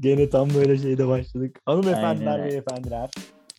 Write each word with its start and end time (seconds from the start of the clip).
Gene 0.00 0.30
tam 0.30 0.54
böyle 0.54 0.78
şeyde 0.78 1.08
başladık. 1.08 1.60
Hanımefendiler, 1.66 2.38
Aynen. 2.38 2.48
beyefendiler. 2.48 3.10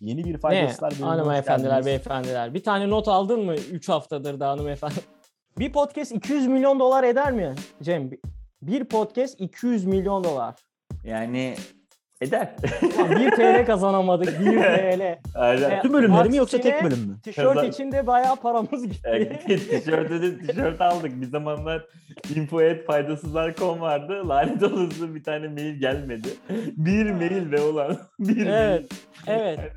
Yeni 0.01 0.23
bir 0.23 0.37
faydasızlar 0.37 0.91
bölümüne 0.91 1.07
Hanımefendiler, 1.09 1.85
beyefendiler. 1.85 2.53
Bir 2.53 2.63
tane 2.63 2.89
not 2.89 3.07
aldın 3.07 3.45
mı 3.45 3.55
3 3.55 3.89
haftadır 3.89 4.39
da 4.39 4.49
hanımefendi? 4.49 4.93
Bir 5.59 5.71
podcast 5.71 6.11
200 6.11 6.47
milyon 6.47 6.79
dolar 6.79 7.03
eder 7.03 7.31
mi 7.31 7.55
Cem? 7.81 8.09
Bir 8.61 8.85
podcast 8.85 9.41
200 9.41 9.85
milyon 9.85 10.23
dolar. 10.23 10.55
Yani 11.03 11.55
eder. 12.21 12.55
Ulan 12.97 13.11
1 13.21 13.31
TL 13.31 13.65
kazanamadık 13.65 14.39
1 14.39 14.45
TL. 14.45 15.19
Aynen. 15.35 15.69
E, 15.71 15.81
Tüm 15.81 15.93
bölümleri 15.93 16.29
mi 16.29 16.37
yoksa 16.37 16.61
tek 16.61 16.83
bölüm 16.83 16.99
mü? 16.99 17.17
Tişört 17.23 17.53
Kazan- 17.53 17.69
için 17.69 17.91
de 17.91 18.07
bayağı 18.07 18.35
paramız 18.35 18.83
gitti. 18.87 18.99
Yani 19.05 19.39
tişört 19.69 20.09
dedi, 20.09 20.47
tişört 20.47 20.81
aldık. 20.81 21.21
Bir 21.21 21.25
zamanlar 21.25 21.85
info.faydasızlar.com 22.35 23.81
vardı. 23.81 24.29
Lanet 24.29 24.63
olası 24.63 25.15
bir 25.15 25.23
tane 25.23 25.47
mail 25.47 25.79
gelmedi. 25.79 26.27
Bir 26.77 27.11
mail 27.11 27.51
ve 27.51 27.61
olan. 27.61 27.97
Bir 28.19 28.45
Evet, 28.47 28.91
evet. 29.27 29.57
mail. 29.57 29.69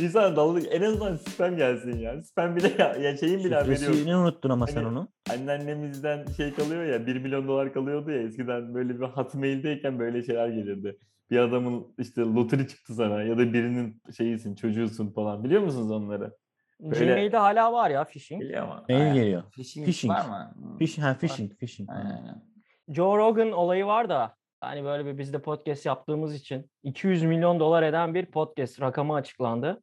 İnsan 0.00 0.36
dalga 0.36 0.60
en 0.60 0.82
azından 0.82 1.16
spam 1.16 1.56
gelsin 1.56 1.98
ya. 1.98 2.22
Spam 2.22 2.56
bile 2.56 2.70
ya, 2.78 2.94
ya 3.00 3.16
şeyin 3.16 3.44
bile 3.44 3.54
haberi 3.54 3.70
yok. 3.70 3.78
Şifresini 3.78 4.16
unuttun 4.16 4.50
ama 4.50 4.66
sen 4.66 4.76
Hani- 4.76 4.88
onu. 4.88 5.08
Anneannemizden 5.32 6.26
şey 6.36 6.54
kalıyor 6.54 6.84
ya 6.84 7.06
1 7.06 7.16
milyon 7.16 7.48
dolar 7.48 7.72
kalıyordu 7.72 8.10
ya 8.10 8.22
eskiden 8.22 8.74
böyle 8.74 9.00
bir 9.00 9.04
hotmail'deyken 9.04 9.98
böyle 9.98 10.22
şeyler 10.22 10.48
gelirdi. 10.48 10.96
Bir 11.30 11.38
adamın 11.38 11.94
işte 11.98 12.20
loteri 12.22 12.68
çıktı 12.68 12.94
sana 12.94 13.22
ya 13.22 13.38
da 13.38 13.52
birinin 13.52 14.02
şeyisin 14.16 14.54
çocuğusun 14.54 15.10
falan 15.10 15.44
biliyor 15.44 15.62
musunuz 15.62 15.90
onları? 15.90 16.36
Böyle- 16.80 17.04
Gmail'de 17.04 17.36
hala 17.36 17.72
var 17.72 17.90
ya 17.90 18.04
phishing. 18.04 18.42
Geliyor 18.42 18.62
ama. 18.62 18.84
Mail 18.88 19.14
geliyor. 19.14 19.42
Phishing, 19.50 19.86
Phishing. 19.86 20.12
var 20.14 20.28
mı? 20.28 20.52
Hmm. 20.54 20.78
Phishing, 20.78 21.06
ha 21.06 21.14
phishing, 21.18 21.58
phishing. 21.58 21.90
Aynen. 21.90 22.42
Joe 22.88 23.18
Rogan 23.18 23.52
olayı 23.52 23.86
var 23.86 24.08
da 24.08 24.34
hani 24.60 24.84
böyle 24.84 25.06
bir 25.06 25.18
biz 25.18 25.32
de 25.32 25.38
podcast 25.42 25.86
yaptığımız 25.86 26.34
için 26.34 26.70
200 26.82 27.22
milyon 27.22 27.60
dolar 27.60 27.82
eden 27.82 28.14
bir 28.14 28.26
podcast 28.26 28.80
rakamı 28.80 29.14
açıklandı. 29.14 29.82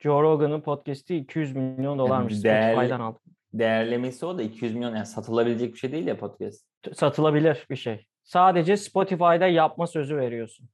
Joe 0.00 0.22
Rogan'ın 0.22 0.60
podcast'i 0.60 1.16
200 1.16 1.56
milyon 1.56 1.98
dolarmış. 1.98 2.44
değerli- 2.44 2.72
Spotify'dan 2.72 3.00
aldım. 3.00 3.20
Değerlemesi 3.52 4.26
o 4.26 4.38
da 4.38 4.42
200 4.42 4.74
milyon 4.74 4.94
yani 4.96 5.06
satılabilecek 5.06 5.72
bir 5.74 5.78
şey 5.78 5.92
değil 5.92 6.06
ya 6.06 6.18
podcast. 6.18 6.64
Satılabilir 6.94 7.66
bir 7.70 7.76
şey. 7.76 8.06
Sadece 8.32 8.76
Spotify'da 8.76 9.46
yapma 9.46 9.86
sözü 9.86 10.16
veriyorsun. 10.16 10.68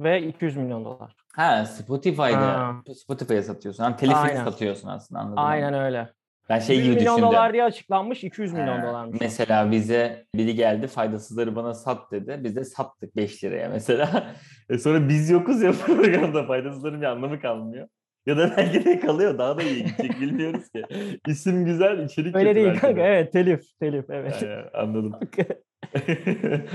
Ve 0.00 0.22
200 0.22 0.56
milyon 0.56 0.84
dolar. 0.84 1.16
Ha 1.34 1.64
Spotify'da 1.64 2.38
Ha. 2.58 2.82
Spotify'a 2.94 3.42
satıyorsun. 3.42 3.84
Hem 3.84 3.96
telifini 3.96 4.18
Aynen. 4.20 4.44
satıyorsun 4.44 4.88
aslında 4.88 5.20
anladım. 5.20 5.38
Aynen 5.44 5.74
öyle. 5.74 6.12
Ben 6.48 6.58
şey 6.58 6.76
100 6.76 6.84
gibi 6.86 6.94
milyon 6.96 7.16
düşündüm. 7.16 7.32
dolar 7.32 7.52
diye 7.52 7.64
açıklanmış 7.64 8.24
200 8.24 8.52
milyon 8.52 8.78
Ha, 8.78 8.86
dolarmış. 8.86 9.20
Mesela 9.20 9.70
bize 9.70 10.26
biri 10.34 10.54
geldi 10.54 10.86
faydasızları 10.86 11.56
bana 11.56 11.74
sat 11.74 12.12
dedi. 12.12 12.40
Biz 12.44 12.56
de 12.56 12.64
sattık 12.64 13.16
5 13.16 13.44
liraya 13.44 13.68
mesela. 13.68 14.26
E 14.70 14.78
sonra 14.78 15.08
biz 15.08 15.30
yokuz 15.30 15.62
ya 15.62 15.72
programda 15.86 16.46
faydasızların 16.46 17.00
bir 17.00 17.06
anlamı 17.06 17.40
kalmıyor. 17.40 17.88
Ya 18.28 18.36
da 18.36 18.54
belki 18.56 18.84
de 18.84 19.00
kalıyor 19.00 19.38
daha 19.38 19.58
da 19.58 19.62
iyi 19.62 19.84
gidecek 19.84 20.20
bilmiyoruz 20.20 20.68
ki. 20.68 20.82
İsim 21.26 21.64
güzel 21.64 22.04
içerik 22.04 22.36
Öyle 22.36 22.54
değil 22.54 22.78
kanka. 22.80 22.96
de. 22.96 23.02
Evet 23.02 23.32
telif. 23.32 23.78
Telif 23.80 24.10
evet. 24.10 24.42
Yani 24.42 24.64
anladım. 24.74 25.12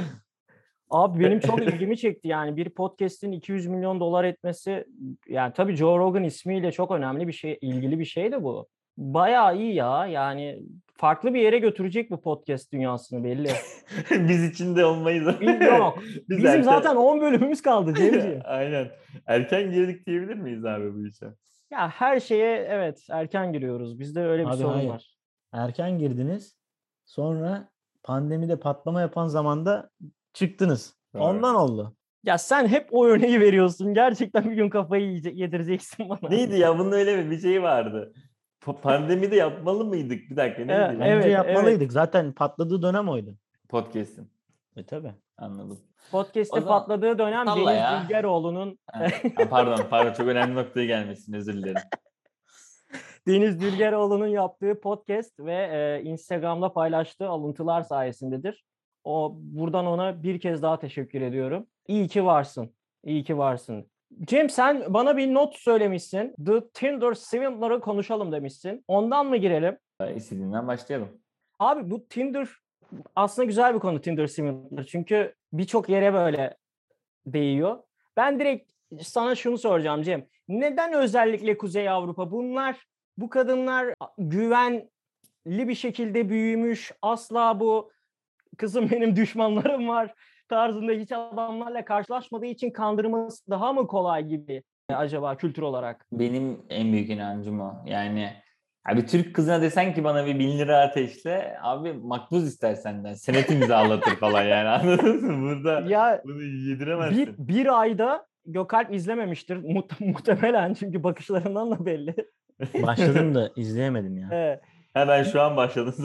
Abi 0.89 1.19
benim 1.19 1.39
çok 1.39 1.61
ilgimi 1.61 1.97
çekti 1.97 2.27
yani 2.27 2.57
bir 2.57 2.69
podcast'in 2.69 3.31
200 3.31 3.67
milyon 3.67 3.99
dolar 3.99 4.23
etmesi 4.23 4.85
yani 5.27 5.53
tabii 5.53 5.75
Joe 5.75 5.97
Rogan 5.97 6.23
ismiyle 6.23 6.71
çok 6.71 6.91
önemli 6.91 7.27
bir 7.27 7.33
şey 7.33 7.57
ilgili 7.61 7.99
bir 7.99 8.05
şey 8.05 8.31
de 8.31 8.43
bu. 8.43 8.67
Bayağı 8.97 9.57
iyi 9.57 9.75
ya 9.75 10.07
yani 10.07 10.59
farklı 10.95 11.33
bir 11.33 11.41
yere 11.41 11.59
götürecek 11.59 12.11
bu 12.11 12.21
podcast 12.21 12.73
dünyasını 12.73 13.23
belli. 13.23 13.49
biz 14.11 14.43
içinde 14.43 14.85
olmayız. 14.85 15.25
Yok. 15.61 16.03
Biz 16.29 16.37
Bizim 16.37 16.47
erken- 16.47 16.61
zaten 16.61 16.95
10 16.95 17.21
bölümümüz 17.21 17.61
kaldı 17.61 17.93
Cemciğim. 17.93 18.41
Aynen. 18.45 18.87
Erken 19.27 19.71
girdik 19.71 20.07
diyebilir 20.07 20.35
miyiz 20.35 20.65
abi 20.65 20.93
bu 20.93 21.07
işe? 21.07 21.25
Ya 21.73 21.89
her 21.89 22.19
şeye 22.19 22.55
evet 22.69 23.07
erken 23.09 23.53
giriyoruz. 23.53 23.99
Bizde 23.99 24.21
öyle 24.21 24.43
bir 24.43 24.49
Abi 24.49 24.57
sorun 24.57 24.73
hayır. 24.73 24.89
var. 24.89 25.17
Erken 25.51 25.99
girdiniz. 25.99 26.57
Sonra 27.05 27.69
pandemide 28.03 28.59
patlama 28.59 29.01
yapan 29.01 29.27
zamanda 29.27 29.89
çıktınız. 30.33 30.95
Doğru. 31.13 31.23
Ondan 31.23 31.55
oldu. 31.55 31.95
Ya 32.23 32.37
sen 32.37 32.67
hep 32.67 32.87
o 32.91 33.05
örneği 33.05 33.39
veriyorsun. 33.39 33.93
Gerçekten 33.93 34.51
bir 34.51 34.55
gün 34.55 34.69
kafayı 34.69 35.05
yiyecek, 35.05 35.37
yedireceksin 35.37 36.09
bana. 36.09 36.29
Neydi 36.29 36.59
ya 36.59 36.79
bunun 36.79 36.91
öyle 36.91 37.23
mi 37.23 37.31
bir 37.31 37.39
şey 37.39 37.63
vardı. 37.63 38.13
Pa- 38.61 38.81
Pandemide 38.81 39.35
yapmalı 39.35 39.85
mıydık? 39.85 40.29
Bir 40.29 40.35
dakika 40.35 40.65
neydi? 40.65 40.71
Evet? 40.71 40.99
Bence 40.99 41.13
evet. 41.13 41.31
yapmalıydık. 41.31 41.91
Zaten 41.91 42.31
patladığı 42.31 42.81
dönem 42.81 43.09
oydu. 43.09 43.37
Podcast'in. 43.69 44.31
E 44.75 44.85
tabi. 44.85 45.11
Anladım. 45.37 45.79
Podcast'te 46.11 46.61
zaman 46.61 46.79
patladığı 46.79 47.19
dönem 47.19 47.47
Deniz 47.47 47.67
ya. 47.67 48.01
Dülgeroğlu'nun 48.03 48.79
pardon 49.49 49.77
pardon 49.89 50.13
çok 50.13 50.27
önemli 50.27 50.55
noktaya 50.55 50.85
gelmişsin 50.85 51.33
özür 51.33 51.53
dilerim. 51.53 51.81
Deniz 53.27 53.61
Dülgeroğlu'nun 53.61 54.27
yaptığı 54.27 54.79
podcast 54.79 55.39
ve 55.39 55.55
e, 55.55 56.03
Instagram'da 56.03 56.73
paylaştığı 56.73 57.27
alıntılar 57.27 57.81
sayesindedir. 57.83 58.65
O 59.03 59.35
buradan 59.37 59.85
ona 59.85 60.23
bir 60.23 60.39
kez 60.39 60.61
daha 60.61 60.79
teşekkür 60.79 61.21
ediyorum. 61.21 61.67
İyi 61.87 62.07
ki 62.07 62.25
varsın. 62.25 62.73
İyi 63.03 63.23
ki 63.23 63.37
varsın. 63.37 63.89
Cem 64.21 64.49
sen 64.49 64.93
bana 64.93 65.17
bir 65.17 65.33
not 65.33 65.55
söylemişsin. 65.55 66.35
The 66.45 66.69
Tinder 66.73 67.13
Swindler'ı 67.13 67.81
konuşalım 67.81 68.31
demişsin. 68.31 68.83
Ondan 68.87 69.25
mı 69.25 69.37
girelim? 69.37 69.77
İstediğinden 70.15 70.67
başlayalım. 70.67 71.21
Abi 71.59 71.91
bu 71.91 72.07
Tinder 72.07 72.47
aslında 73.15 73.45
güzel 73.45 73.75
bir 73.75 73.79
konu 73.79 74.01
Tinder 74.01 74.27
Swindler. 74.27 74.83
Çünkü 74.83 75.33
birçok 75.53 75.89
yere 75.89 76.13
böyle 76.13 76.57
değiyor. 77.25 77.83
Ben 78.17 78.39
direkt 78.39 78.71
sana 79.01 79.35
şunu 79.35 79.57
soracağım 79.57 80.01
Cem. 80.01 80.25
Neden 80.47 80.93
özellikle 80.93 81.57
Kuzey 81.57 81.89
Avrupa? 81.89 82.31
Bunlar 82.31 82.85
bu 83.17 83.29
kadınlar 83.29 83.93
güvenli 84.17 84.87
bir 85.49 85.75
şekilde 85.75 86.29
büyümüş. 86.29 86.91
Asla 87.01 87.59
bu 87.59 87.91
kızım 88.57 88.91
benim 88.91 89.15
düşmanlarım 89.15 89.87
var 89.87 90.13
tarzında 90.49 90.91
hiç 90.91 91.11
adamlarla 91.11 91.85
karşılaşmadığı 91.85 92.45
için 92.45 92.71
kandırması 92.71 93.49
daha 93.49 93.73
mı 93.73 93.87
kolay 93.87 94.27
gibi 94.27 94.63
acaba 94.89 95.37
kültür 95.37 95.61
olarak? 95.61 96.05
Benim 96.11 96.65
en 96.69 96.91
büyük 96.91 97.09
inancım 97.09 97.61
o. 97.61 97.73
Yani 97.85 98.42
abi 98.91 99.05
Türk 99.05 99.35
kızına 99.35 99.61
desen 99.61 99.93
ki 99.93 100.03
bana 100.03 100.25
bir 100.25 100.39
bin 100.39 100.57
lira 100.59 100.79
ateşle 100.81 101.57
abi 101.61 101.93
makbuz 101.93 102.47
ister 102.47 102.75
senden. 102.75 103.13
Senet 103.13 103.51
imzalatır 103.51 104.15
falan 104.15 104.43
yani 104.43 104.69
anladın 104.69 105.23
mı? 105.25 105.41
Burada 105.49 105.79
Ya 105.89 106.21
bunu 106.25 106.39
bir, 106.39 106.69
yediremezsin. 106.69 107.35
bir 107.37 107.79
ayda 107.81 108.25
Gökalp 108.45 108.93
izlememiştir 108.93 109.55
muht- 109.63 110.05
muhtemelen 110.05 110.73
çünkü 110.73 111.03
bakışlarından 111.03 111.71
da 111.71 111.85
belli. 111.85 112.15
Başladım 112.83 113.35
da 113.35 113.49
izleyemedim 113.55 114.17
ya. 114.17 114.29
Evet. 114.31 114.61
Ha 114.93 115.07
ben 115.07 115.23
şu 115.23 115.41
an 115.41 115.57
başladım. 115.57 115.95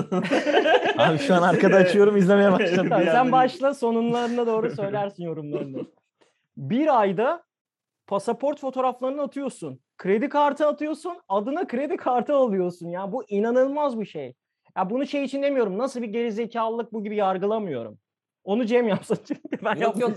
Abi 0.98 1.18
şu 1.18 1.34
an 1.34 1.42
arkada 1.42 1.76
açıyorum 1.76 2.16
izlemeye 2.16 2.52
başladım. 2.52 2.90
Bir 3.00 3.06
sen 3.06 3.14
anda- 3.14 3.32
başla 3.32 3.74
sonunlarına 3.74 4.46
doğru 4.46 4.70
söylersin 4.70 5.24
yorumlarını. 5.24 5.78
Bir 6.56 7.00
ayda 7.00 7.42
pasaport 8.06 8.60
fotoğraflarını 8.60 9.22
atıyorsun. 9.22 9.80
Kredi 9.98 10.28
kartı 10.28 10.66
atıyorsun. 10.66 11.16
Adına 11.28 11.66
kredi 11.66 11.96
kartı 11.96 12.34
alıyorsun. 12.34 12.88
Ya 12.88 13.12
bu 13.12 13.24
inanılmaz 13.28 14.00
bir 14.00 14.06
şey. 14.06 14.34
Ya 14.76 14.90
bunu 14.90 15.06
şey 15.06 15.24
için 15.24 15.42
demiyorum. 15.42 15.78
Nasıl 15.78 16.02
bir 16.02 16.08
gerizekalılık 16.08 16.92
bu 16.92 17.04
gibi 17.04 17.16
yargılamıyorum. 17.16 17.98
Onu 18.44 18.66
Cem 18.66 18.88
yapsın 18.88 19.18
çünkü 19.28 19.64
ben 19.64 19.76
yok 19.76 20.00
yok. 20.00 20.12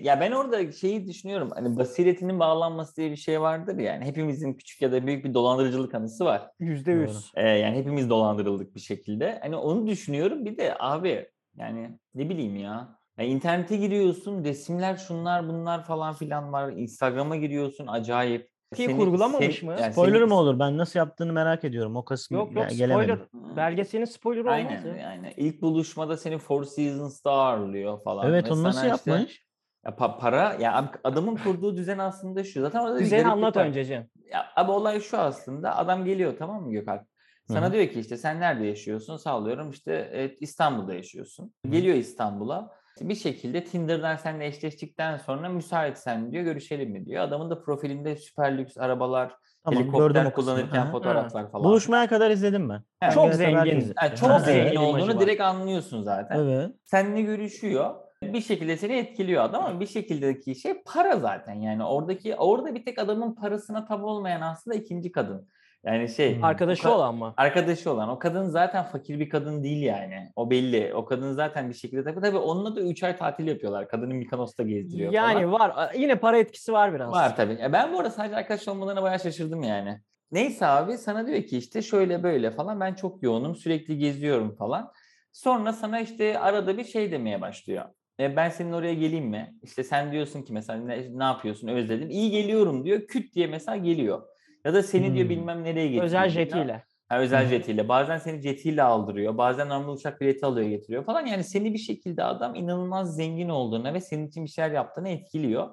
Ya 0.00 0.20
ben 0.20 0.32
orada 0.32 0.72
şeyi 0.72 1.06
düşünüyorum. 1.06 1.50
Hani 1.54 1.76
basiretinin 1.76 2.38
bağlanması 2.38 2.96
diye 2.96 3.10
bir 3.10 3.16
şey 3.16 3.40
vardır 3.40 3.78
ya. 3.78 3.92
Yani 3.92 4.04
hepimizin 4.04 4.54
küçük 4.54 4.82
ya 4.82 4.92
da 4.92 5.06
büyük 5.06 5.24
bir 5.24 5.34
dolandırıcılık 5.34 5.94
anısı 5.94 6.24
var. 6.24 6.50
Yüzde 6.58 6.92
yüz. 6.92 7.32
Ee, 7.34 7.48
yani 7.48 7.76
hepimiz 7.76 8.10
dolandırıldık 8.10 8.74
bir 8.74 8.80
şekilde. 8.80 9.38
Hani 9.42 9.56
onu 9.56 9.86
düşünüyorum. 9.86 10.44
Bir 10.44 10.56
de 10.56 10.76
abi 10.78 11.28
yani 11.56 11.98
ne 12.14 12.28
bileyim 12.28 12.56
ya. 12.56 12.98
Ya 13.18 13.24
internete 13.24 13.76
giriyorsun, 13.76 14.44
resimler 14.44 14.96
şunlar 14.96 15.48
bunlar 15.48 15.84
falan 15.84 16.14
filan 16.14 16.52
var. 16.52 16.72
Instagram'a 16.72 17.36
giriyorsun 17.36 17.86
acayip. 17.86 18.50
Ki 18.74 18.82
Seni- 18.84 18.96
kurgulamamış 18.96 19.62
mı? 19.62 19.76
yani 19.80 19.92
Spoiler 19.92 20.18
seni- 20.18 20.24
mı 20.28 20.34
olur? 20.34 20.58
Ben 20.58 20.78
nasıl 20.78 20.98
yaptığını 20.98 21.32
merak 21.32 21.64
ediyorum. 21.64 21.96
O 21.96 22.04
kısmı 22.04 22.36
Yok 22.36 22.52
yok 22.56 22.64
ge- 22.64 22.76
gelemedim. 22.76 23.20
spoiler. 23.28 23.56
Belgeselin 23.56 24.04
spoiler 24.04 24.40
olmaz 24.40 24.54
Aynen, 24.54 24.96
ya. 24.98 25.08
aynen. 25.08 25.32
İlk 25.36 25.62
buluşmada 25.62 26.16
seni 26.16 26.38
Four 26.38 26.64
Seasons'ta 26.64 27.30
ağırlıyor 27.30 28.02
falan. 28.02 28.26
Evet 28.28 28.46
Ve 28.48 28.52
onu 28.52 28.62
nasıl 28.62 28.78
işte- 28.94 29.10
yapmış? 29.10 29.46
ya 29.84 29.90
pa- 29.92 30.18
para 30.18 30.56
ya 30.60 30.90
adamın 31.04 31.36
kurduğu 31.36 31.76
düzen 31.76 31.98
aslında 31.98 32.44
şu. 32.44 32.60
Zaten 32.60 32.80
orada 32.80 32.94
bir 32.98 33.04
Düzeni 33.04 33.28
anlat 33.28 33.56
önce 33.56 33.84
Cem. 33.84 34.08
Ya 34.32 34.46
abi 34.56 34.70
olay 34.70 35.00
şu 35.00 35.18
aslında. 35.18 35.76
Adam 35.76 36.04
geliyor 36.04 36.34
tamam 36.38 36.62
mı 36.62 36.72
Gökalp? 36.72 37.02
Sana 37.48 37.64
Hı 37.66 37.68
hı. 37.68 37.72
diyor 37.72 37.86
ki 37.88 38.00
işte 38.00 38.16
sen 38.16 38.40
nerede 38.40 38.66
yaşıyorsun? 38.66 39.16
Sağlıyorum 39.16 39.70
işte 39.70 40.10
evet, 40.12 40.36
İstanbul'da 40.40 40.94
yaşıyorsun. 40.94 41.52
Geliyor 41.70 41.96
İstanbul'a. 41.96 42.77
Bir 43.00 43.14
şekilde 43.14 43.64
Tinder'dan 43.64 44.16
seninle 44.16 44.46
eşleştikten 44.46 45.16
sonra 45.16 45.48
müsaitsen 45.48 46.32
diyor 46.32 46.44
görüşelim 46.44 46.90
mi 46.90 47.06
diyor. 47.06 47.24
Adamın 47.24 47.50
da 47.50 47.62
profilinde 47.62 48.16
süper 48.16 48.58
lüks 48.58 48.78
arabalar, 48.78 49.36
Tamam 49.64 49.82
helikopter 49.82 50.32
kullanırken 50.34 50.80
Aha. 50.80 50.90
fotoğraflar 50.90 51.50
falan. 51.50 51.64
Buluşmaya 51.64 52.08
kadar 52.08 52.30
izledim 52.30 52.68
ben. 52.68 52.82
Yani 53.02 53.14
Çok 53.14 53.34
zengin. 53.34 53.92
Yani 54.02 54.16
Çok 54.20 54.30
Ha, 54.30 54.38
zengin 54.38 54.66
evet. 54.66 54.78
olduğunu 54.78 55.20
direkt 55.20 55.40
anlıyorsun 55.40 56.02
zaten. 56.02 56.38
Evet. 56.38 56.70
Seninle 56.84 57.22
görüşüyor. 57.22 57.94
Bir 58.22 58.40
şekilde 58.40 58.76
seni 58.76 58.92
etkiliyor 58.92 59.44
adam 59.44 59.64
ama 59.64 59.80
bir 59.80 59.86
şekildeki 59.86 60.54
şey 60.54 60.82
para 60.86 61.16
zaten. 61.16 61.54
Yani 61.54 61.84
oradaki 61.84 62.36
orada 62.36 62.74
bir 62.74 62.84
tek 62.84 62.98
adamın 62.98 63.34
parasına 63.34 63.84
tabi 63.84 64.04
olmayan 64.04 64.40
aslında 64.40 64.76
ikinci 64.76 65.12
kadın. 65.12 65.48
Yani 65.84 66.08
şey. 66.08 66.38
Arkadaşı 66.42 66.94
olan 66.94 67.14
mı? 67.14 67.34
arkadaşı 67.36 67.90
olan 67.90 68.08
o 68.08 68.18
kadın 68.18 68.44
zaten 68.44 68.84
fakir 68.84 69.20
bir 69.20 69.28
kadın 69.28 69.64
değil 69.64 69.82
yani. 69.82 70.32
O 70.36 70.50
belli. 70.50 70.94
O 70.94 71.04
kadın 71.04 71.32
zaten 71.32 71.68
bir 71.68 71.74
şekilde 71.74 72.04
tabii 72.04 72.20
tabii 72.20 72.36
onunla 72.36 72.76
da 72.76 72.80
3 72.80 73.02
ay 73.02 73.16
tatil 73.16 73.46
yapıyorlar. 73.46 73.88
Kadını 73.88 74.14
Mikonos'ta 74.14 74.62
gezdiriyor 74.62 75.12
Yani 75.12 75.46
falan. 75.46 75.52
var. 75.52 75.92
Yine 75.94 76.14
para 76.14 76.38
etkisi 76.38 76.72
var 76.72 76.94
biraz. 76.94 77.12
Var 77.12 77.36
tabii. 77.36 77.58
Ya 77.60 77.72
ben 77.72 77.92
bu 77.92 77.98
arada 77.98 78.10
sadece 78.10 78.36
arkadaş 78.36 78.68
olmalarına 78.68 79.02
bayağı 79.02 79.20
şaşırdım 79.20 79.62
yani. 79.62 80.00
Neyse 80.32 80.66
abi 80.66 80.98
sana 80.98 81.26
diyor 81.26 81.42
ki 81.42 81.58
işte 81.58 81.82
şöyle 81.82 82.22
böyle 82.22 82.50
falan 82.50 82.80
ben 82.80 82.94
çok 82.94 83.22
yoğunum 83.22 83.56
sürekli 83.56 83.98
geziyorum 83.98 84.56
falan. 84.56 84.92
Sonra 85.32 85.72
sana 85.72 86.00
işte 86.00 86.38
arada 86.38 86.78
bir 86.78 86.84
şey 86.84 87.12
demeye 87.12 87.40
başlıyor. 87.40 87.84
E, 88.20 88.36
ben 88.36 88.48
senin 88.48 88.72
oraya 88.72 88.94
geleyim 88.94 89.26
mi? 89.26 89.54
İşte 89.62 89.84
sen 89.84 90.12
diyorsun 90.12 90.42
ki 90.42 90.52
mesela 90.52 90.78
ne, 90.84 91.18
ne 91.18 91.24
yapıyorsun 91.24 91.68
özledim. 91.68 92.10
İyi 92.10 92.30
geliyorum 92.30 92.84
diyor. 92.84 93.00
Küt 93.00 93.34
diye 93.34 93.46
mesela 93.46 93.76
geliyor. 93.76 94.22
Ya 94.64 94.74
da 94.74 94.82
seni 94.82 95.14
diyor 95.14 95.24
Hmm. 95.24 95.30
bilmem 95.30 95.64
nereye 95.64 95.84
getiriyor. 95.86 96.04
Özel 96.04 96.28
jetiyle. 96.28 96.84
Ha, 97.08 97.18
özel 97.18 97.44
Hı. 97.44 97.48
jetiyle. 97.48 97.88
Bazen 97.88 98.18
seni 98.18 98.40
jetiyle 98.40 98.82
aldırıyor. 98.82 99.38
Bazen 99.38 99.68
normal 99.68 99.92
uçak 99.92 100.20
bileti 100.20 100.46
alıyor 100.46 100.68
getiriyor 100.68 101.04
falan. 101.04 101.26
Yani 101.26 101.44
seni 101.44 101.74
bir 101.74 101.78
şekilde 101.78 102.24
adam 102.24 102.54
inanılmaz 102.54 103.16
zengin 103.16 103.48
olduğuna 103.48 103.94
ve 103.94 104.00
senin 104.00 104.26
için 104.28 104.44
bir 104.44 104.50
şeyler 104.50 104.70
yaptığını 104.70 105.08
etkiliyor. 105.08 105.68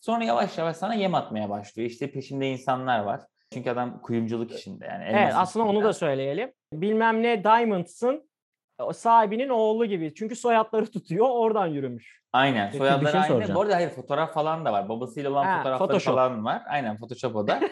Sonra 0.00 0.24
yavaş 0.24 0.58
yavaş 0.58 0.76
sana 0.76 0.94
yem 0.94 1.14
atmaya 1.14 1.50
başlıyor. 1.50 1.90
İşte 1.90 2.10
peşinde 2.10 2.48
insanlar 2.50 2.98
var. 3.00 3.20
Çünkü 3.52 3.70
adam 3.70 4.00
kuyumculuk 4.02 4.52
işinde 4.52 4.86
yani. 4.86 5.04
Evet 5.08 5.32
aslında 5.36 5.64
onu 5.64 5.72
işinde. 5.72 5.84
da 5.88 5.92
söyleyelim. 5.92 6.52
Bilmem 6.72 7.22
ne 7.22 7.44
Diamonds'ın 7.44 8.30
o 8.78 8.92
sahibinin 8.92 9.48
oğlu 9.48 9.86
gibi. 9.86 10.14
Çünkü 10.14 10.36
soyadları 10.36 10.86
tutuyor 10.90 11.26
oradan 11.30 11.66
yürümüş. 11.66 12.20
Aynen. 12.32 12.66
Peki, 12.66 12.78
Soyadları 12.78 13.12
şey 13.12 13.20
aynı. 13.20 13.28
soracağım. 13.32 13.54
Bu 13.54 13.60
arada 13.60 13.76
hayır 13.76 13.90
fotoğraf 13.90 14.34
falan 14.34 14.64
da 14.64 14.72
var. 14.72 14.88
Babasıyla 14.88 15.30
olan 15.30 15.44
Ha, 15.44 15.56
fotoğrafları 15.58 15.88
Photoshop. 15.88 16.14
falan 16.14 16.44
var. 16.44 16.62
Aynen 16.68 16.96
Photoshop 16.96 17.36
o 17.36 17.48
da. 17.48 17.60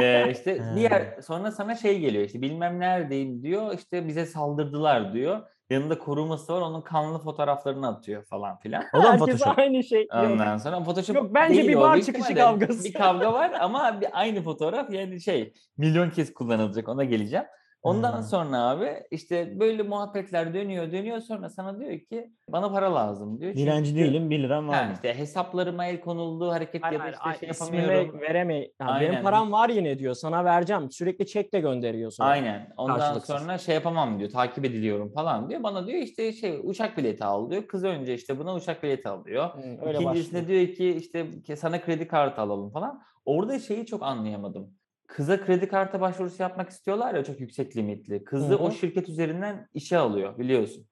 ee, 0.00 0.30
işte 0.32 0.62
diğer 0.74 1.20
sonra 1.22 1.50
sana 1.50 1.74
şey 1.74 1.98
geliyor 1.98 2.24
işte 2.24 2.42
bilmem 2.42 2.80
neredeyim 2.80 3.42
diyor. 3.42 3.74
işte 3.78 4.08
bize 4.08 4.26
saldırdılar 4.26 5.12
diyor. 5.12 5.40
Yanında 5.70 5.98
koruması 5.98 6.52
var. 6.52 6.60
Onun 6.60 6.80
kanlı 6.80 7.18
fotoğraflarını 7.18 7.88
atıyor 7.88 8.24
falan 8.24 8.58
filan. 8.58 8.84
O 8.94 8.98
da 8.98 9.02
Herkes 9.02 9.18
Photoshop? 9.18 9.58
aynı 9.58 9.84
şey. 9.84 10.00
Yok. 10.00 10.30
Ondan 10.30 10.56
sonra 10.56 10.82
Photoshop 10.84 11.16
Yok, 11.16 11.34
bence 11.34 11.54
değil 11.54 11.68
bir 11.68 11.76
bar 11.76 12.00
çıkışı 12.00 12.32
ihtimalle 12.32 12.34
kavgası. 12.34 12.84
Bir 12.84 12.92
kavga 12.92 13.32
var 13.32 13.52
ama 13.60 14.00
bir 14.00 14.08
aynı 14.12 14.42
fotoğraf 14.42 14.90
yani 14.90 15.20
şey 15.20 15.52
milyon 15.76 16.10
kez 16.10 16.34
kullanılacak 16.34 16.88
ona 16.88 17.04
geleceğim. 17.04 17.44
Ondan 17.82 18.12
Ha. 18.12 18.22
sonra 18.22 18.58
abi 18.68 18.90
işte 19.10 19.60
böyle 19.60 19.82
muhabbetler 19.82 20.54
dönüyor 20.54 20.92
dönüyor 20.92 21.20
sonra 21.20 21.50
sana 21.50 21.80
diyor 21.80 21.98
ki 22.00 22.30
bana 22.52 22.70
para 22.72 22.94
lazım 22.94 23.40
diyor. 23.40 23.52
Çünkü 23.52 23.62
Dilenci 23.66 23.94
diyor, 23.94 24.08
değilim 24.08 24.30
1 24.30 24.42
liram 24.42 24.68
var 24.68 24.84
Ha, 24.84 24.92
işte 24.94 25.14
hesaplarıma 25.18 25.86
el 25.86 26.00
konuldu 26.00 26.50
hareket 26.50 26.82
Hayır, 26.82 26.92
ya 26.94 27.00
da 27.00 27.02
hayır, 27.02 27.14
işte 27.14 27.46
ay- 27.46 27.54
şey 27.54 27.78
yapamıyorum. 27.78 28.20
vereme. 28.20 28.58
Ya 28.58 28.68
Aynen. 28.80 29.12
Benim 29.12 29.22
param 29.22 29.52
var 29.52 29.68
yine 29.68 29.98
diyor. 29.98 30.14
Sana 30.14 30.44
vereceğim. 30.44 30.90
Sürekli 30.90 31.26
çek 31.26 31.52
de 31.54 31.60
gönderiyor 31.60 32.10
sonra. 32.10 32.28
Aynen. 32.28 32.72
Ondan 32.76 32.98
Karşılıksız. 32.98 33.36
sonra 33.40 33.58
şey 33.58 33.74
yapamam 33.74 34.18
diyor. 34.18 34.30
Takip 34.30 34.64
ediliyorum 34.64 35.12
falan 35.12 35.50
diyor. 35.50 35.62
Bana 35.62 35.86
diyor 35.86 35.98
işte 36.02 36.32
şey 36.32 36.60
uçak 36.64 36.96
bileti 36.98 37.24
al 37.24 37.50
diyor. 37.50 37.66
Kız 37.66 37.84
önce 37.84 38.14
işte 38.14 38.38
buna 38.38 38.54
uçak 38.54 38.82
bileti 38.82 39.08
alıyor. 39.08 39.44
Hı, 39.54 39.86
öyle 39.86 39.98
İkincisinde 39.98 40.40
başlıyor. 40.42 40.64
diyor 40.64 40.76
ki 40.76 40.90
işte 40.96 41.56
sana 41.56 41.80
kredi 41.80 42.08
kartı 42.08 42.40
alalım 42.40 42.70
falan. 42.70 43.02
Orada 43.24 43.58
şeyi 43.58 43.86
çok 43.86 44.02
anlayamadım. 44.02 44.70
Kıza 45.06 45.40
kredi 45.44 45.68
kartı 45.68 46.00
başvurusu 46.00 46.42
yapmak 46.42 46.70
istiyorlar 46.70 47.14
ya 47.14 47.24
çok 47.24 47.40
yüksek 47.40 47.76
limitli. 47.76 48.24
Kızı 48.24 48.48
Hı 48.54 48.58
hı. 48.58 48.62
o 48.62 48.70
şirket 48.70 49.08
üzerinden 49.08 49.68
işe 49.74 49.98
alıyor 49.98 50.38
biliyorsun. 50.38 50.86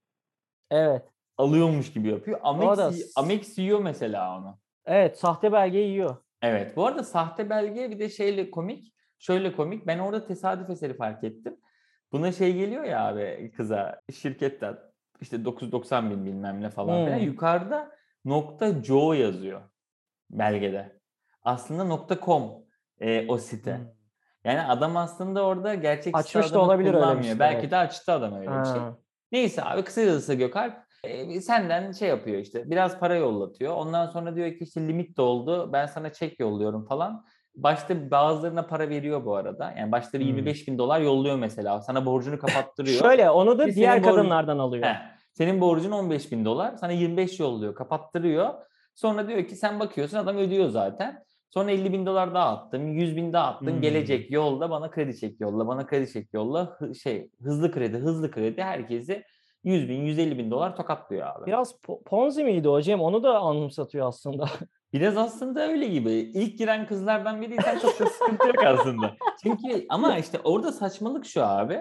Evet. 0.71 1.03
Alıyormuş 1.37 1.93
gibi 1.93 2.09
yapıyor. 2.09 2.41
Amex, 2.43 2.79
da- 2.79 2.93
Amex 3.17 3.59
yiyor 3.59 3.81
mesela 3.81 4.39
onu. 4.39 4.59
Evet. 4.87 5.19
Sahte 5.19 5.53
belge 5.53 5.79
yiyor. 5.79 6.17
Evet. 6.43 6.77
Bu 6.77 6.87
arada 6.87 7.03
sahte 7.05 7.51
belge 7.51 7.91
bir 7.91 7.99
de 7.99 8.09
şeyle 8.09 8.51
komik. 8.51 8.95
Şöyle 9.19 9.53
komik. 9.53 9.87
Ben 9.87 9.99
orada 9.99 10.27
tesadüf 10.27 10.71
eseri 10.71 10.97
fark 10.97 11.25
ettim. 11.25 11.57
Buna 12.13 12.33
şey 12.33 12.55
geliyor 12.57 12.85
ya 12.85 13.07
abi 13.07 13.53
kıza 13.57 14.01
şirketten 14.13 14.79
işte 15.21 15.45
990 15.45 16.11
bin 16.11 16.25
bilmem 16.25 16.61
ne 16.61 16.71
falan. 16.71 17.05
filan. 17.05 17.19
Hmm. 17.19 17.27
Yukarıda 17.27 17.91
nokta 18.25 18.83
.co 18.83 19.13
yazıyor 19.13 19.63
belgede. 20.31 21.01
Aslında 21.43 21.85
nokta 21.85 22.21
.com 22.25 22.53
e, 23.01 23.27
o 23.29 23.39
site. 23.39 23.77
Hmm. 23.77 23.85
Yani 24.45 24.63
adam 24.63 24.97
aslında 24.97 25.43
orada 25.43 25.75
gerçek 25.75 26.17
Açmış 26.19 26.53
da 26.55 26.61
olabilir 26.61 26.89
öyle 26.89 26.99
kullanmıyor. 26.99 27.23
site, 27.25 27.39
Belki 27.39 27.59
evet. 27.61 27.71
de 27.71 27.77
açtı 27.77 28.13
adam 28.13 28.33
öyle 28.35 28.51
bir 28.51 28.65
şey. 28.65 28.73
Ha. 28.81 28.97
Neyse 29.33 29.65
abi 29.65 29.83
kısacası 29.83 30.35
Gökalp 30.35 30.75
e, 31.05 31.41
senden 31.41 31.93
şey 31.93 32.09
yapıyor 32.09 32.39
işte 32.39 32.71
biraz 32.71 32.99
para 32.99 33.15
yollatıyor. 33.17 33.75
Ondan 33.77 34.07
sonra 34.07 34.37
diyor 34.37 34.49
ki 34.51 34.59
işte 34.61 34.89
limit 34.89 35.17
doldu 35.17 35.71
ben 35.73 35.87
sana 35.87 36.13
çek 36.13 36.41
yolluyorum 36.41 36.85
falan. 36.87 37.25
Başta 37.55 38.11
bazılarına 38.11 38.67
para 38.67 38.89
veriyor 38.89 39.25
bu 39.25 39.37
arada. 39.37 39.75
Yani 39.79 39.93
başları 39.93 40.23
Hmm. 40.23 40.29
25 40.29 40.69
bin 40.69 40.79
dolar 40.79 41.01
yolluyor 41.01 41.37
mesela. 41.37 41.83
Sana 41.83 42.07
borcunu 42.07 42.39
kapattırıyor. 42.39 42.99
Şöyle 43.01 43.31
onu 43.31 43.59
da 43.59 43.67
Bir 43.67 43.75
diğer 43.75 43.93
senin 43.93 44.05
borcun- 44.05 44.17
kadınlardan 44.17 44.59
alıyor. 44.59 44.85
Heh, 44.85 44.97
senin 45.33 45.61
borcun 45.61 45.91
15 45.91 46.33
bin 46.33 46.45
dolar. 46.45 46.77
Sana 46.77 46.93
25 46.93 47.41
yolluyor, 47.41 47.75
kapattırıyor. 47.75 48.55
Sonra 48.95 49.29
diyor 49.29 49.45
ki 49.45 49.57
sen 49.57 49.81
bakıyorsun 49.81 50.19
adam 50.19 50.37
ödüyor 50.37 50.69
zaten. 50.69 51.25
Sonra 51.55 51.71
50 51.71 51.93
bin 51.93 52.07
dolar 52.07 52.35
daha 52.35 52.49
attım, 52.49 52.93
100 52.93 53.17
bin 53.17 53.33
daha 53.33 53.47
attım. 53.47 53.69
Hmm. 53.69 53.81
Gelecek 53.81 54.31
yolda 54.31 54.71
bana 54.71 54.91
kredi 54.91 55.19
çek 55.19 55.41
yolla, 55.41 55.67
bana 55.67 55.87
kredi 55.87 56.13
çek 56.13 56.35
yolla. 56.35 56.77
Hı- 56.79 56.95
şey 56.95 57.31
hızlı 57.43 57.73
kredi, 57.73 57.97
hızlı 57.97 58.31
kredi 58.31 58.63
herkesi 58.63 59.25
100 59.65 59.89
bin, 59.89 60.03
150 60.03 60.39
bin 60.39 60.51
dolar 60.51 60.77
tokatlıyor 60.77 61.27
abi. 61.27 61.47
Biraz 61.47 61.73
po- 61.73 62.03
Ponzi 62.05 62.45
miydi 62.45 62.69
hocam? 62.69 63.01
Onu 63.01 63.23
da 63.23 63.39
anımsatıyor 63.39 64.09
aslında. 64.09 64.49
Biraz 64.93 65.17
aslında 65.17 65.69
öyle 65.69 65.89
gibi. 65.89 66.13
İlk 66.13 66.59
giren 66.59 66.87
kızlardan 66.87 67.43
biriysen 67.43 67.79
çok 67.79 68.01
da 68.01 68.07
sıkıntı 68.07 68.47
yok 68.47 68.65
aslında. 68.67 69.15
Çünkü 69.43 69.87
ama 69.89 70.19
işte 70.19 70.39
orada 70.45 70.73
saçmalık 70.73 71.27
şu 71.27 71.45
abi. 71.45 71.81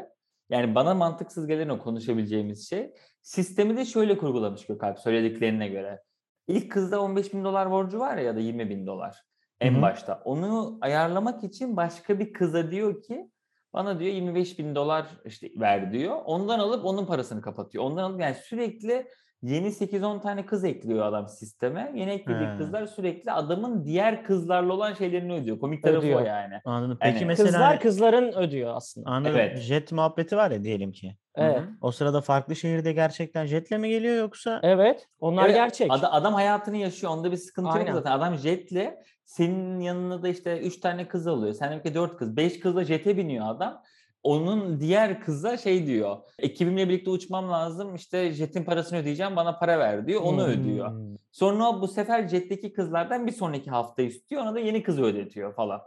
Yani 0.49 0.75
bana 0.75 0.93
mantıksız 0.93 1.47
gelen 1.47 1.69
o 1.69 1.79
konuşabileceğimiz 1.79 2.69
şey. 2.69 2.91
Sistemi 3.21 3.77
de 3.77 3.85
şöyle 3.85 4.17
kurgulamış 4.17 4.65
Gökalp 4.65 4.99
söylediklerine 4.99 5.67
göre. 5.67 6.01
İlk 6.47 6.71
kızda 6.71 7.01
15 7.01 7.33
bin 7.33 7.43
dolar 7.43 7.71
borcu 7.71 7.99
var 7.99 8.17
ya 8.17 8.23
ya 8.23 8.35
da 8.35 8.39
20 8.39 8.69
bin 8.69 8.87
dolar 8.87 9.23
en 9.61 9.73
Hı 9.73 9.77
hı. 9.77 9.81
başta. 9.81 10.21
Onu 10.25 10.77
ayarlamak 10.81 11.43
için 11.43 11.77
başka 11.77 12.19
bir 12.19 12.33
kıza 12.33 12.71
diyor 12.71 13.01
ki 13.03 13.29
bana 13.73 13.99
diyor 13.99 14.11
25 14.13 14.59
bin 14.59 14.75
dolar 14.75 15.05
işte 15.25 15.49
ver 15.57 15.91
diyor. 15.93 16.17
Ondan 16.25 16.59
alıp 16.59 16.85
onun 16.85 17.05
parasını 17.05 17.41
kapatıyor. 17.41 17.83
Ondan 17.83 18.03
alıp 18.03 18.21
yani 18.21 18.35
sürekli 18.35 19.07
yeni 19.41 19.67
8-10 19.67 20.21
tane 20.21 20.45
kız 20.45 20.63
ekliyor 20.63 21.05
adam 21.05 21.27
sisteme. 21.27 21.91
Yeni 21.95 22.11
eklediği 22.11 22.47
He. 22.47 22.57
kızlar 22.57 22.85
sürekli 22.85 23.31
adamın 23.31 23.85
diğer 23.85 24.23
kızlarla 24.23 24.73
olan 24.73 24.93
şeylerini 24.93 25.33
ödüyor. 25.33 25.59
Komik 25.59 25.83
tarafı 25.83 25.99
Ödüyor. 25.99 26.21
o 26.21 26.25
yani. 26.25 26.53
Anladım. 26.65 26.97
Yani 27.01 27.13
Peki 27.13 27.25
mesela 27.25 27.49
Kızlar 27.49 27.79
kızların 27.79 28.31
ödüyor 28.33 28.75
aslında. 28.75 29.09
anladım. 29.09 29.35
Evet. 29.35 29.57
Jet 29.59 29.91
muhabbeti 29.91 30.37
var 30.37 30.51
ya 30.51 30.63
diyelim 30.63 30.91
ki. 30.91 31.15
Evet. 31.35 31.57
Hı 31.57 31.61
hı. 31.61 31.67
O 31.81 31.91
sırada 31.91 32.21
farklı 32.21 32.55
şehirde 32.55 32.93
gerçekten 32.93 33.45
jetle 33.45 33.77
mi 33.77 33.89
geliyor 33.89 34.17
yoksa? 34.17 34.59
Evet. 34.63 35.07
Onlar 35.19 35.45
Evet, 35.45 35.55
gerçek. 35.55 35.91
Ada- 35.91 36.11
adam 36.11 36.33
hayatını 36.33 36.77
yaşıyor. 36.77 37.13
Onda 37.13 37.31
bir 37.31 37.37
sıkıntı 37.37 37.69
Aynen. 37.69 37.85
yok 37.85 37.95
zaten. 37.95 38.11
Adam 38.11 38.37
jetle 38.37 39.03
senin 39.25 39.79
yanına 39.79 40.23
da 40.23 40.27
işte 40.27 40.59
3 40.59 40.79
tane 40.79 41.07
kız 41.07 41.27
alıyor. 41.27 41.53
Seninki 41.53 41.93
4 41.95 42.17
kız. 42.17 42.37
5 42.37 42.59
kızla 42.59 42.83
jete 42.83 43.17
biniyor 43.17 43.45
adam. 43.49 43.81
Onun 44.23 44.79
diğer 44.79 45.21
kıza 45.21 45.57
şey 45.57 45.87
diyor. 45.87 46.17
Ekibimle 46.39 46.89
birlikte 46.89 47.09
uçmam 47.09 47.51
lazım. 47.51 47.95
İşte 47.95 48.31
jetin 48.31 48.63
parasını 48.63 48.99
ödeyeceğim. 48.99 49.35
Bana 49.35 49.59
para 49.59 49.79
ver 49.79 50.07
diyor. 50.07 50.21
Onu 50.21 50.45
Hmm. 50.45 50.51
ödüyor. 50.51 50.91
Sonra 51.31 51.81
bu 51.81 51.87
sefer 51.87 52.27
jetteki 52.27 52.73
kızlardan 52.73 53.27
bir 53.27 53.31
sonraki 53.31 53.69
hafta 53.69 54.01
istiyor. 54.01 54.41
Ona 54.41 54.55
da 54.55 54.59
yeni 54.59 54.83
kızı 54.83 55.03
ödetiyor 55.03 55.55
falan. 55.55 55.81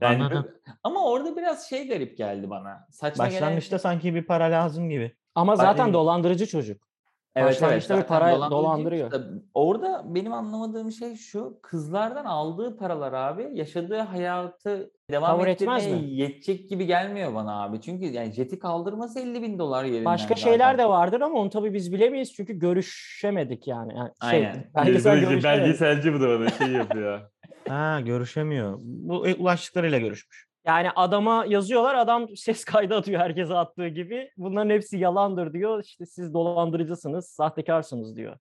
Yani 0.00 0.22
Anladım. 0.24 0.48
ama 0.82 1.04
orada 1.10 1.36
biraz 1.36 1.68
şey 1.68 1.88
garip 1.88 2.18
geldi 2.18 2.50
bana. 2.50 2.86
Saçma 2.90 3.26
gelen 3.28 3.40
Başlangıçta 3.42 3.78
şey- 3.78 3.82
sanki 3.82 4.14
bir 4.14 4.26
para 4.26 4.44
lazım 4.44 4.88
gibi. 4.90 5.16
Ama 5.34 5.56
zaten 5.56 5.82
Hani- 5.82 5.92
dolandırıcı 5.92 6.46
çocuk. 6.46 6.89
Evet, 7.36 7.48
Başlangıçta 7.48 7.98
bir 7.98 8.02
para 8.02 8.50
dolandırıyor. 8.50 9.12
işte. 9.12 9.24
Orada 9.54 10.14
benim 10.14 10.32
anlamadığım 10.32 10.92
şey 10.92 11.16
şu. 11.16 11.58
Kızlardan 11.62 12.24
aldığı 12.24 12.76
paralar 12.76 13.12
abi 13.12 13.48
yaşadığı 13.54 13.98
hayatı 13.98 14.90
devam 15.10 15.46
etmez 15.46 15.86
ettirmeye 15.86 16.02
mi? 16.02 16.14
yetecek 16.14 16.70
gibi 16.70 16.86
gelmiyor 16.86 17.34
bana 17.34 17.62
abi. 17.62 17.80
Çünkü 17.80 18.04
yani 18.04 18.32
jeti 18.32 18.58
kaldırması 18.58 19.20
50 19.20 19.42
bin 19.42 19.58
dolar 19.58 19.84
yerinden 19.84 20.04
Başka 20.04 20.28
zaten. 20.28 20.50
şeyler 20.50 20.78
de 20.78 20.88
vardır 20.88 21.20
ama 21.20 21.38
onu 21.38 21.50
tabii 21.50 21.74
biz 21.74 21.92
bilemeyiz 21.92 22.34
çünkü 22.34 22.58
görüşemedik 22.58 23.68
yani. 23.68 23.92
yani 23.96 24.10
şey, 24.30 24.46
Aynen. 24.46 24.70
belgesel 24.74 25.42
belgeselci 25.42 26.14
bu 26.14 26.20
da 26.20 26.40
bana 26.40 26.50
şey 26.50 26.68
yapıyor. 26.68 27.20
Ha 27.68 28.00
görüşemiyor. 28.00 28.78
Bu 28.80 29.28
e, 29.28 29.34
ulaştıklarıyla 29.34 29.98
görüşmüş. 29.98 30.49
Yani 30.66 30.90
adama 30.90 31.44
yazıyorlar 31.48 31.94
adam 31.94 32.28
ses 32.36 32.64
kaydı 32.64 32.94
atıyor 32.96 33.20
herkese 33.20 33.54
attığı 33.54 33.88
gibi. 33.88 34.30
Bunların 34.36 34.70
hepsi 34.70 34.98
yalandır 34.98 35.52
diyor. 35.52 35.84
İşte 35.84 36.06
siz 36.06 36.34
dolandırıcısınız, 36.34 37.26
sahtekarsınız 37.26 38.16
diyor. 38.16 38.36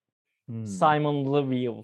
Hmm. 0.45 0.65
Simon 0.67 1.33
Leviev. 1.33 1.83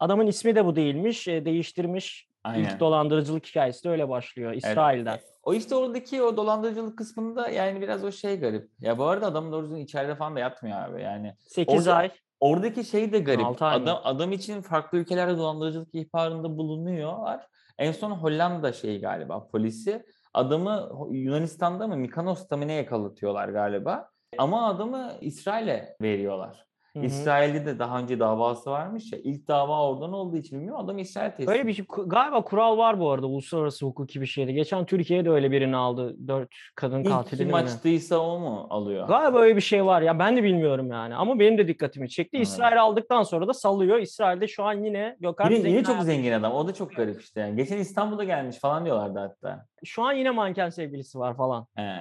Adamın 0.00 0.26
ismi 0.26 0.54
de 0.54 0.64
bu 0.64 0.76
değilmiş. 0.76 1.28
e, 1.28 1.44
değiştirmiş. 1.44 2.28
Aynen. 2.44 2.64
İlk 2.64 2.80
dolandırıcılık 2.80 3.46
hikayesi 3.46 3.84
de 3.84 3.88
öyle 3.88 4.08
başlıyor. 4.08 4.52
İsrail'den. 4.52 5.18
O 5.42 5.54
işte 5.54 5.74
oradaki 5.74 6.22
o 6.22 6.36
dolandırıcılık 6.36 6.98
kısmında 6.98 7.48
yani 7.48 7.80
biraz 7.80 8.04
o 8.04 8.12
şey 8.12 8.40
garip. 8.40 8.70
Ya 8.80 8.98
bu 8.98 9.04
arada 9.04 9.26
adam 9.26 9.52
doğru 9.52 9.64
düzgün 9.64 9.80
içeride 9.80 10.14
falan 10.14 10.36
da 10.36 10.40
yatmıyor 10.40 10.78
abi. 10.78 11.02
Yani 11.02 11.34
8 11.40 11.74
Orada- 11.74 11.94
ay. 11.94 12.10
oradaki 12.40 12.84
şey 12.84 13.12
de 13.12 13.18
garip. 13.18 13.62
Adam 13.62 14.00
adam 14.04 14.32
için 14.32 14.62
farklı 14.62 14.98
ülkelerde 14.98 15.38
dolandırıcılık 15.38 15.94
ihbarında 15.94 16.56
bulunuyorlar. 16.58 17.46
En 17.78 17.92
son 17.92 18.10
Hollanda 18.10 18.72
şey 18.72 19.00
galiba 19.00 19.48
polisi 19.48 20.04
adamı 20.34 20.90
Yunanistan'da 21.10 21.86
mı 21.86 21.96
Mikonos'ta 21.96 22.56
mı 22.56 22.68
ne 22.68 22.72
yakalatıyorlar 22.72 23.48
galiba. 23.48 24.10
Ama 24.38 24.68
adamı 24.68 25.12
İsrail'e 25.20 25.96
veriyorlar. 26.02 26.66
Hı 26.94 27.00
hı. 27.00 27.04
İsrail'de 27.04 27.66
de 27.66 27.78
daha 27.78 27.98
önce 27.98 28.20
davası 28.20 28.70
varmış 28.70 29.12
ya. 29.12 29.18
İlk 29.18 29.48
dava 29.48 29.88
oradan 29.88 30.12
olduğu 30.12 30.36
için 30.36 30.58
bilmiyorum. 30.58 30.84
Adam 30.84 30.98
İsrail 30.98 31.30
teslim. 31.30 31.46
Böyle 31.46 31.66
bir 31.66 31.72
şey 31.72 31.84
galiba 32.06 32.44
kural 32.44 32.78
var 32.78 33.00
bu 33.00 33.10
arada 33.10 33.26
uluslararası 33.26 33.86
hukuki 33.86 34.20
bir 34.20 34.26
şeyde. 34.26 34.52
Geçen 34.52 34.84
Türkiye'de 34.84 35.30
öyle 35.30 35.50
birini 35.50 35.76
aldı. 35.76 36.16
Dört 36.28 36.54
kadın 36.74 37.00
İlk 37.00 37.08
katilini 37.08 37.38
kim 37.38 37.46
mi 37.46 37.52
ne? 37.52 37.56
açtıysa 37.56 38.18
o 38.18 38.38
mu 38.38 38.66
alıyor? 38.70 39.08
Galiba 39.08 39.38
öyle 39.38 39.56
bir 39.56 39.60
şey 39.60 39.84
var 39.84 40.02
ya 40.02 40.18
ben 40.18 40.36
de 40.36 40.42
bilmiyorum 40.42 40.90
yani 40.90 41.14
ama 41.14 41.38
benim 41.38 41.58
de 41.58 41.68
dikkatimi 41.68 42.08
çekti. 42.08 42.36
Evet. 42.36 42.46
İsrail 42.46 42.82
aldıktan 42.82 43.22
sonra 43.22 43.48
da 43.48 43.52
salıyor. 43.54 43.98
İsrail'de 43.98 44.48
şu 44.48 44.64
an 44.64 44.84
yine 44.84 45.16
Gökhan 45.20 45.50
Yine, 45.50 45.68
yine 45.68 45.84
çok 45.84 46.02
zengin 46.02 46.32
adam. 46.32 46.52
O 46.52 46.68
da 46.68 46.74
çok 46.74 46.96
garip 46.96 47.20
işte. 47.20 47.40
Yani. 47.40 47.56
Geçen 47.56 47.78
İstanbul'a 47.78 48.24
gelmiş 48.24 48.58
falan 48.58 48.84
diyorlardı 48.84 49.18
hatta. 49.18 49.66
Şu 49.84 50.02
an 50.02 50.12
yine 50.12 50.30
manken 50.30 50.68
sevgilisi 50.70 51.18
var 51.18 51.36
falan. 51.36 51.66
He. 51.74 52.00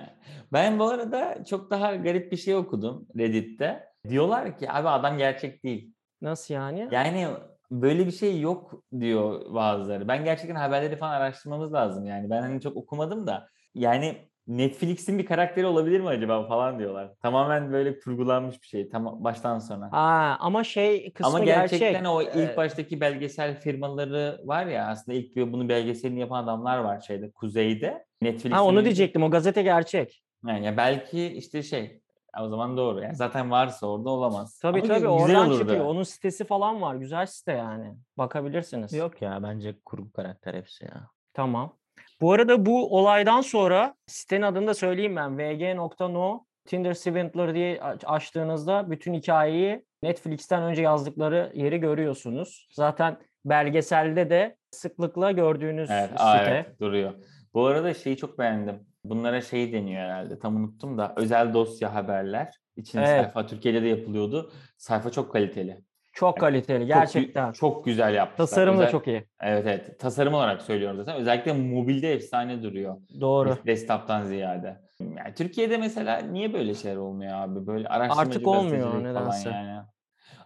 Ben 0.53 0.79
bu 0.79 0.89
arada 0.89 1.43
çok 1.49 1.71
daha 1.71 1.95
garip 1.95 2.31
bir 2.31 2.37
şey 2.37 2.55
okudum 2.55 3.07
Reddit'te. 3.17 3.92
Diyorlar 4.09 4.57
ki 4.57 4.71
abi 4.71 4.89
adam 4.89 5.17
gerçek 5.17 5.63
değil. 5.63 5.93
Nasıl 6.21 6.53
yani? 6.53 6.87
Yani 6.91 7.27
böyle 7.71 8.05
bir 8.05 8.11
şey 8.11 8.41
yok 8.41 8.83
diyor 8.99 9.53
bazıları. 9.53 10.07
Ben 10.07 10.25
gerçekten 10.25 10.55
haberleri 10.55 10.95
falan 10.95 11.13
araştırmamız 11.13 11.73
lazım 11.73 12.05
yani. 12.05 12.29
Ben 12.29 12.41
hani 12.41 12.61
çok 12.61 12.77
okumadım 12.77 13.27
da. 13.27 13.47
Yani 13.75 14.17
Netflix'in 14.47 15.19
bir 15.19 15.25
karakteri 15.25 15.65
olabilir 15.65 15.99
mi 15.99 16.07
acaba 16.07 16.47
falan 16.47 16.79
diyorlar. 16.79 17.11
Tamamen 17.21 17.71
böyle 17.71 17.99
kurgulanmış 17.99 18.61
bir 18.61 18.67
şey 18.67 18.89
tam 18.89 19.23
baştan 19.23 19.59
sona. 19.59 19.91
Ha, 19.91 20.37
ama 20.39 20.63
şey 20.63 21.13
kısmı 21.13 21.35
Ama 21.35 21.45
gerçekten 21.45 21.91
gerçek. 21.91 22.07
o 22.07 22.21
ilk 22.21 22.57
baştaki 22.57 23.01
belgesel 23.01 23.59
firmaları 23.59 24.41
var 24.43 24.65
ya 24.65 24.87
aslında 24.87 25.17
ilk 25.17 25.35
bir 25.35 25.53
bunun 25.53 25.69
belgeselini 25.69 26.19
yapan 26.19 26.43
adamlar 26.43 26.77
var 26.77 27.01
şeyde 27.01 27.31
kuzeyde. 27.31 28.05
Netflix'in 28.21 28.51
Ha 28.51 28.65
onu 28.65 28.83
diyecektim. 28.83 29.23
O 29.23 29.31
gazete 29.31 29.61
gerçek. 29.61 30.23
Yani 30.47 30.65
ya 30.65 30.77
belki 30.77 31.25
işte 31.25 31.63
şey 31.63 32.02
o 32.41 32.47
zaman 32.49 32.77
doğru. 32.77 33.01
Yani 33.01 33.15
zaten 33.15 33.51
varsa 33.51 33.87
orada 33.87 34.09
olamaz. 34.09 34.59
Tabii 34.61 34.77
Ama 34.79 34.87
tabii 34.87 34.97
güzel 34.97 35.09
oradan 35.09 35.47
olurdu. 35.49 35.59
çıkıyor. 35.59 35.85
Onun 35.85 36.03
sitesi 36.03 36.45
falan 36.45 36.81
var. 36.81 36.95
Güzel 36.95 37.25
site 37.25 37.51
yani. 37.51 37.95
Bakabilirsiniz. 38.17 38.93
Yok 38.93 39.21
ya 39.21 39.43
bence 39.43 39.75
kurgu 39.85 40.11
karakter 40.11 40.53
hepsi 40.53 40.85
ya. 40.85 41.07
Tamam. 41.33 41.75
Bu 42.21 42.31
arada 42.31 42.65
bu 42.65 42.97
olaydan 42.97 43.41
sonra 43.41 43.95
sitenin 44.07 44.41
adını 44.41 44.67
da 44.67 44.73
söyleyeyim 44.73 45.15
ben. 45.15 45.37
vg.no 45.37 46.45
Tinder 46.65 46.93
Swindler 46.93 47.55
diye 47.55 47.81
aç- 47.81 48.03
açtığınızda 48.05 48.91
bütün 48.91 49.13
hikayeyi 49.13 49.85
Netflix'ten 50.03 50.63
önce 50.63 50.81
yazdıkları 50.81 51.51
yeri 51.55 51.77
görüyorsunuz. 51.79 52.67
Zaten 52.71 53.17
belgeselde 53.45 54.29
de 54.29 54.57
sıklıkla 54.71 55.31
gördüğünüz 55.31 55.89
Evet, 55.91 56.09
site. 56.09 56.23
aa, 56.23 56.43
evet 56.43 56.79
duruyor. 56.79 57.13
Bu 57.53 57.65
arada 57.65 57.93
şeyi 57.93 58.17
çok 58.17 58.39
beğendim. 58.39 58.79
Bunlara 59.03 59.41
şey 59.41 59.73
deniyor 59.73 60.01
herhalde. 60.01 60.39
Tam 60.39 60.55
unuttum 60.55 60.97
da 60.97 61.13
özel 61.15 61.53
dosya 61.53 61.93
haberler 61.93 62.51
için 62.75 62.99
Evet. 62.99 63.07
sayfa 63.07 63.47
Türkiye'de 63.47 63.81
de 63.83 63.87
yapılıyordu. 63.87 64.51
Sayfa 64.77 65.09
çok 65.09 65.31
kaliteli. 65.33 65.83
Çok 66.13 66.39
kaliteli 66.39 66.79
Çok 66.79 66.89
gü- 66.89 66.99
gerçekten. 66.99 67.51
Çok, 67.51 67.85
güzel 67.85 68.13
yapmışlar. 68.13 68.37
Tasarım 68.45 68.77
da 68.79 68.89
çok 68.89 69.07
iyi. 69.07 69.27
Evet 69.41 69.63
evet. 69.67 69.99
Tasarım 69.99 70.33
olarak 70.33 70.61
söylüyorum 70.61 70.97
zaten. 70.97 71.15
Özellikle 71.15 71.53
mobilde 71.53 72.13
efsane 72.13 72.63
duruyor. 72.63 72.97
Doğru. 73.21 73.57
Desktop'tan 73.65 74.23
ziyade. 74.23 74.81
Yani 74.99 75.33
Türkiye'de 75.35 75.77
mesela 75.77 76.17
niye 76.17 76.53
böyle 76.53 76.73
şeyler 76.73 76.97
olmuyor 76.97 77.33
abi? 77.35 77.67
Böyle 77.67 77.87
araştırmacı 77.87 78.29
Artık 78.29 78.47
olmuyor 78.47 79.03
nedense. 79.03 79.49
yani. 79.49 79.81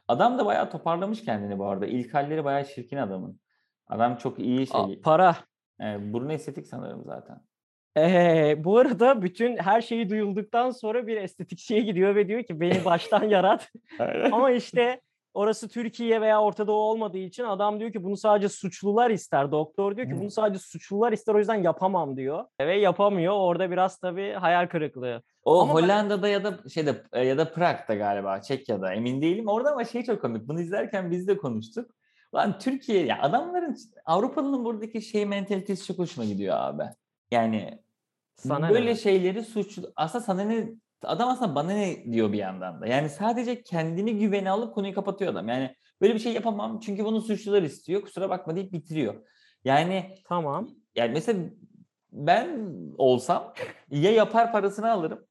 Adam 0.07 0.37
da 0.37 0.45
bayağı 0.45 0.69
toparlamış 0.69 1.25
kendini 1.25 1.59
bu 1.59 1.65
arada. 1.65 1.85
İlk 1.85 2.13
halleri 2.13 2.43
bayağı 2.45 2.65
çirkin 2.65 2.97
adamın. 2.97 3.39
Adam 3.87 4.15
çok 4.17 4.39
iyi 4.39 4.67
şey. 4.67 5.01
Para. 5.01 5.35
E, 5.81 6.13
burnu 6.13 6.33
estetik 6.33 6.67
sanırım 6.67 7.03
zaten. 7.05 7.41
Ee, 7.97 8.55
bu 8.63 8.77
arada 8.77 9.21
bütün 9.21 9.57
her 9.57 9.81
şeyi 9.81 10.09
duyulduktan 10.09 10.69
sonra 10.69 11.07
bir 11.07 11.17
estetikçiye 11.17 11.81
gidiyor 11.81 12.15
ve 12.15 12.27
diyor 12.27 12.43
ki 12.43 12.59
beni 12.59 12.85
baştan 12.85 13.23
yarat. 13.29 13.69
Ama 14.31 14.51
işte 14.51 15.01
orası 15.33 15.69
Türkiye 15.69 16.21
veya 16.21 16.41
Orta 16.41 16.67
Doğu 16.67 16.81
olmadığı 16.81 17.17
için 17.17 17.43
adam 17.43 17.79
diyor 17.79 17.91
ki 17.91 18.03
bunu 18.03 18.17
sadece 18.17 18.49
suçlular 18.49 19.09
ister. 19.09 19.51
Doktor 19.51 19.95
diyor 19.97 20.07
ki 20.07 20.19
bunu 20.19 20.31
sadece 20.31 20.59
suçlular 20.59 21.11
ister 21.11 21.35
o 21.35 21.37
yüzden 21.39 21.63
yapamam 21.63 22.17
diyor. 22.17 22.45
Ve 22.61 22.75
yapamıyor. 22.75 23.33
Orada 23.33 23.71
biraz 23.71 23.99
tabii 23.99 24.33
hayal 24.33 24.67
kırıklığı. 24.67 25.23
O 25.43 25.61
Ama 25.61 25.75
ben- 25.77 25.83
Hollanda'da 25.83 26.27
ya 26.27 26.43
da 26.43 26.57
şeyde 26.73 27.03
e, 27.13 27.25
ya 27.25 27.37
da 27.37 27.51
Prag'da 27.51 27.95
galiba 27.95 28.41
Çekya'da 28.41 28.93
emin 28.93 29.21
değilim. 29.21 29.47
Orada 29.47 29.71
ama 29.71 29.85
şey 29.85 30.03
çok 30.03 30.21
komik. 30.21 30.47
Bunu 30.47 30.61
izlerken 30.61 31.11
biz 31.11 31.27
de 31.27 31.37
konuştuk. 31.37 31.91
Lan 32.35 32.59
Türkiye 32.59 33.05
ya 33.05 33.21
adamların 33.21 33.75
Avrupalı'nın 34.05 34.65
buradaki 34.65 35.01
şey 35.01 35.25
mentalitesi 35.25 35.85
çok 35.85 35.97
hoşuma 35.97 36.25
gidiyor 36.25 36.55
abi. 36.59 36.83
Yani 37.31 37.79
Sana 38.37 38.69
böyle 38.69 38.85
ne? 38.85 38.95
şeyleri 38.95 39.43
suç 39.43 39.79
aslında 39.95 40.23
sana 40.23 40.41
ne 40.41 40.69
adam 41.03 41.29
aslında 41.29 41.55
bana 41.55 41.71
ne 41.71 42.13
diyor 42.13 42.31
bir 42.31 42.37
yandan 42.37 42.81
da. 42.81 42.87
Yani 42.87 43.09
sadece 43.09 43.63
kendini 43.63 44.19
güvene 44.19 44.49
alıp 44.49 44.75
konuyu 44.75 44.93
kapatıyor 44.93 45.31
adam. 45.31 45.47
Yani 45.47 45.75
böyle 46.01 46.13
bir 46.13 46.19
şey 46.19 46.33
yapamam 46.33 46.79
çünkü 46.79 47.05
bunu 47.05 47.21
suçlular 47.21 47.63
istiyor. 47.63 48.01
Kusura 48.01 48.29
bakma 48.29 48.55
deyip 48.55 48.73
bitiriyor. 48.73 49.15
Yani 49.63 50.15
Tamam. 50.27 50.69
yani 50.95 51.11
mesela 51.13 51.39
ben 52.11 52.73
olsam 52.97 53.53
ya 53.91 54.11
yapar 54.11 54.51
parasını 54.51 54.91
alırım 54.91 55.25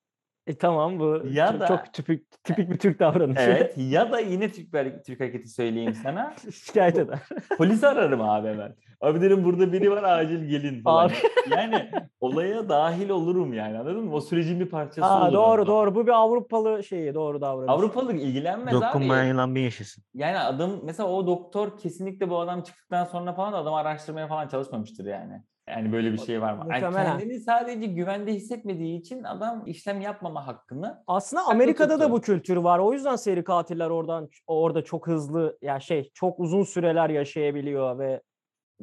E 0.47 0.59
tamam 0.59 0.99
bu 0.99 1.23
Ya 1.31 1.47
çok, 1.53 1.61
da- 1.61 1.67
çok 1.67 1.93
tipik 1.93 2.45
tipik 2.45 2.71
bir 2.71 2.79
Türk 2.79 3.01
davranışı. 3.01 3.41
Evet 3.41 3.75
ya 3.77 4.13
da 4.13 4.21
yine 4.21 4.53
Türk, 4.53 4.73
Türk 5.07 5.21
hareketi 5.21 5.49
söyleyeyim 5.49 5.95
sana. 5.95 6.35
Şikayet 6.65 6.99
eder. 6.99 7.19
Polisi 7.59 7.87
ararım 7.87 8.21
abi 8.21 8.49
hemen. 8.49 8.75
Abi 9.01 9.21
derim 9.21 9.45
burada 9.45 9.73
biri 9.73 9.91
var 9.91 10.03
acil 10.03 10.45
gelin 10.49 10.83
falan. 10.83 11.07
Abi. 11.09 11.15
Yani 11.51 11.91
olaya 12.21 12.69
dahil 12.69 13.09
olurum 13.09 13.53
yani 13.53 13.79
anladın 13.79 14.05
mı? 14.05 14.15
O 14.15 14.21
sürecin 14.21 14.61
bir 14.61 14.69
parçası 14.69 15.07
Aa, 15.09 15.19
olurum. 15.21 15.35
doğru 15.35 15.67
doğru. 15.67 15.95
Bu 15.95 16.07
bir 16.07 16.13
Avrupalı 16.13 16.85
şeyi. 16.85 17.15
Doğru 17.15 17.41
davranış. 17.41 17.71
Avrupalı 17.71 18.13
ilgilenmez 18.13 18.75
Dokunmayan 18.75 19.23
abi. 19.23 19.29
yılan 19.29 19.55
bir 19.55 19.61
yaşasın. 19.61 20.05
Yani 20.15 20.39
adam 20.39 20.71
mesela 20.83 21.09
o 21.09 21.27
doktor 21.27 21.79
kesinlikle 21.79 22.31
bu 22.31 22.41
adam 22.41 22.63
çıktıktan 22.63 23.05
sonra 23.05 23.33
falan 23.33 23.53
da 23.53 23.57
adam 23.57 23.75
araştırmaya 23.75 24.29
falan 24.29 24.49
çalışmamıştır 24.49 25.05
yani. 25.05 25.43
Yani 25.69 25.93
böyle 25.93 26.13
bir 26.13 26.19
şey 26.19 26.41
var 26.41 26.53
mı? 26.53 26.67
Yani 26.71 26.95
kendini 26.95 27.41
sadece 27.41 27.87
güvende 27.87 28.35
hissetmediği 28.35 29.01
için 29.01 29.25
adam 29.25 29.63
işlem 29.67 30.01
yapmama 30.01 30.47
hakkını 30.47 31.03
Aslında 31.07 31.43
Amerika'da 31.47 31.89
da 31.89 31.93
tutuyor. 31.95 32.11
bu 32.11 32.21
kültür 32.21 32.57
var. 32.57 32.79
O 32.79 32.93
yüzden 32.93 33.17
seri 33.17 33.45
katiller 33.45 33.91
oradan 33.91 34.29
orada 34.47 34.85
çok 34.85 35.07
hızlı 35.07 35.59
ya 35.63 35.81
şey 35.81 36.11
çok 36.15 36.41
uzun 36.41 36.63
süreler 36.63 37.11
yaşayabiliyor 37.11 37.99
ve 37.99 38.23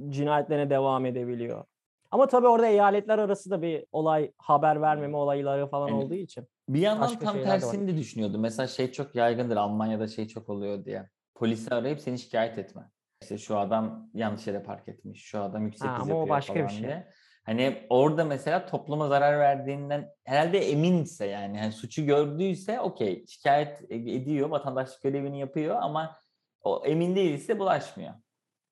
cinayetlerine 0.09 0.69
devam 0.69 1.05
edebiliyor. 1.05 1.65
Ama 2.11 2.27
tabii 2.27 2.47
orada 2.47 2.67
eyaletler 2.67 3.19
arası 3.19 3.49
da 3.49 3.61
bir 3.61 3.85
olay 3.91 4.31
haber 4.37 4.81
vermeme 4.81 5.17
olayları 5.17 5.67
falan 5.67 5.87
Yani 5.87 6.03
olduğu 6.03 6.13
için. 6.13 6.47
Bir 6.69 6.79
yandan 6.79 7.01
Başka 7.01 7.25
tam 7.25 7.43
tersini 7.43 7.87
de 7.87 7.97
düşünüyordum. 7.97 8.41
Mesela 8.41 8.67
şey 8.67 8.91
çok 8.91 9.15
yaygındır. 9.15 9.57
Almanya'da 9.57 10.07
şey 10.07 10.27
çok 10.27 10.49
oluyor 10.49 10.85
diye. 10.85 11.09
Polisi 11.35 11.75
arayıp 11.75 11.99
seni 11.99 12.19
şikayet 12.19 12.57
etme. 12.57 12.81
İşte 13.23 13.37
şu 13.37 13.57
adam 13.57 14.09
yanlış 14.13 14.47
yere 14.47 14.63
park 14.63 14.87
etmiş. 14.87 15.23
Şu 15.23 15.41
adam 15.41 15.65
yüksek 15.65 15.89
Ha, 15.89 15.99
hız 15.99 16.09
ama 16.11 16.21
o 16.23 16.29
başka 16.29 16.55
bir 16.63 16.69
şey. 16.69 16.79
diye. 16.79 17.07
Hani 17.43 17.87
orada 17.89 18.25
mesela 18.25 18.65
topluma 18.65 19.07
zarar 19.07 19.39
verdiğinden 19.39 20.09
herhalde 20.23 20.59
eminse 20.71 21.25
yani, 21.25 21.57
yani 21.57 21.71
suçu 21.71 22.05
gördüyse 22.05 22.79
okey 22.79 23.25
şikayet 23.27 23.81
e- 23.91 23.95
ediyor. 23.95 24.49
Vatandaşlık 24.49 25.01
görevini 25.01 25.39
yapıyor 25.39 25.75
ama 25.81 26.15
o 26.63 26.83
emin 26.85 27.15
değilse 27.15 27.59
bulaşmıyor. 27.59 28.13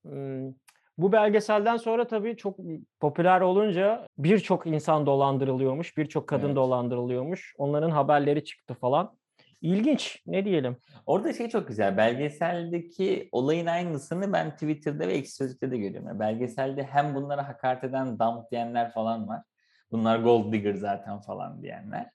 Hmm, 0.05 0.53
Bu 0.97 1.11
belgeselden 1.11 1.77
sonra 1.77 2.07
tabii 2.07 2.37
çok 2.37 2.57
popüler 2.99 3.41
olunca 3.41 4.07
birçok 4.17 4.67
insan 4.67 5.05
dolandırılıyormuş, 5.05 5.97
birçok 5.97 6.27
kadın 6.27 6.45
Evet. 6.45 6.55
dolandırılıyormuş. 6.55 7.55
Onların 7.57 7.89
haberleri 7.89 8.43
çıktı 8.43 8.73
falan. 8.73 9.17
İlginç, 9.61 10.21
ne 10.25 10.45
diyelim. 10.45 10.77
Orada 11.05 11.33
şey 11.33 11.49
çok 11.49 11.67
güzel. 11.67 11.97
Belgeseldeki 11.97 13.29
olayın 13.31 13.65
aynısını 13.65 14.33
ben 14.33 14.51
Twitter'da 14.51 15.07
ve 15.07 15.13
Ekşi 15.13 15.31
Sözlük'te 15.31 15.71
de 15.71 15.77
görüyorum. 15.77 16.07
Yani 16.07 16.19
belgeselde 16.19 16.83
hem 16.83 17.15
bunlara 17.15 17.47
hakaret 17.47 17.83
eden 17.83 18.19
dump 18.19 18.51
diyenler 18.51 18.91
falan 18.91 19.27
var. 19.27 19.41
Bunlar 19.91 20.19
gold 20.19 20.53
digger 20.53 20.73
zaten 20.73 21.21
falan 21.21 21.61
diyenler. 21.63 22.09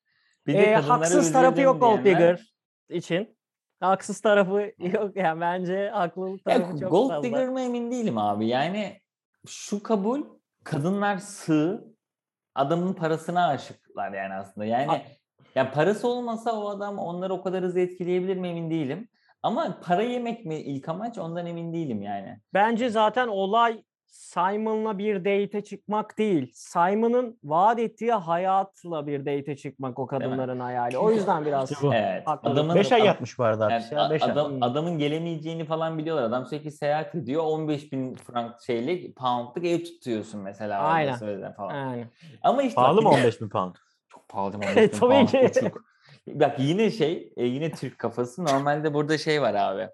Bir 0.47 0.55
Ee, 0.55 0.75
kadınlara 0.75 0.99
haksız 0.99 1.33
tarafı 1.33 1.61
yok 1.61 1.81
Gold 1.81 2.05
diyenler- 2.05 2.05
Digger 2.05 2.53
için. 2.89 3.37
Haksız 3.81 4.21
tarafı 4.21 4.73
yok 4.79 5.17
yani 5.17 5.41
bence 5.41 5.89
haklılık 5.91 6.41
Ya, 6.49 6.55
tarafı 6.57 6.79
çok 6.81 6.91
gold 6.91 7.09
fazla. 7.09 7.23
digger 7.23 7.49
mı 7.49 7.61
emin 7.61 7.91
değilim 7.91 8.19
abi. 8.19 8.47
Yani 8.47 9.01
şu 9.47 9.83
kabul 9.83 10.23
kadınlar 10.65 11.19
sığ 11.19 11.85
adamın 12.55 12.93
parasına 12.95 13.49
aşıklar 13.49 14.13
yani 14.13 14.35
aslında. 14.35 14.65
Yani 14.67 14.91
A- 14.93 15.03
ya 15.57 15.73
parası 15.73 16.09
olmasa 16.09 16.53
o 16.53 16.69
adam 16.69 16.99
onları 16.99 17.35
o 17.35 17.43
kadar 17.43 17.65
hızlı 17.65 17.81
etkileyebilir 17.81 18.37
mi 18.37 18.49
emin 18.49 18.71
değilim. 18.71 19.09
Ama 19.43 19.79
para 19.83 20.03
yemek 20.03 20.47
mi 20.47 20.57
ilk 20.57 20.89
amaç 20.89 21.19
ondan 21.19 21.47
emin 21.47 21.73
değilim 21.73 22.03
yani. 22.03 22.41
Bence 22.55 22.89
zaten 22.89 23.29
olay 23.29 23.83
Simon'la 24.07 24.99
bir 24.99 25.19
date'e 25.19 25.65
çıkmak 25.65 26.19
değil. 26.19 26.51
Simon'ın 26.55 27.39
vaat 27.45 27.79
ettiği 27.79 28.13
hayatla 28.13 29.07
bir 29.07 29.21
date'e 29.21 29.57
çıkmak 29.57 29.99
o 29.99 30.07
kadınların 30.07 30.61
hayali. 30.61 30.99
O 30.99 31.11
yüzden 31.11 31.45
biraz. 31.45 31.73
Evet. 31.85 32.23
Adamın, 32.27 32.75
5 32.75 32.93
ay 32.93 33.05
yatmış 33.05 33.39
bu 33.39 33.45
arada 33.45 33.71
yani 33.71 33.73
hapis 33.73 33.93
ya. 33.93 34.11
5 34.11 34.23
ay. 34.23 34.31
adam, 34.31 34.63
adamın 34.63 34.99
gelemeyeceğini 34.99 35.65
falan 35.65 35.99
biliyorlar. 35.99 36.23
Adam 36.23 36.47
sürekli 36.47 36.71
seyahat 36.71 37.15
ediyor. 37.15 37.43
15 37.45 37.93
bin 37.93 38.15
frank 38.15 38.61
şeylik, 38.61 39.17
poundlık 39.17 39.65
ev 39.65 39.85
tutuyorsun 39.85 40.41
mesela. 40.41 40.79
Aynen. 40.79 41.53
falan. 41.57 41.75
yani. 41.75 42.07
Ama 42.43 42.63
işte 42.63 42.75
Pahalı 42.75 43.03
mı 43.03 43.09
yine- 43.09 43.21
15 43.21 43.41
bin 43.41 43.49
pound? 43.49 43.75
Pahalı 44.29 44.53
değil 44.53 44.75
mi? 44.75 44.81
15 44.81 44.93
bin 44.93 44.99
Tabii 44.99 45.27
ki. 45.27 45.61
Uçuk. 45.61 45.85
Bak 46.27 46.61
yine 46.61 46.91
şey, 46.91 47.33
e, 47.37 47.45
yine 47.45 47.71
Türk 47.73 47.99
kafası. 47.99 48.45
Normalde 48.45 48.95
burada 48.95 49.19
şey 49.19 49.43
var 49.43 49.55
abi. 49.55 49.89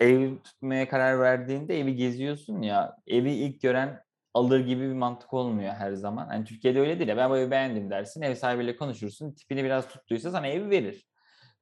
Ev 0.00 0.36
tutmaya 0.44 0.88
karar 0.88 1.20
verdiğinde 1.20 1.80
evi 1.80 1.96
geziyorsun 1.96 2.62
ya. 2.62 2.96
Evi 3.06 3.30
ilk 3.32 3.60
gören 3.60 4.02
alır 4.34 4.60
gibi 4.60 4.88
bir 4.88 4.94
mantık 4.94 5.34
olmuyor 5.34 5.72
her 5.72 5.92
zaman. 5.92 6.26
Hani 6.26 6.44
Türkiye'de 6.44 6.80
öyle 6.80 6.98
değil 6.98 7.08
ya. 7.08 7.16
Ben 7.16 7.30
bu 7.30 7.36
evi 7.36 7.50
beğendim 7.50 7.90
dersin. 7.90 8.22
Ev 8.22 8.34
sahibiyle 8.34 8.76
konuşursun. 8.76 9.32
Tipini 9.32 9.64
biraz 9.64 9.88
tuttuysa 9.88 10.30
sana 10.30 10.46
evi 10.46 10.70
verir. 10.70 11.06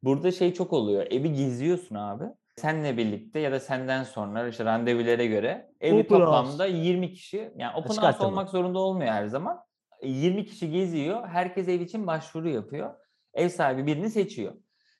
Burada 0.02 0.32
şey 0.32 0.54
çok 0.54 0.72
oluyor. 0.72 1.06
Evi 1.10 1.32
geziyorsun 1.32 1.94
abi. 1.94 2.24
Senle 2.56 2.96
birlikte 2.96 3.40
ya 3.40 3.52
da 3.52 3.60
senden 3.60 4.04
sonra 4.04 4.48
işte 4.48 4.64
randevulara 4.64 5.24
göre 5.24 5.70
evi 5.80 6.00
Open 6.00 6.14
house. 6.14 6.24
toplamda 6.24 6.66
20 6.66 7.12
kişi 7.12 7.52
yani 7.56 7.76
open 7.76 7.90
Açık 7.90 8.02
house 8.02 8.24
olmak 8.24 8.48
zorunda 8.50 8.78
olmuyor 8.78 9.12
her 9.12 9.26
zaman. 9.26 9.64
20 10.02 10.46
kişi 10.46 10.70
geziyor. 10.70 11.28
Herkes 11.28 11.68
ev 11.68 11.80
için 11.80 12.06
başvuru 12.06 12.48
yapıyor. 12.48 12.94
Ev 13.34 13.48
sahibi 13.48 13.86
birini 13.86 14.10
seçiyor. 14.10 14.52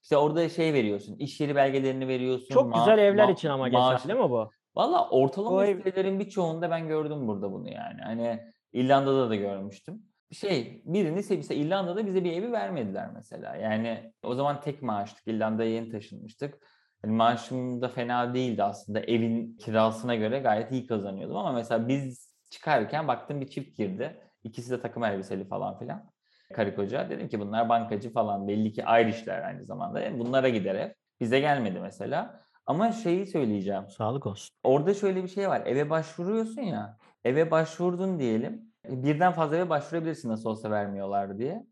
İşte 0.03 0.17
orada 0.17 0.49
şey 0.49 0.73
veriyorsun. 0.75 1.17
iş 1.17 1.41
yeri 1.41 1.55
belgelerini 1.57 2.09
veriyorsun. 2.09 2.55
Çok 2.55 2.75
ma- 2.75 2.79
güzel 2.79 2.99
evler 2.99 3.29
ma- 3.29 3.33
için 3.33 3.49
ama 3.49 3.69
maaş- 3.69 4.09
değil 4.09 4.19
mi 4.21 4.31
bu? 4.31 4.51
Valla 4.77 5.09
ortalama 5.11 5.57
O 5.57 5.63
ev- 5.65 5.77
sitelerin 5.79 6.21
birçoğunda 6.21 6.71
ben 6.71 6.89
gördüm 6.89 7.29
burada 7.29 7.53
bunu 7.53 7.71
yani. 7.71 8.01
Hani 8.03 8.41
İrlanda'da 8.73 9.31
da 9.31 9.35
görmüştüm. 9.35 10.03
Şey 10.33 10.83
birini 10.85 11.19
se- 11.21 11.37
mesela 11.37 11.61
İrlanda'da 11.65 12.07
bize 12.07 12.25
bir 12.25 12.33
evi 12.33 12.53
vermediler 12.53 13.11
mesela. 13.15 13.57
Yani 13.57 14.13
o 14.23 14.35
zaman 14.35 14.61
tek 14.61 14.83
maaştık. 14.83 15.23
İrlanda'ya 15.27 15.71
yeni 15.71 15.91
taşınmıştık. 15.91 16.67
Yani 17.05 17.17
maaşım 17.17 17.83
da 17.83 17.89
fena 17.89 18.35
değildi 18.35 18.63
aslında. 18.63 19.01
Evin 19.01 19.57
kirasına 19.57 20.15
göre 20.15 20.39
gayet 20.39 20.73
iyi 20.73 20.87
kazanıyordum 20.87 21.37
ama 21.37 21.53
mesela 21.53 21.89
biz 21.89 22.35
çıkarken 22.51 23.09
baktım 23.09 23.41
bir 23.41 23.47
çift 23.47 23.77
girdi. 23.77 24.21
İkisi 24.45 24.71
de 24.71 24.81
takım 24.81 25.05
elbiseli 25.05 25.45
falan 25.49 25.79
filan. 25.79 26.11
Karı 26.55 26.77
koca. 26.77 27.11
Dedim 27.11 27.29
ki 27.29 27.41
bunlar 27.41 27.69
bankacı 27.69 28.13
falan. 28.13 28.49
Belli 28.49 28.73
ki 28.73 28.81
Irish'ler 28.81 29.43
aynı 29.43 29.65
zamanda. 29.65 30.01
Yani 30.01 30.19
bunlara 30.19 30.49
gider 30.49 30.75
ev. 30.75 30.91
Bize 31.21 31.41
gelmedi 31.41 31.81
mesela. 31.81 32.41
Ama 32.67 32.93
şeyi 32.93 33.27
söyleyeceğim 33.27 33.83
Sağlık 33.89 34.27
olsun. 34.27 34.57
orada 34.63 34.95
şöyle 34.95 35.23
bir 35.23 35.29
şey 35.29 35.49
var. 35.49 35.63
Eve 35.67 35.91
başvuruyorsun 35.91 36.63
ya. 36.63 36.99
Eve 37.25 37.51
başvurdun 37.51 38.19
diyelim. 38.19 38.63
Birden 38.89 39.33
fazla 39.33 39.57
eve 39.57 39.69
başvurabilirsin 39.69 40.29
nasıl 40.29 40.51
olsa 40.51 40.71
vermiyorlar 40.71 41.39
diye. 41.39 41.67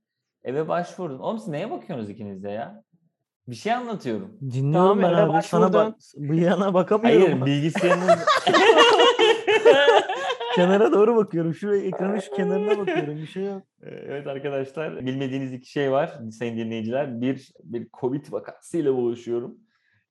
Eve 0.44 0.68
başvurdun. 0.68 1.18
Oğlum 1.18 1.38
siz 1.38 1.48
neye 1.48 1.70
bakıyorsunuz 1.70 2.10
ikiniz 2.10 2.42
de 2.42 2.50
ya? 2.50 2.82
Bir 3.48 3.54
şey 3.54 3.72
anlatıyorum. 3.72 4.38
Dinliyorum 4.40 5.00
Tamam, 5.00 5.16
ben 5.16 5.38
abi. 5.38 5.42
Sana 5.42 5.72
bak, 5.72 5.94
bıyığına 6.16 6.74
bakamıyorum. 6.74 7.40
Hayır 7.40 7.46
bilgisayarınız... 7.46 8.26
Kenara 10.54 10.92
doğru 10.92 11.16
bakıyorum. 11.16 11.54
Şuraya 11.54 11.82
ekranın 11.82 12.18
şu 12.18 12.30
kenarına 12.34 12.78
bakıyorum. 12.78 13.16
Bir 13.16 13.26
şey 13.26 13.44
yok. 13.44 13.62
evet 13.82 14.26
arkadaşlar 14.26 15.06
bilmediğiniz 15.06 15.52
iki 15.52 15.70
şey 15.70 15.92
var 15.92 16.18
sayın 16.30 16.56
dinleyiciler. 16.56 17.20
Bir, 17.20 17.52
bir 17.64 17.88
Covid 18.00 18.32
vakasıyla 18.32 18.96
boğuşuyorum. 18.96 19.58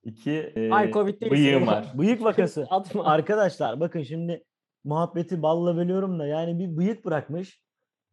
İki 0.03 0.31
e, 0.31 0.71
Ay, 0.71 0.91
Covid 0.91 1.21
değil, 1.21 1.31
bıyığım 1.31 1.67
var. 1.67 1.86
Bıyık 1.93 2.24
vakası. 2.24 2.67
Atma. 2.69 3.05
Arkadaşlar 3.05 3.79
bakın 3.79 4.03
şimdi 4.03 4.43
muhabbeti 4.83 5.41
balla 5.41 5.75
bölüyorum 5.77 6.19
da 6.19 6.25
yani 6.25 6.60
bir 6.60 6.77
bıyık 6.77 7.05
bırakmış. 7.05 7.62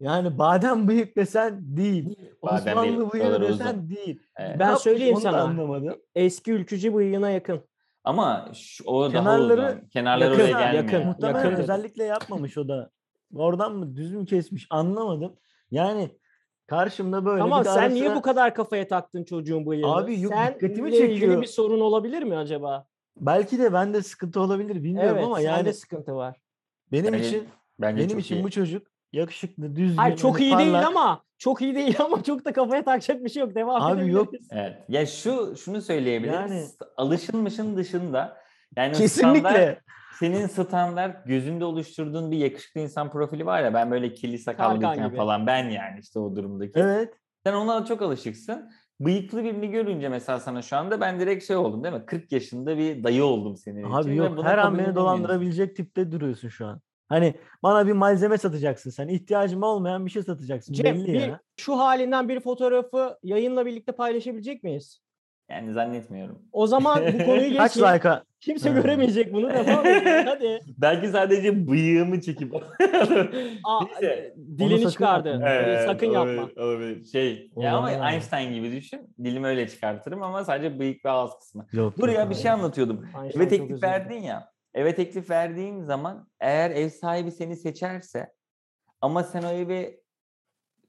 Yani 0.00 0.38
badem 0.38 0.88
bıyık 0.88 1.16
desen 1.16 1.76
değil. 1.76 2.16
Badem 2.42 2.78
Osmanlı 2.78 3.12
bıyığı 3.12 3.40
desen 3.40 3.74
uzun. 3.74 3.90
değil. 3.90 4.20
Evet. 4.36 4.56
Ben 4.58 4.74
söyleyeyim 4.74 5.16
onu 5.16 5.24
da 5.24 5.30
sana. 5.30 5.42
anlamadım. 5.42 5.96
Eski 6.14 6.52
ülkücü 6.52 6.94
bıyığına 6.94 7.30
yakın. 7.30 7.60
Ama 8.08 8.48
şu, 8.54 8.84
o 8.84 9.02
daha 9.02 9.12
Kenarları 9.12 9.66
uzun. 9.76 9.88
Kenarları 9.88 10.30
yakın, 10.30 10.42
oraya 10.42 10.50
gelmiyor. 10.50 10.84
yakın. 10.84 11.06
Muhtemelen 11.06 11.44
yakın. 11.44 11.62
özellikle 11.62 12.04
yapmamış 12.04 12.58
o 12.58 12.68
da. 12.68 12.90
Oradan 13.34 13.74
mı 13.74 13.96
düz 13.96 14.14
mü 14.14 14.26
kesmiş 14.26 14.66
anlamadım. 14.70 15.36
Yani 15.70 16.10
karşımda 16.66 17.24
böyle 17.24 17.42
Ama 17.42 17.64
sen 17.64 17.72
ara 17.82 17.88
niye 17.88 18.14
bu 18.14 18.22
kadar 18.22 18.54
kafaya 18.54 18.88
taktın 18.88 19.24
çocuğun 19.24 19.66
bıyığını? 19.66 19.94
Abi 19.96 20.20
yok, 20.20 20.32
Sen 20.34 20.54
dikkatimi 20.54 20.88
ilgili 20.88 21.08
çekiyor. 21.14 21.42
bir 21.42 21.46
sorun 21.46 21.80
olabilir 21.80 22.22
mi 22.22 22.36
acaba? 22.36 22.86
Belki 23.16 23.58
de 23.58 23.72
bende 23.72 24.02
sıkıntı 24.02 24.40
olabilir 24.40 24.74
bilmiyorum 24.84 25.12
evet, 25.16 25.24
ama 25.24 25.40
yani 25.40 25.74
sıkıntı 25.74 26.14
var. 26.14 26.36
benim 26.92 27.12
Bence- 27.12 27.28
için 27.28 27.48
benim 27.78 28.18
için 28.18 28.36
iyi. 28.36 28.44
bu 28.44 28.50
çocuk 28.50 28.86
yakışıklı, 29.12 29.76
düzgün, 29.76 29.96
Hayır 29.96 30.16
çok 30.16 30.34
hani 30.34 30.44
iyi 30.44 30.58
değil 30.58 30.72
parlak. 30.72 30.86
ama 30.86 31.22
çok 31.38 31.62
iyi 31.62 31.74
değil 31.74 31.96
ama 32.04 32.22
çok 32.22 32.44
da 32.44 32.52
kafaya 32.52 32.84
takacak 32.84 33.24
bir 33.24 33.28
şey 33.30 33.40
yok. 33.42 33.54
Devam 33.54 33.82
Abi 33.82 34.08
yok. 34.10 34.28
Evet. 34.50 34.76
Ya 34.88 35.06
şu 35.06 35.56
şunu 35.56 35.82
söyleyebiliriz. 35.82 36.50
Yani- 36.50 36.66
Alışılmışın 36.96 37.76
dışında 37.76 38.36
yani 38.76 38.92
Kesinlikle. 38.92 39.40
standart- 39.40 39.78
senin 40.18 40.46
standart 40.46 41.26
gözünde 41.26 41.64
oluşturduğun 41.64 42.30
bir 42.30 42.38
yakışıklı 42.38 42.80
insan 42.80 43.10
profili 43.10 43.46
var 43.46 43.62
ya 43.62 43.74
ben 43.74 43.90
böyle 43.90 44.12
kirli 44.12 44.38
sakallıyken 44.38 45.16
falan 45.16 45.46
ben 45.46 45.68
yani 45.70 46.00
işte 46.00 46.18
o 46.18 46.36
durumdaki. 46.36 46.72
Evet. 46.80 47.14
Sen 47.44 47.54
ona 47.54 47.84
çok 47.84 48.02
alışıksın. 48.02 48.70
Bıyıklı 49.00 49.44
birini 49.44 49.70
görünce 49.70 50.08
mesela 50.08 50.40
sana 50.40 50.62
şu 50.62 50.76
anda 50.76 51.00
ben 51.00 51.20
direkt 51.20 51.44
şey 51.44 51.56
oldum 51.56 51.84
değil 51.84 51.94
mi? 51.94 52.06
40 52.06 52.32
yaşında 52.32 52.78
bir 52.78 53.04
dayı 53.04 53.24
oldum 53.24 53.56
senin 53.56 53.80
için. 53.84 53.92
Abi 53.92 54.16
yok 54.16 54.44
her 54.44 54.58
an 54.58 54.78
beni 54.78 54.94
dolandırabilecek 54.94 55.76
tipte 55.76 56.12
duruyorsun 56.12 56.48
şu 56.48 56.66
an. 56.66 56.80
Hani 57.08 57.34
bana 57.62 57.86
bir 57.86 57.92
malzeme 57.92 58.38
satacaksın 58.38 58.90
sen. 58.90 59.08
ihtiyacım 59.08 59.62
olmayan 59.62 60.06
bir 60.06 60.10
şey 60.10 60.22
satacaksın. 60.22 60.72
Cem 60.74 60.96
Belli 60.96 61.06
bir, 61.12 61.20
ya. 61.28 61.40
şu 61.56 61.78
halinden 61.78 62.28
bir 62.28 62.40
fotoğrafı 62.40 63.18
yayınla 63.22 63.66
birlikte 63.66 63.92
paylaşabilecek 63.92 64.62
miyiz? 64.64 65.00
Yani 65.50 65.72
zannetmiyorum. 65.72 66.42
O 66.52 66.66
zaman 66.66 66.98
bu 67.14 67.24
konuyu 67.24 67.50
Kaç 67.56 67.74
geçeyim. 67.74 67.94
like'a? 67.94 68.22
Kimse 68.40 68.70
göremeyecek 68.70 69.32
bunu. 69.32 69.50
Devam 69.50 69.86
edelim. 69.86 70.26
Hadi. 70.26 70.60
Belki 70.78 71.08
sadece 71.08 71.68
bıyığımı 71.68 72.20
çekip 72.20 72.54
Aa, 73.64 73.84
Neyse. 73.84 74.34
dilini 74.58 74.78
sakın 74.78 74.90
çıkardı. 74.90 75.28
yapma. 75.28 75.48
Evet, 75.48 75.84
sakın 75.86 76.06
yapma. 76.06 76.32
olabilir, 76.42 76.56
olabilir. 76.56 77.04
Şey, 77.04 77.50
ya 77.56 77.76
ama 77.76 77.90
zaman- 77.90 78.12
Einstein 78.12 78.54
gibi 78.54 78.72
düşün. 78.72 79.14
Dilimi 79.24 79.46
öyle 79.46 79.68
çıkartırım 79.68 80.22
ama 80.22 80.44
sadece 80.44 80.78
bıyık 80.78 81.04
ve 81.04 81.10
ağız 81.10 81.30
kısmı. 81.38 81.66
Yok. 81.72 81.98
Dur 82.00 82.08
ya 82.08 82.30
bir 82.30 82.34
şey 82.34 82.50
anlatıyordum. 82.50 83.04
Einstein 83.22 83.40
özür 83.46 83.48
teklif 83.50 83.82
verdin 83.82 84.22
ya. 84.22 84.48
Eve 84.78 84.94
teklif 84.94 85.30
verdiğin 85.30 85.82
zaman 85.82 86.28
eğer 86.40 86.70
ev 86.70 86.88
sahibi 86.88 87.32
seni 87.32 87.56
seçerse 87.56 88.32
ama 89.00 89.24
sen 89.24 89.42
o 89.42 89.48
evi 89.48 90.02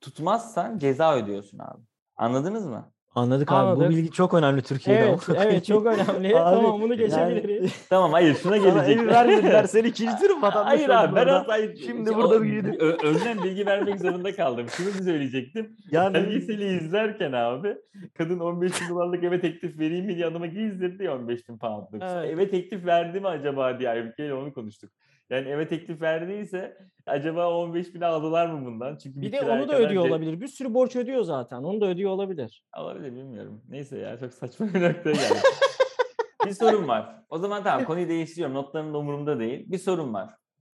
tutmazsan 0.02 0.78
ceza 0.78 1.16
ödüyorsun 1.16 1.60
abi. 1.60 1.84
Anladınız 2.16 2.66
mı? 2.66 2.94
Anladık 3.16 3.52
abi. 3.52 3.80
Bu 3.80 3.90
bilgi 3.90 4.12
çok 4.12 4.34
önemli 4.34 4.62
Türkiye'de. 4.62 5.02
Evet, 5.02 5.30
evet 5.46 5.66
çok 5.66 5.86
önemli. 5.86 6.28
Abi, 6.40 6.56
tamam 6.56 6.82
bunu 6.82 6.94
yani- 6.94 6.98
geçebiliriz. 6.98 7.74
Tamam 7.90 8.12
hayır 8.12 8.36
şuna 8.36 8.58
gelecek. 8.58 8.98
evi 8.98 9.08
vermediler. 9.08 9.64
Sen 9.64 9.84
ikinci 9.84 10.12
sınıf 10.12 10.44
vatandaş 10.44 10.74
Hayır 10.74 10.90
abi 10.90 11.16
ben 11.16 11.28
hayır. 11.28 11.76
Şimdi 11.76 12.16
burada 12.16 12.36
ö- 12.36 12.98
önden 13.04 13.44
bilgi 13.44 13.66
vermek 13.66 14.00
zorunda 14.00 14.36
kaldım. 14.36 14.66
Şunu 14.70 14.92
söyleyecektim. 15.04 15.78
Yani 15.92 16.14
Belgeseli 16.14 16.78
izlerken 16.78 17.32
abi 17.32 17.76
kadın 18.18 18.40
15 18.40 18.82
bin 18.82 18.90
dolarlık 18.90 19.24
eve 19.24 19.42
teklif 19.42 19.80
vereyim 19.80 20.06
mi 20.06 20.16
diye 20.16 20.26
adama 20.26 20.48
gizdirdi 20.48 21.04
ya 21.04 21.16
15 21.16 21.50
bin 21.50 21.58
poundlık. 21.58 22.04
Evet. 22.04 22.30
Eve 22.30 22.50
teklif 22.50 22.86
verdi 22.86 23.20
mi 23.20 23.28
acaba 23.28 23.80
diye 23.80 24.14
ile 24.18 24.34
onu 24.34 24.54
konuştuk. 24.54 24.92
Yani 25.30 25.50
eve 25.50 25.68
teklif 25.68 26.02
verdiyse 26.02 26.78
acaba 27.06 27.50
15 27.58 27.94
bin 27.94 28.02
aldılar 28.02 28.48
mı 28.48 28.66
bundan? 28.66 28.98
Çünkü 28.98 29.22
Bir 29.22 29.32
de 29.32 29.42
onu 29.42 29.68
da 29.68 29.78
ödüyor 29.80 30.06
ce- 30.06 30.10
olabilir. 30.10 30.42
Bir 30.42 30.48
sürü 30.48 30.74
borç 30.74 30.96
ödüyor 30.96 31.22
zaten. 31.24 31.58
Onu 31.58 31.82
da 31.82 31.86
ödüyor 31.86 32.12
olabilir. 32.12 32.64
Olabilir 32.78 33.12
bilmiyorum. 33.16 33.62
Neyse 33.70 33.98
ya 33.98 34.18
çok 34.20 34.34
saçma 34.34 34.68
bir 34.74 34.82
noktaya 34.82 35.12
geldik. 35.12 35.44
bir 36.46 36.52
sorum 36.52 36.88
var. 36.88 37.16
O 37.30 37.38
zaman 37.40 37.64
tamam 37.64 37.86
konuyu 37.86 38.10
değiştiriyorum. 38.10 38.56
Notlarım 38.56 38.94
da 38.94 38.98
umurumda 38.98 39.40
değil. 39.40 39.66
Bir 39.72 39.78
sorum 39.78 40.14
var. 40.14 40.30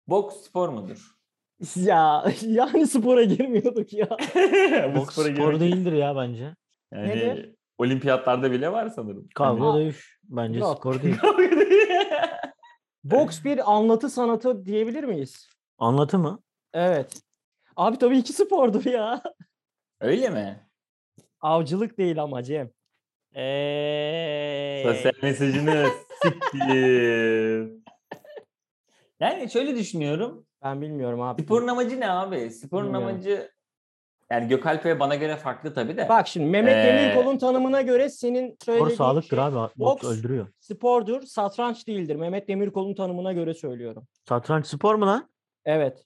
Boks 0.07 0.35
spor 0.35 0.69
mudur? 0.69 0.97
Ya 1.75 2.25
yani 2.41 2.87
spora 2.87 3.23
girmiyorduk 3.23 3.93
ya. 3.93 4.09
Boks 4.95 5.13
spora 5.13 5.25
spor 5.25 5.53
girmek- 5.53 5.59
değildir 5.59 5.91
ya 5.93 6.15
bence. 6.15 6.55
Yani 6.93 7.07
Nedir? 7.09 7.55
olimpiyatlarda 7.77 8.51
bile 8.51 8.71
var 8.71 8.87
sanırım. 8.87 9.27
Kavga 9.35 9.65
Aa, 9.65 9.77
dövüş. 9.79 10.19
Bence 10.23 10.59
yok. 10.59 10.77
spor 10.77 11.01
değil. 11.01 11.15
Boks 13.05 13.43
bir 13.43 13.71
anlatı 13.73 14.09
sanatı 14.09 14.65
diyebilir 14.65 15.03
miyiz? 15.03 15.49
Anlatı 15.77 16.19
mı? 16.19 16.39
Evet. 16.73 17.21
Abi 17.75 17.97
tabii 17.97 18.17
iki 18.17 18.33
spordur 18.33 18.85
ya. 18.85 19.21
Öyle 19.99 20.29
mi? 20.29 20.69
Avcılık 21.41 21.97
değil 21.97 22.21
ama 22.23 22.43
Cem. 22.43 22.69
Eee. 23.35 24.83
Sosyal 24.85 25.11
mesajını 25.23 25.87
siktir. 26.21 27.69
Yani 29.19 29.49
şöyle 29.51 29.75
düşünüyorum. 29.75 30.45
Ben 30.63 30.81
bilmiyorum 30.81 31.21
abi. 31.21 31.41
Sporun 31.43 31.67
amacı 31.67 31.99
ne 31.99 32.09
abi? 32.11 32.51
Sporun 32.51 32.85
Bilmiyorum. 32.85 33.07
amacı 33.09 33.51
Yani 34.31 34.47
Gökalp 34.47 34.85
ve 34.85 34.99
bana 34.99 35.15
göre 35.15 35.35
farklı 35.37 35.73
tabii 35.73 35.97
de. 35.97 36.09
Bak 36.09 36.27
şimdi 36.27 36.49
Mehmet 36.49 36.73
Ee, 36.75 36.83
Demirkol'un 36.87 37.37
tanımına 37.37 37.81
göre 37.81 38.09
senin 38.09 38.49
Spor 38.51 38.65
söylediğin 38.65 38.97
sağlıktır 38.97 39.37
şey 39.37 39.45
abi. 39.45 39.69
Boks 39.75 40.03
öldürüyor. 40.03 40.47
spordur, 40.59 41.21
satranç 41.21 41.87
değildir. 41.87 42.15
Mehmet 42.15 42.47
Demirkol'un 42.47 42.95
tanımına 42.95 43.33
göre 43.33 43.53
söylüyorum. 43.53 44.07
Satranç 44.29 44.67
spor 44.67 44.95
mu 44.95 45.05
lan? 45.05 45.29
Evet. 45.65 46.03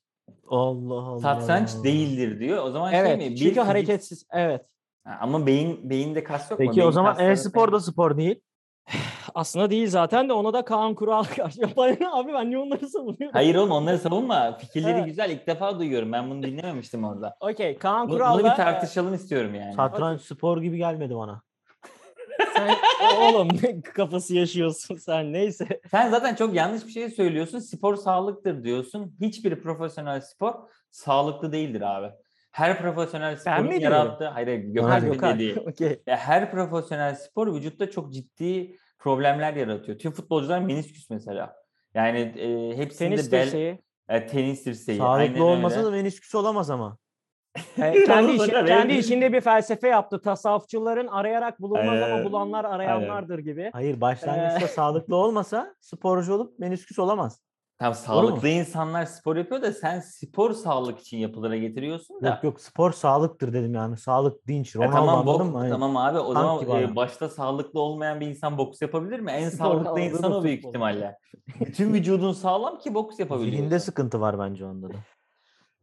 Allah 0.47 0.93
Allah. 0.93 1.19
Satranç 1.19 1.69
değildir 1.83 2.39
diyor. 2.39 2.63
O 2.65 2.71
zaman 2.71 2.93
Evet. 2.93 3.19
şey 3.21 3.29
mi? 3.29 3.35
çünkü 3.37 3.59
hareketsiz. 3.59 4.25
Evet. 4.33 4.65
Ama 5.21 5.45
beyin 5.47 5.89
beyinde 5.89 6.23
kas 6.23 6.51
yok 6.51 6.59
mu? 6.59 6.65
Peki 6.65 6.83
o 6.83 6.91
zaman 6.91 7.19
e-spor 7.19 7.71
da 7.71 7.79
spor 7.79 8.17
değil. 8.17 8.39
Aslında 9.35 9.69
değil 9.69 9.87
zaten 9.89 10.29
de 10.29 10.33
ona 10.33 10.53
da 10.53 10.65
Kaan 10.65 10.95
Kural 10.95 11.23
karşı. 11.35 11.61
Ya 11.61 11.67
bana 11.77 11.95
ne 11.99 12.09
abi 12.09 12.33
ben 12.33 12.47
niye 12.49 12.59
onları 12.59 12.89
savunuyorum? 12.89 13.33
Hayır 13.33 13.55
oğlum 13.55 13.71
onları 13.71 13.97
savunma. 13.97 14.57
Fikirleri 14.57 14.91
Evet. 14.91 15.05
güzel. 15.05 15.29
İlk 15.29 15.47
defa 15.47 15.79
duyuyorum. 15.79 16.11
Ben 16.11 16.29
bunu 16.29 16.43
dinlememiştim 16.43 17.03
orada. 17.03 17.35
Okey 17.41 17.77
Kaan 17.77 18.07
Bunu, 18.09 18.17
Kural 18.17 18.33
bunu 18.39 18.43
bir 18.51 18.55
tartışalım 18.55 19.13
istiyorum 19.13 19.55
yani. 19.55 19.73
Satranç 19.73 20.21
spor 20.21 20.61
gibi 20.61 20.77
gelmedi 20.77 21.15
bana. 21.15 21.41
sen, 22.55 22.75
oğlum 23.21 23.47
ne 23.63 23.81
kafası 23.81 24.35
yaşıyorsun 24.35 24.95
sen 24.95 25.33
neyse. 25.33 25.81
Sen 25.91 26.09
zaten 26.09 26.35
çok 26.35 26.53
yanlış 26.53 26.85
bir 26.85 26.91
şey 26.91 27.09
söylüyorsun. 27.09 27.59
Spor 27.59 27.95
sağlıktır 27.95 28.63
diyorsun. 28.63 29.15
Hiçbir 29.21 29.61
profesyonel 29.61 30.21
spor 30.21 30.53
sağlıklı 30.91 31.51
değildir 31.51 31.81
abi. 31.97 32.07
Her 32.51 32.81
profesyonel 32.81 33.35
sporun 33.37 33.71
yarattığı, 33.71 34.27
hayır 34.27 34.47
hayır, 34.47 34.63
Ha, 34.63 34.69
Gökalp'in 34.73 35.11
Gökhan. 35.11 35.35
dediği. 35.35 35.55
Okey. 35.59 36.01
Ya 36.07 36.17
her 36.17 36.51
profesyonel 36.51 37.15
spor 37.15 37.53
vücutta 37.55 37.91
çok 37.91 38.13
ciddi 38.13 38.77
problemler 38.99 39.53
yaratıyor. 39.53 39.97
Tüm 39.99 40.11
futbolcular 40.11 40.59
menisküs 40.59 41.09
mesela. 41.09 41.55
Yani 41.93 42.19
e, 42.19 42.77
hepsinde 42.77 43.09
Tenis 43.09 43.31
bel, 43.31 43.45
dirseği. 43.45 43.79
e, 44.09 44.27
tenis 44.27 44.65
dirseği. 44.65 44.97
Sağlıklı 44.97 45.43
olmasa 45.43 45.85
da 45.85 45.91
menisküs 45.91 46.35
olamaz 46.35 46.69
ama. 46.69 46.97
E, 47.77 48.03
kendi, 48.03 48.31
işi- 48.31 48.51
kendi 48.51 48.93
en- 48.93 48.97
içinde 48.99 49.33
bir 49.33 49.41
felsefe 49.41 49.87
yaptı. 49.87 50.21
Tasavvufçuların 50.21 51.07
arayarak 51.07 51.61
bulunmaz 51.61 52.01
ama 52.01 52.23
bulanlar 52.23 52.65
arayanlardır 52.65 53.39
gibi. 53.39 53.69
Hayır 53.73 54.01
başlangıçta 54.01 54.67
sağlıklı 54.73 55.15
olmasa 55.15 55.75
sporcu 55.81 56.33
olup 56.33 56.59
menisküs 56.59 56.99
olamaz. 56.99 57.41
Tam 57.79 57.89
mu? 57.89 57.95
sağlıklı 57.95 58.47
insanlar 58.47 59.05
spor 59.05 59.35
yapıyor 59.35 59.61
da 59.61 59.73
sen 59.73 59.99
spor 59.99 60.53
sağlık 60.53 60.99
için 60.99 61.17
yapılara 61.17 61.57
getiriyorsun 61.57 62.21
da. 62.21 62.27
Yok 62.27 62.43
yok 62.43 62.61
spor 62.61 62.91
sağlıktır 62.91 63.53
dedim 63.53 63.73
yani. 63.73 63.97
Sağlık 63.97 64.47
dinç. 64.47 64.75
Ya 64.75 64.81
Ronaldo 64.81 64.95
tamam 64.95 65.25
boks, 65.25 65.45
mı? 65.45 65.57
Hayır. 65.57 65.71
tamam 65.71 65.97
abi 65.97 66.19
o 66.19 66.33
Tank 66.33 66.61
zaman 66.61 66.83
e, 66.83 66.95
başta 66.95 67.29
sağlıklı 67.29 67.79
olmayan 67.81 68.19
bir 68.19 68.27
insan 68.27 68.57
boks 68.57 68.81
yapabilir 68.81 69.19
mi? 69.19 69.31
En 69.31 69.49
Spor 69.49 69.57
sağlıklı 69.83 69.99
insan 69.99 70.31
o 70.31 70.43
büyük 70.43 70.65
ihtimalle. 70.65 71.17
Bütün 71.59 71.93
vücudun 71.93 72.33
sağlam 72.33 72.79
ki 72.79 72.93
boks 72.93 73.19
yapabiliyorsun. 73.19 73.57
Zihinde 73.57 73.79
sıkıntı 73.79 74.21
var 74.21 74.39
bence 74.39 74.65
onda 74.65 74.89
da. 74.89 74.97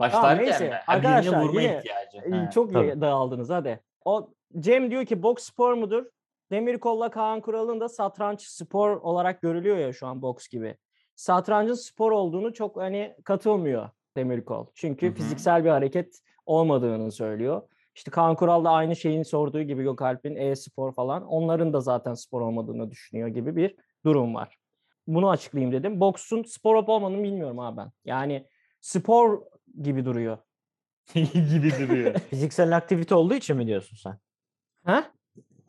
Başlarken 0.00 0.44
neyse, 0.44 0.60
birine 0.64 0.80
arkadaşlar, 0.86 1.42
vurma 1.42 1.62
yine- 1.62 1.78
ihtiyacı. 1.78 2.18
E, 2.18 2.30
Ha. 2.30 2.50
Çok 2.50 2.72
tabii. 2.72 2.86
iyi 2.86 3.00
dağıldınız 3.00 3.50
hadi. 3.50 3.80
O 4.04 4.30
Cem 4.60 4.90
diyor 4.90 5.04
ki 5.04 5.22
boks 5.22 5.44
spor 5.44 5.72
mudur? 5.74 6.04
Demirkol'la 6.50 7.10
Kaan 7.10 7.40
Kural'ın 7.40 7.80
da 7.80 7.88
satranç 7.88 8.42
spor 8.42 8.90
olarak 8.90 9.42
görülüyor 9.42 9.76
ya 9.76 9.92
şu 9.92 10.06
an 10.06 10.22
boks 10.22 10.48
gibi. 10.48 10.76
Satrancın 11.16 11.74
spor 11.74 12.12
olduğunu 12.12 12.52
çok 12.52 12.76
hani 12.76 13.16
katılmıyor 13.24 13.90
Demirkol. 14.16 14.66
Çünkü 14.74 15.06
Hı 15.06 15.10
hı. 15.10 15.14
fiziksel 15.14 15.64
bir 15.64 15.70
hareket 15.70 16.20
olmadığını 16.46 17.12
söylüyor. 17.12 17.62
İşte 17.94 18.10
Kaan 18.10 18.36
Kural 18.36 18.64
da 18.64 18.70
aynı 18.70 18.96
şeyin 18.96 19.22
sorduğu 19.22 19.62
gibi 19.62 19.82
Gökalp'in 19.82 20.36
e-spor 20.36 20.94
falan 20.94 21.26
onların 21.26 21.72
da 21.72 21.80
zaten 21.80 22.14
spor 22.14 22.40
olmadığını 22.40 22.90
düşünüyor 22.90 23.28
gibi 23.28 23.56
bir 23.56 23.76
durum 24.04 24.34
var. 24.34 24.58
Bunu 25.06 25.30
açıklayayım 25.30 25.72
dedim. 25.72 26.00
Boksun 26.00 26.42
spor 26.42 26.74
olup 26.74 26.88
olmadığını 26.88 27.22
bilmiyorum 27.22 27.58
abi 27.58 27.76
ben. 27.76 27.92
Yani 28.04 28.46
spor 28.80 29.42
gibi 29.82 30.04
duruyor. 30.04 30.38
gibi 31.14 31.70
duruyor. 31.80 32.14
Fiziksel 32.30 32.76
aktivite 32.76 33.14
olduğu 33.14 33.34
için 33.34 33.56
mi 33.56 33.66
diyorsun 33.66 33.96
sen? 33.96 34.18
Ha? 34.84 35.10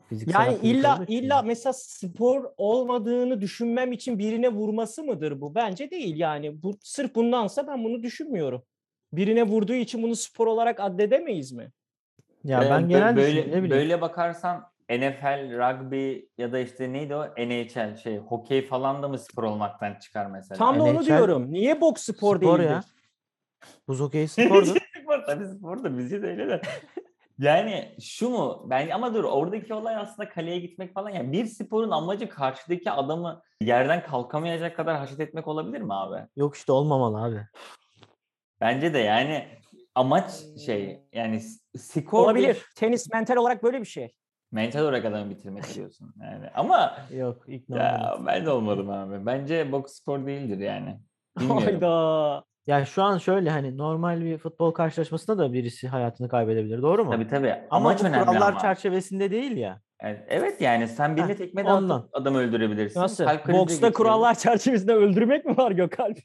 Fiziksel 0.08 0.46
Yani 0.46 0.58
illa 0.62 1.04
illa 1.08 1.42
mesela 1.42 1.72
spor 1.72 2.44
olmadığını 2.56 3.40
düşünmem 3.40 3.92
için 3.92 4.18
birine 4.18 4.48
vurması 4.48 5.04
mıdır 5.04 5.40
bu? 5.40 5.54
Bence 5.54 5.90
değil 5.90 6.16
yani. 6.16 6.62
Bu 6.62 6.78
sırf 6.82 7.14
bundansa 7.14 7.66
ben 7.66 7.84
bunu 7.84 8.02
düşünmüyorum. 8.02 8.62
Birine 9.12 9.42
vurduğu 9.42 9.74
için 9.74 10.02
bunu 10.02 10.16
spor 10.16 10.46
olarak 10.46 10.80
addedemeyiz 10.80 11.52
mi? 11.52 11.70
Ya 12.44 12.64
Ee, 12.64 12.70
ben 12.70 12.82
bö- 12.82 12.88
genel 12.88 13.16
böyle, 13.16 13.40
ne 13.40 13.46
bileyim. 13.46 13.70
böyle 13.70 14.00
bakarsan 14.00 14.64
NFL, 14.90 15.52
rugby 15.58 16.18
ya 16.38 16.52
da 16.52 16.58
işte 16.58 16.92
neydi 16.92 17.14
o 17.14 17.24
NHL 17.38 17.96
şey 17.96 18.16
hokey 18.18 18.62
falan 18.66 19.02
da 19.02 19.08
mı 19.08 19.18
spor 19.18 19.42
olmaktan 19.42 19.94
çıkar 19.94 20.26
mesela? 20.26 20.58
Tam 20.58 20.78
da 20.78 20.84
onu 20.84 21.04
diyorum. 21.04 21.52
Niye 21.52 21.80
boks 21.80 22.02
spor, 22.02 22.36
spor 22.36 22.58
değildir? 22.58 22.70
ya. 22.70 22.80
Buz 23.88 24.00
hokeyi 24.00 24.28
spordur. 24.28 24.76
spor 25.00 25.24
tabii 25.26 25.46
spordur 25.46 25.98
bizi 25.98 26.22
de 26.22 26.26
öyle 26.26 26.48
de. 26.48 26.60
Yani 27.38 27.94
şu 28.00 28.28
mu? 28.30 28.66
Ben 28.70 28.90
ama 28.90 29.14
dur 29.14 29.24
oradaki 29.24 29.74
olay 29.74 29.96
aslında 29.96 30.28
kaleye 30.28 30.58
gitmek 30.58 30.94
falan. 30.94 31.10
Yani 31.10 31.32
bir 31.32 31.46
sporun 31.46 31.90
amacı 31.90 32.28
karşıdaki 32.28 32.90
adamı 32.90 33.42
yerden 33.60 34.02
kalkamayacak 34.02 34.76
kadar 34.76 34.96
haşet 34.96 35.20
etmek 35.20 35.48
olabilir 35.48 35.80
mi 35.80 35.94
abi? 35.94 36.26
Yok 36.36 36.56
işte 36.56 36.72
olmamalı 36.72 37.22
abi. 37.24 37.40
Bence 38.60 38.94
de 38.94 38.98
yani 38.98 39.48
amaç 39.94 40.30
şey 40.64 41.02
yani 41.12 41.40
skor 41.78 42.24
Olabilir. 42.24 42.66
Tenis 42.76 43.12
mental 43.12 43.36
olarak 43.36 43.62
böyle 43.62 43.80
bir 43.80 43.86
şey. 43.86 44.12
mental 44.52 44.80
olarak 44.80 45.04
adamı 45.04 45.30
bitirmek 45.30 45.64
diyorsun 45.74 46.14
yani. 46.22 46.50
Ama 46.54 46.96
Yok 47.12 47.44
ikna 47.48 47.76
olmadım. 47.76 48.00
ya 48.00 48.26
ben 48.26 48.46
de 48.46 48.50
olmadım 48.50 48.90
abi. 48.90 49.26
Bence 49.26 49.72
boks 49.72 49.92
spor 49.92 50.26
değildir 50.26 50.58
yani. 50.58 51.00
Bilmiyorum. 51.40 51.64
Hayda. 51.64 52.44
Ya 52.68 52.84
şu 52.84 53.02
an 53.02 53.18
şöyle 53.18 53.50
hani 53.50 53.78
normal 53.78 54.20
bir 54.24 54.38
futbol 54.38 54.70
karşılaşmasında 54.72 55.38
da 55.38 55.52
birisi 55.52 55.88
hayatını 55.88 56.28
kaybedebilir. 56.28 56.82
Doğru 56.82 57.04
mu? 57.04 57.10
Tabii 57.10 57.26
tabii. 57.28 57.52
Ama 57.70 57.88
Amaç 57.88 58.02
bu 58.02 58.06
önemli 58.06 58.24
kurallar 58.26 58.50
ama. 58.50 58.58
çerçevesinde 58.60 59.30
değil 59.30 59.56
ya. 59.56 59.80
Yani 60.02 60.18
evet 60.28 60.60
yani 60.60 60.88
sen 60.88 61.16
birine 61.16 61.28
Heh, 61.32 61.36
tekme 61.36 61.64
de 61.64 61.68
ondan. 61.72 61.98
atıp 61.98 62.16
adamı 62.16 62.38
öldürebilirsin. 62.38 63.00
Nasıl? 63.00 63.24
Boksta 63.48 63.92
kurallar 63.92 64.34
çerçevesinde 64.34 64.94
öldürmek 64.94 65.44
mi 65.44 65.56
var 65.56 65.70
Gökalp? 65.70 66.18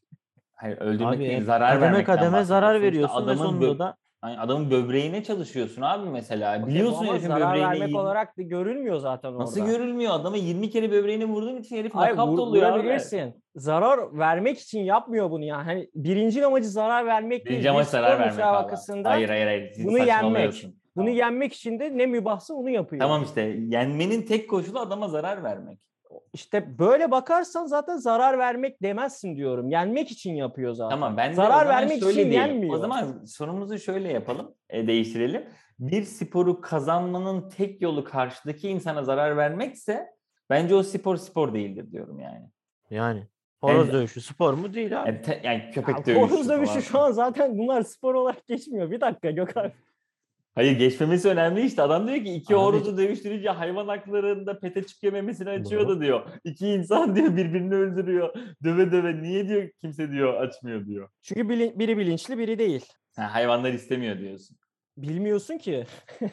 Hayır 0.53 0.77
öldürmek 0.77 1.13
Abi 1.13 1.19
değil 1.19 1.43
zarar 1.43 1.69
kademe 1.69 1.85
vermekten 1.91 2.15
kademe 2.15 2.43
zarar 2.43 2.73
bahsediyorsun. 2.73 3.07
İşte 3.07 3.25
veriyorsun 3.27 3.27
ve 3.27 3.35
sonunda 3.35 3.79
da 3.79 3.97
Hani 4.23 4.39
adamın 4.39 4.71
böbreğine 4.71 5.23
çalışıyorsun 5.23 5.81
abi 5.81 6.09
mesela. 6.09 6.51
Okey, 6.51 6.63
bu 6.63 6.67
Biliyorsun 6.67 7.05
herifin 7.05 7.27
zarar 7.27 7.49
böbreğine 7.49 7.69
vermek 7.69 7.87
20 7.87 7.99
olarak 7.99 8.37
da 8.37 8.41
görülmüyor 8.41 8.97
zaten 8.97 9.37
Nasıl 9.37 9.61
orada. 9.61 9.71
görülmüyor? 9.71 10.13
Adama 10.13 10.37
20 10.37 10.69
kere 10.69 10.91
böbreğine 10.91 11.25
vurduğun 11.25 11.55
için 11.57 11.77
herif 11.77 11.95
Hayır 11.95 12.11
nakavt 12.17 12.29
vur, 12.29 12.37
oluyor 12.39 12.65
abi. 12.71 12.79
vurabilirsin. 12.79 13.43
Zarar 13.55 14.17
vermek 14.17 14.59
için 14.59 14.79
yapmıyor 14.79 15.31
bunu 15.31 15.43
yani. 15.45 15.63
Hani 15.63 15.89
birinci 15.95 16.45
amacı 16.45 16.69
zarar 16.69 17.05
vermek 17.05 17.45
değil. 17.45 17.63
Birinci 17.63 17.79
Bir 17.79 17.83
zarar 17.83 18.19
vermek 18.19 18.39
abi. 18.39 18.75
Hayır 19.03 19.29
hayır 19.29 19.45
hayır. 19.45 19.73
Bunu 19.83 19.97
yenmek. 19.97 20.65
Bunu 20.95 21.05
Tamam. 21.05 21.17
yenmek 21.17 21.53
için 21.53 21.79
de 21.79 21.97
ne 21.97 22.05
mübahsa 22.05 22.53
onu 22.53 22.69
yapıyor. 22.69 22.99
Tamam 23.01 23.23
işte 23.23 23.41
yenmenin 23.67 24.21
tek 24.21 24.49
koşulu 24.49 24.79
adama 24.79 25.07
zarar 25.07 25.43
vermek. 25.43 25.79
İşte 26.33 26.79
böyle 26.79 27.11
bakarsan 27.11 27.65
zaten 27.65 27.97
zarar 27.97 28.37
vermek 28.37 28.81
demezsin 28.81 29.35
diyorum. 29.37 29.69
Yenmek 29.69 30.11
için 30.11 30.33
yapıyor 30.35 30.73
zaten. 30.73 30.89
Tamam 30.89 31.17
ben 31.17 31.29
de 31.29 31.33
o 31.33 31.35
zarar 31.35 31.49
zaman 31.65 31.67
vermek 31.67 31.99
şöyle 31.99 32.21
için 32.21 32.31
diyeyim. 32.31 32.51
yenmiyor. 32.51 32.73
O 32.75 32.77
zaman 32.77 33.25
sorumuzu 33.25 33.79
şöyle 33.79 34.09
yapalım, 34.09 34.55
e, 34.69 34.87
değiştirelim. 34.87 35.45
Bir 35.79 36.03
sporu 36.03 36.61
kazanmanın 36.61 37.49
tek 37.49 37.81
yolu 37.81 38.03
karşıdaki 38.03 38.69
insana 38.69 39.03
zarar 39.03 39.37
vermekse 39.37 40.07
bence 40.49 40.75
o 40.75 40.83
spor 40.83 41.17
spor 41.17 41.53
değildir 41.53 41.91
diyorum 41.91 42.19
yani. 42.19 42.45
yani 42.89 43.27
horoz 43.61 43.87
Ben- 43.87 43.93
dövüşü 43.93 44.21
spor 44.21 44.53
mu 44.53 44.73
değil 44.73 45.01
abi. 45.01 45.09
Yani, 45.09 45.21
te- 45.21 45.41
yani 45.43 45.71
köpek 45.73 45.97
Ya, 45.97 46.05
dövüşü 46.05 46.19
Horoz 46.21 46.49
dövüşü 46.49 46.71
falan. 46.71 46.79
şu 46.81 46.99
an 46.99 47.11
zaten 47.11 47.57
bunlar 47.57 47.81
spor 47.81 48.13
olarak 48.13 48.47
geçmiyor. 48.47 48.91
Bir 48.91 49.01
dakika 49.01 49.31
Gökhan. 49.31 49.71
Hayır 50.55 50.77
geçmemesi 50.79 51.29
önemli 51.29 51.61
işte. 51.61 51.81
Adam 51.81 52.07
diyor 52.07 52.17
ki 52.23 52.33
iki 52.33 52.53
Abi- 52.55 52.61
horozu 52.61 52.97
dövüştürünce 52.97 53.49
hayvan 53.49 53.87
haklarında 53.87 54.59
pete 54.59 54.83
çıkıyor 54.83 55.13
memesini 55.13 55.49
açıyordu 55.49 56.01
diyor. 56.01 56.21
İki 56.43 56.67
insan 56.67 57.15
diyor 57.15 57.37
birbirini 57.37 57.75
öldürüyor. 57.75 58.33
Döve 58.63 58.91
döve 58.91 59.21
niye 59.21 59.47
diyor 59.49 59.69
kimse 59.81 60.11
diyor 60.11 60.33
açmıyor 60.41 60.85
diyor. 60.85 61.09
Çünkü 61.21 61.41
bili- 61.41 61.79
biri 61.79 61.97
bilinçli 61.97 62.37
biri 62.37 62.59
değil. 62.59 62.85
Ha, 63.15 63.33
hayvanlar 63.33 63.73
istemiyor 63.73 64.19
diyorsun. 64.19 64.57
Bilmiyorsun 64.97 65.57
ki. 65.57 65.83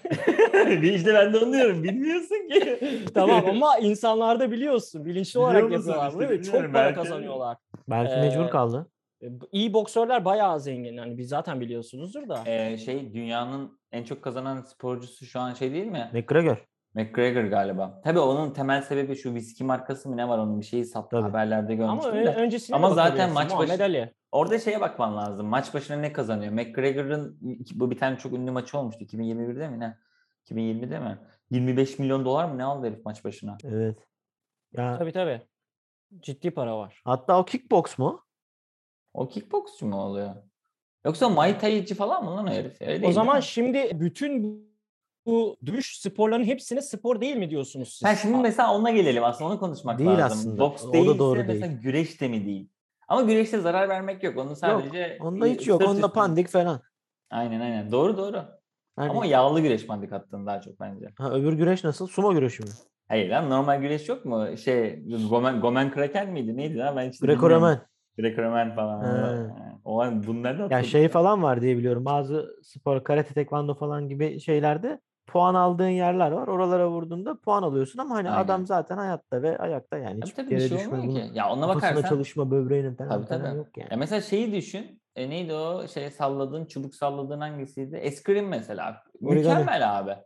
Bir 0.55 0.93
işte 0.93 1.15
ben 1.15 1.33
de 1.33 1.39
onu 1.39 1.53
diyorum. 1.53 1.83
Bilmiyorsun 1.83 2.49
ki. 2.49 2.79
tamam 3.15 3.45
ama 3.49 3.79
insanlarda 3.79 4.51
biliyorsun. 4.51 5.05
Bilinçli 5.05 5.31
Biliyor 5.39 5.51
olarak 5.51 5.63
musun 5.63 5.75
yapıyorlar 5.77 6.09
işte, 6.09 6.19
bunu 6.21 6.29
ve 6.29 6.43
çok 6.43 6.55
para 6.55 6.75
Belki- 6.75 6.95
kazanıyorlar. 6.95 7.57
Belki 7.91 8.13
Ee, 8.13 8.21
mecbur 8.21 8.49
kaldı. 8.51 8.87
E, 9.23 9.27
İyi 9.53 9.73
boksörler 9.73 10.25
bayağı 10.25 10.61
zengin. 10.61 10.97
Hani 10.97 11.19
biz 11.19 11.29
zaten 11.29 11.61
biliyorsunuzdur 11.61 12.29
da. 12.29 12.43
Ee, 12.47 12.77
şey 12.79 13.15
dünyanın 13.15 13.81
en 13.93 14.05
çok 14.05 14.23
kazanan 14.23 14.63
sporcusu 14.63 15.27
şu 15.27 15.41
an 15.41 15.55
şey 15.55 15.73
değil 15.73 15.87
mi? 15.87 16.11
McGregor. 16.13 16.67
McGregor 16.95 17.45
galiba. 17.45 18.01
Tabii 18.05 18.19
onun 18.19 18.51
temel 18.51 18.83
sebebi 18.83 19.17
şu 19.17 19.35
viski 19.35 19.65
markası 19.65 20.09
mı 20.09 20.17
ne 20.17 20.29
var 20.29 20.39
onun 20.39 20.61
bir 20.61 20.65
şeyi 20.65 20.85
sattı 20.85 21.09
Tabii. 21.11 21.23
haberlerde 21.23 21.73
Ama 21.73 21.85
görmüştüm 21.87 22.15
ö- 22.15 22.25
de. 22.25 22.35
öncesine 22.35 22.77
Ama 22.77 22.91
zaten 22.91 23.33
maç 23.33 23.53
başı- 23.59 23.85
Ali. 23.85 24.15
Orada 24.33 24.59
şeye 24.59 24.81
bakman 24.81 25.17
lazım. 25.17 25.47
Maç 25.47 25.75
başına 25.75 25.97
ne 25.97 26.13
kazanıyor? 26.13 26.53
McGregor'ın 26.53 27.39
bu 27.75 27.91
bir 27.91 27.99
tane 27.99 28.19
çok 28.19 28.33
ünlü 28.33 28.51
maçı 28.51 28.79
olmuştu. 28.79 29.05
2021'de 29.05 29.69
mi 29.69 29.81
ne? 29.81 29.97
2020'de 30.45 30.99
mi? 30.99 31.19
25 31.51 31.99
milyon 31.99 32.25
dolar 32.25 32.45
mı 32.45 32.59
ne 32.59 32.65
aldı 32.65 32.87
herif 32.87 33.05
maç 33.05 33.25
başına? 33.25 33.57
Evet. 33.65 33.99
Ya 34.73 34.99
Tabii 34.99 35.13
tabii. 35.13 35.41
Ciddi 36.21 36.51
para 36.51 36.79
var. 36.79 37.01
hatta 37.05 37.39
o 37.39 37.45
kickbox 37.45 37.99
mu? 37.99 38.25
O 39.15 39.29
kickboksçu 39.29 39.87
mu 39.87 39.97
oluyor? 40.03 40.35
Yoksa 41.05 41.29
Muay 41.29 41.59
Thai'ci 41.59 41.95
falan 41.95 42.25
mı 42.25 42.37
lan 42.37 42.47
o 42.47 42.51
herif? 42.51 42.83
Öyle 42.83 43.07
O 43.07 43.13
zaman 43.13 43.37
mi? 43.37 43.43
şimdi 43.43 43.91
bütün 44.01 44.61
bu 45.27 45.57
dövüş 45.67 46.01
sporlarının 46.01 46.45
hepsine 46.47 46.83
spor 46.83 47.21
değil 47.21 47.37
mi 47.37 47.51
diyorsunuz 47.51 47.89
siz? 47.93 48.09
Ha 48.09 48.17
şimdi 48.17 48.37
mesela 48.37 48.75
ona 48.75 48.91
gelelim 48.91 49.25
aslında 49.25 49.51
onu 49.51 49.59
konuşmak 49.61 49.99
Değil 49.99 50.11
lazım. 50.11 50.25
aslında. 50.39 50.59
Boks 50.59 50.85
O 50.85 50.89
da 50.89 50.93
değilse 50.93 51.19
doğru 51.19 51.39
mesela 51.47 51.69
değil. 51.69 51.81
güreş 51.81 52.21
de 52.21 52.29
mi 52.29 52.47
değil? 52.47 52.69
Ama 53.09 53.23
güreşte 53.23 53.61
zarar 53.61 53.89
vermek 53.89 54.23
yok. 54.23 54.37
Onun 54.39 54.55
sadece 54.55 55.19
Onda 55.21 55.47
hiç 55.47 55.67
yok. 55.69 55.83
Onda 55.83 56.01
üstü- 56.01 56.13
pandik 56.13 56.49
falan. 56.49 56.81
Aynen 57.31 57.61
aynen. 57.61 57.93
Doğru 57.93 58.17
doğru. 58.17 58.45
Hani, 58.97 59.11
Ama 59.11 59.27
yağlı 59.27 59.61
güreş 59.61 59.87
pandik 59.87 60.13
attığın 60.13 60.47
daha 60.47 60.61
çok 60.61 60.81
bence. 60.81 61.07
ha, 61.19 61.31
öbür 61.33 61.53
güreş 61.53 61.85
nasıl? 61.85 62.07
Sumo 62.07 62.35
güreşi 62.35 62.63
mi? 62.63 62.69
Hayır 63.09 63.31
lan 63.31 63.51
normal 63.51 63.81
güreş 63.81 64.09
yok 64.09 64.25
mu? 64.25 64.57
Şey 64.57 65.05
Gomen, 65.31 65.61
Gomen 65.61 65.91
Kraken 65.91 66.31
miydi? 66.31 66.57
Neydi 66.57 66.77
lan? 66.79 66.97
Ben 66.97 67.09
hiç 67.09 67.23
de 67.23 67.29
bilmiyorum. 67.29 67.81
Greco-Roman. 68.19 68.69
Greco-Roman 68.69 68.75
falan. 68.75 69.81
O 69.85 70.01
an 70.01 70.27
bunlar 70.27 70.59
da 70.59 70.75
Ya 70.75 70.83
şey 70.83 71.09
falan 71.09 71.43
var 71.43 71.61
diye 71.61 71.77
biliyorum. 71.77 72.05
Bazı 72.05 72.57
spor, 72.63 73.05
karate, 73.05 73.35
tekvando 73.35 73.75
falan 73.75 74.09
gibi 74.09 74.41
şeylerde 74.41 75.01
puan 75.27 75.55
aldığın 75.55 75.89
yerler 75.89 76.31
var. 76.31 76.49
Oralara 76.49 76.91
vurduğunda 76.91 77.41
puan 77.41 77.63
alıyorsun 77.63 77.99
ama 77.99 78.15
hani 78.15 78.31
Aynen. 78.31 78.45
adam 78.45 78.67
zaten 78.67 78.97
hayatta 78.97 79.43
ve 79.43 79.59
ayakta 79.59 79.99
yani 79.99 80.21
Tabii 80.21 80.35
tabii 80.35 80.51
bir 80.51 80.61
şey 80.61 80.79
düşme. 80.79 80.97
olmuyor 80.97 81.03
Bunun 81.03 81.29
ki. 81.29 81.39
Ya 81.39 81.51
ona 81.53 81.69
bakarsan 81.69 82.09
çalışma 82.09 82.51
böbreğinin 82.51 82.95
falan, 82.95 83.11
Tabii, 83.11 83.27
falan 83.27 83.45
tabii. 83.45 83.59
yok 83.59 83.69
yani. 83.77 83.89
Ya 83.91 83.97
mesela 83.97 84.21
şeyi 84.21 84.53
düşün. 84.53 85.01
E 85.17 85.31
neydi 85.31 85.55
o 85.55 85.89
şey 85.89 86.11
salladığın, 86.11 86.65
çubuk 86.65 86.95
salladığın 86.95 87.41
hangisiydi? 87.41 87.97
Eskrim 87.97 88.49
mesela. 88.49 89.03
Origami. 89.23 89.59
Mükemmel 89.59 89.99
abi. 89.99 90.17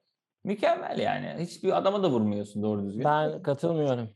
Mükemmel 0.45 0.99
yani. 0.99 1.35
Hiçbir 1.39 1.79
adama 1.79 2.03
da 2.03 2.11
vurmuyorsun 2.11 2.63
doğru 2.63 2.85
düzgün. 2.85 3.05
Ben 3.05 3.43
katılmıyorum. 3.43 4.09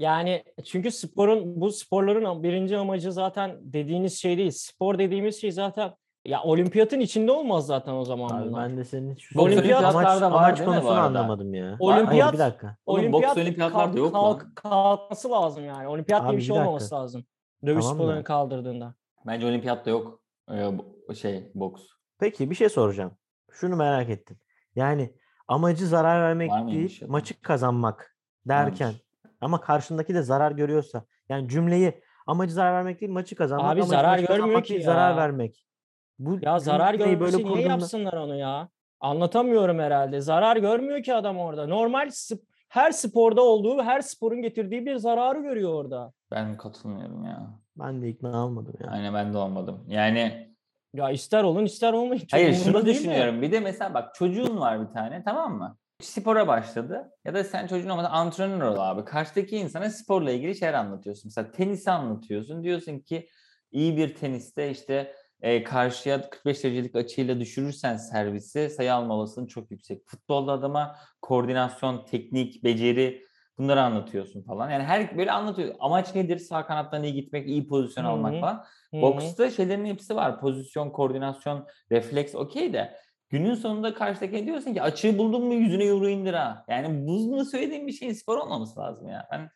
Yani 0.00 0.44
çünkü 0.64 0.90
sporun 0.90 1.60
bu 1.60 1.70
sporların 1.72 2.42
birinci 2.42 2.76
amacı 2.76 3.12
zaten 3.12 3.56
dediğiniz 3.60 4.18
şey 4.18 4.38
değil. 4.38 4.50
Spor 4.50 4.98
dediğimiz 4.98 5.40
şey 5.40 5.52
zaten 5.52 5.92
ya 6.24 6.42
olimpiyatın 6.42 7.00
içinde 7.00 7.32
olmaz 7.32 7.66
zaten 7.66 7.92
o 7.92 8.04
zaman 8.04 8.28
Abi 8.28 8.48
bunlar. 8.48 8.68
ben 8.70 8.76
de 8.76 8.84
senin 8.84 9.08
Boks 9.34 9.52
söylediğin 9.52 9.74
amaç, 9.74 10.22
amaç 10.22 10.60
bu 10.60 10.64
konusunu 10.64 10.90
anlamadım 10.90 11.54
ya. 11.54 11.76
Olimpiyat- 11.80 12.06
Hayır 12.06 12.32
bir 12.32 12.38
dakika. 12.38 12.76
Oğlum, 12.86 13.12
boks 13.12 13.36
olimpiyatlarda 13.36 13.98
yok 13.98 14.12
mu? 14.12 14.20
kalk- 14.20 14.56
kalkması 14.56 15.30
lazım 15.30 15.64
yani. 15.64 15.88
Olimpiyat 15.88 16.22
diye 16.22 16.30
Abi 16.30 16.36
bir 16.36 16.42
şey 16.42 16.58
olmaması 16.58 16.94
lazım. 16.94 17.24
Dövüş 17.66 17.84
Tamam 17.84 17.96
sporlarını 17.96 18.24
kaldırdığında. 18.24 18.94
Bence 19.26 19.46
olimpiyatta 19.46 19.90
yok. 19.90 20.22
Ee, 20.52 21.14
şey 21.14 21.50
boks. 21.54 21.82
Peki 22.18 22.50
bir 22.50 22.54
şey 22.54 22.68
soracağım. 22.68 23.12
Şunu 23.50 23.76
merak 23.76 24.10
ettim. 24.10 24.38
Yani 24.76 25.14
amacı 25.48 25.86
zarar 25.86 26.22
vermek 26.22 26.50
değil, 26.50 27.04
maçı 27.06 27.40
kazanmak 27.40 28.16
derken 28.48 28.86
Varmış. 28.86 29.09
Ama 29.40 29.60
karşındaki 29.60 30.14
de 30.14 30.22
zarar 30.22 30.52
görüyorsa 30.52 31.04
yani 31.28 31.48
cümleyi 31.48 32.02
amacı 32.26 32.52
zarar 32.52 32.74
vermek 32.74 33.00
değil, 33.00 33.12
maçı 33.12 33.36
kazanmak, 33.36 33.66
Abi 33.66 33.80
amacı 33.80 33.88
zarar 33.90 34.18
maçı 34.18 34.26
görmüyor 34.32 34.62
ki 34.62 34.68
değil, 34.74 34.84
zarar 34.84 35.10
ya. 35.10 35.16
vermek. 35.16 35.64
Bu 36.18 36.38
Ya 36.42 36.58
zarar 36.58 36.94
görmesi 36.94 37.36
niye 37.36 37.46
kurduğunda- 37.48 37.60
yapsınlar 37.68 38.12
onu 38.12 38.36
ya? 38.36 38.68
Anlatamıyorum 39.00 39.78
herhalde. 39.78 40.20
Zarar 40.20 40.56
görmüyor 40.56 41.02
ki 41.02 41.14
adam 41.14 41.38
orada. 41.38 41.66
Normal 41.66 42.06
sp- 42.06 42.40
her 42.68 42.90
sporda 42.90 43.42
olduğu, 43.42 43.82
her 43.82 44.00
sporun 44.00 44.42
getirdiği 44.42 44.86
bir 44.86 44.96
zararı 44.96 45.40
görüyor 45.40 45.74
orada. 45.74 46.12
Ben 46.30 46.56
katılmıyorum 46.56 47.24
ya. 47.24 47.50
Ben 47.76 48.02
de 48.02 48.08
ikna 48.08 48.44
olmadım 48.46 48.74
ya. 48.84 48.90
Aynen 48.90 49.14
ben 49.14 49.32
de 49.34 49.38
olmadım. 49.38 49.84
Yani 49.88 50.50
Ya 50.94 51.10
ister 51.10 51.42
olun 51.44 51.64
ister 51.64 51.92
olmayın. 51.92 52.22
Hayır 52.30 52.54
şunu 52.54 52.86
düşünüyorum. 52.86 53.42
Bir 53.42 53.52
de 53.52 53.60
mesela 53.60 53.94
bak 53.94 54.14
çocuğun 54.14 54.60
var 54.60 54.88
bir 54.88 54.92
tane 54.94 55.22
tamam 55.24 55.58
mı? 55.58 55.76
Spora 56.00 56.48
başladı 56.48 57.10
ya 57.24 57.34
da 57.34 57.44
sen 57.44 57.66
çocuğun 57.66 57.88
olmadan 57.88 58.10
antrenör 58.10 58.60
ol 58.60 58.76
abi. 58.78 59.04
Karşıdaki 59.04 59.56
insana 59.56 59.90
sporla 59.90 60.30
ilgili 60.30 60.54
şeyler 60.56 60.74
anlatıyorsun. 60.74 61.22
Mesela 61.28 61.52
tenisi 61.52 61.90
anlatıyorsun. 61.90 62.64
Diyorsun 62.64 62.98
ki 62.98 63.28
iyi 63.72 63.96
bir 63.96 64.14
teniste 64.14 64.70
işte 64.70 65.14
e, 65.40 65.64
karşıya 65.64 66.30
45 66.30 66.64
derecelik 66.64 66.96
açıyla 66.96 67.40
düşürürsen 67.40 67.96
servisi 67.96 68.70
sayı 68.70 68.94
alma 68.94 69.14
olasılığın 69.14 69.46
çok 69.46 69.70
yüksek. 69.70 70.02
Futbolda 70.06 70.52
adama 70.52 70.96
koordinasyon, 71.22 72.04
teknik, 72.04 72.64
beceri 72.64 73.26
bunları 73.58 73.82
anlatıyorsun 73.82 74.42
falan. 74.42 74.70
Yani 74.70 74.82
her 74.84 75.18
böyle 75.18 75.32
anlatıyor. 75.32 75.74
Amaç 75.80 76.14
nedir? 76.14 76.38
Sağ 76.38 76.66
kanattan 76.66 77.02
iyi 77.02 77.14
gitmek, 77.14 77.48
iyi 77.48 77.68
pozisyon 77.68 78.04
almak 78.04 78.40
falan. 78.40 78.64
Hı 78.90 78.96
hı. 78.96 79.02
Boksta 79.02 79.50
şeylerin 79.50 79.84
hepsi 79.84 80.16
var. 80.16 80.40
Pozisyon, 80.40 80.90
koordinasyon, 80.90 81.66
refleks 81.90 82.34
okey 82.34 82.72
de 82.72 82.96
günün 83.30 83.54
sonunda 83.54 83.94
karşıdaki 83.94 84.46
diyorsun 84.46 84.74
ki 84.74 84.82
açığı 84.82 85.18
buldun 85.18 85.44
mu 85.44 85.54
yüzüne 85.54 85.84
yumruğu 85.84 86.08
indir 86.08 86.34
ha. 86.34 86.64
Yani 86.68 87.06
bunu 87.06 87.44
söylediğim 87.44 87.86
bir 87.86 87.92
şeyin 87.92 88.12
spor 88.12 88.38
olmaması 88.38 88.80
lazım 88.80 89.08
ya. 89.08 89.28
Ben 89.32 89.50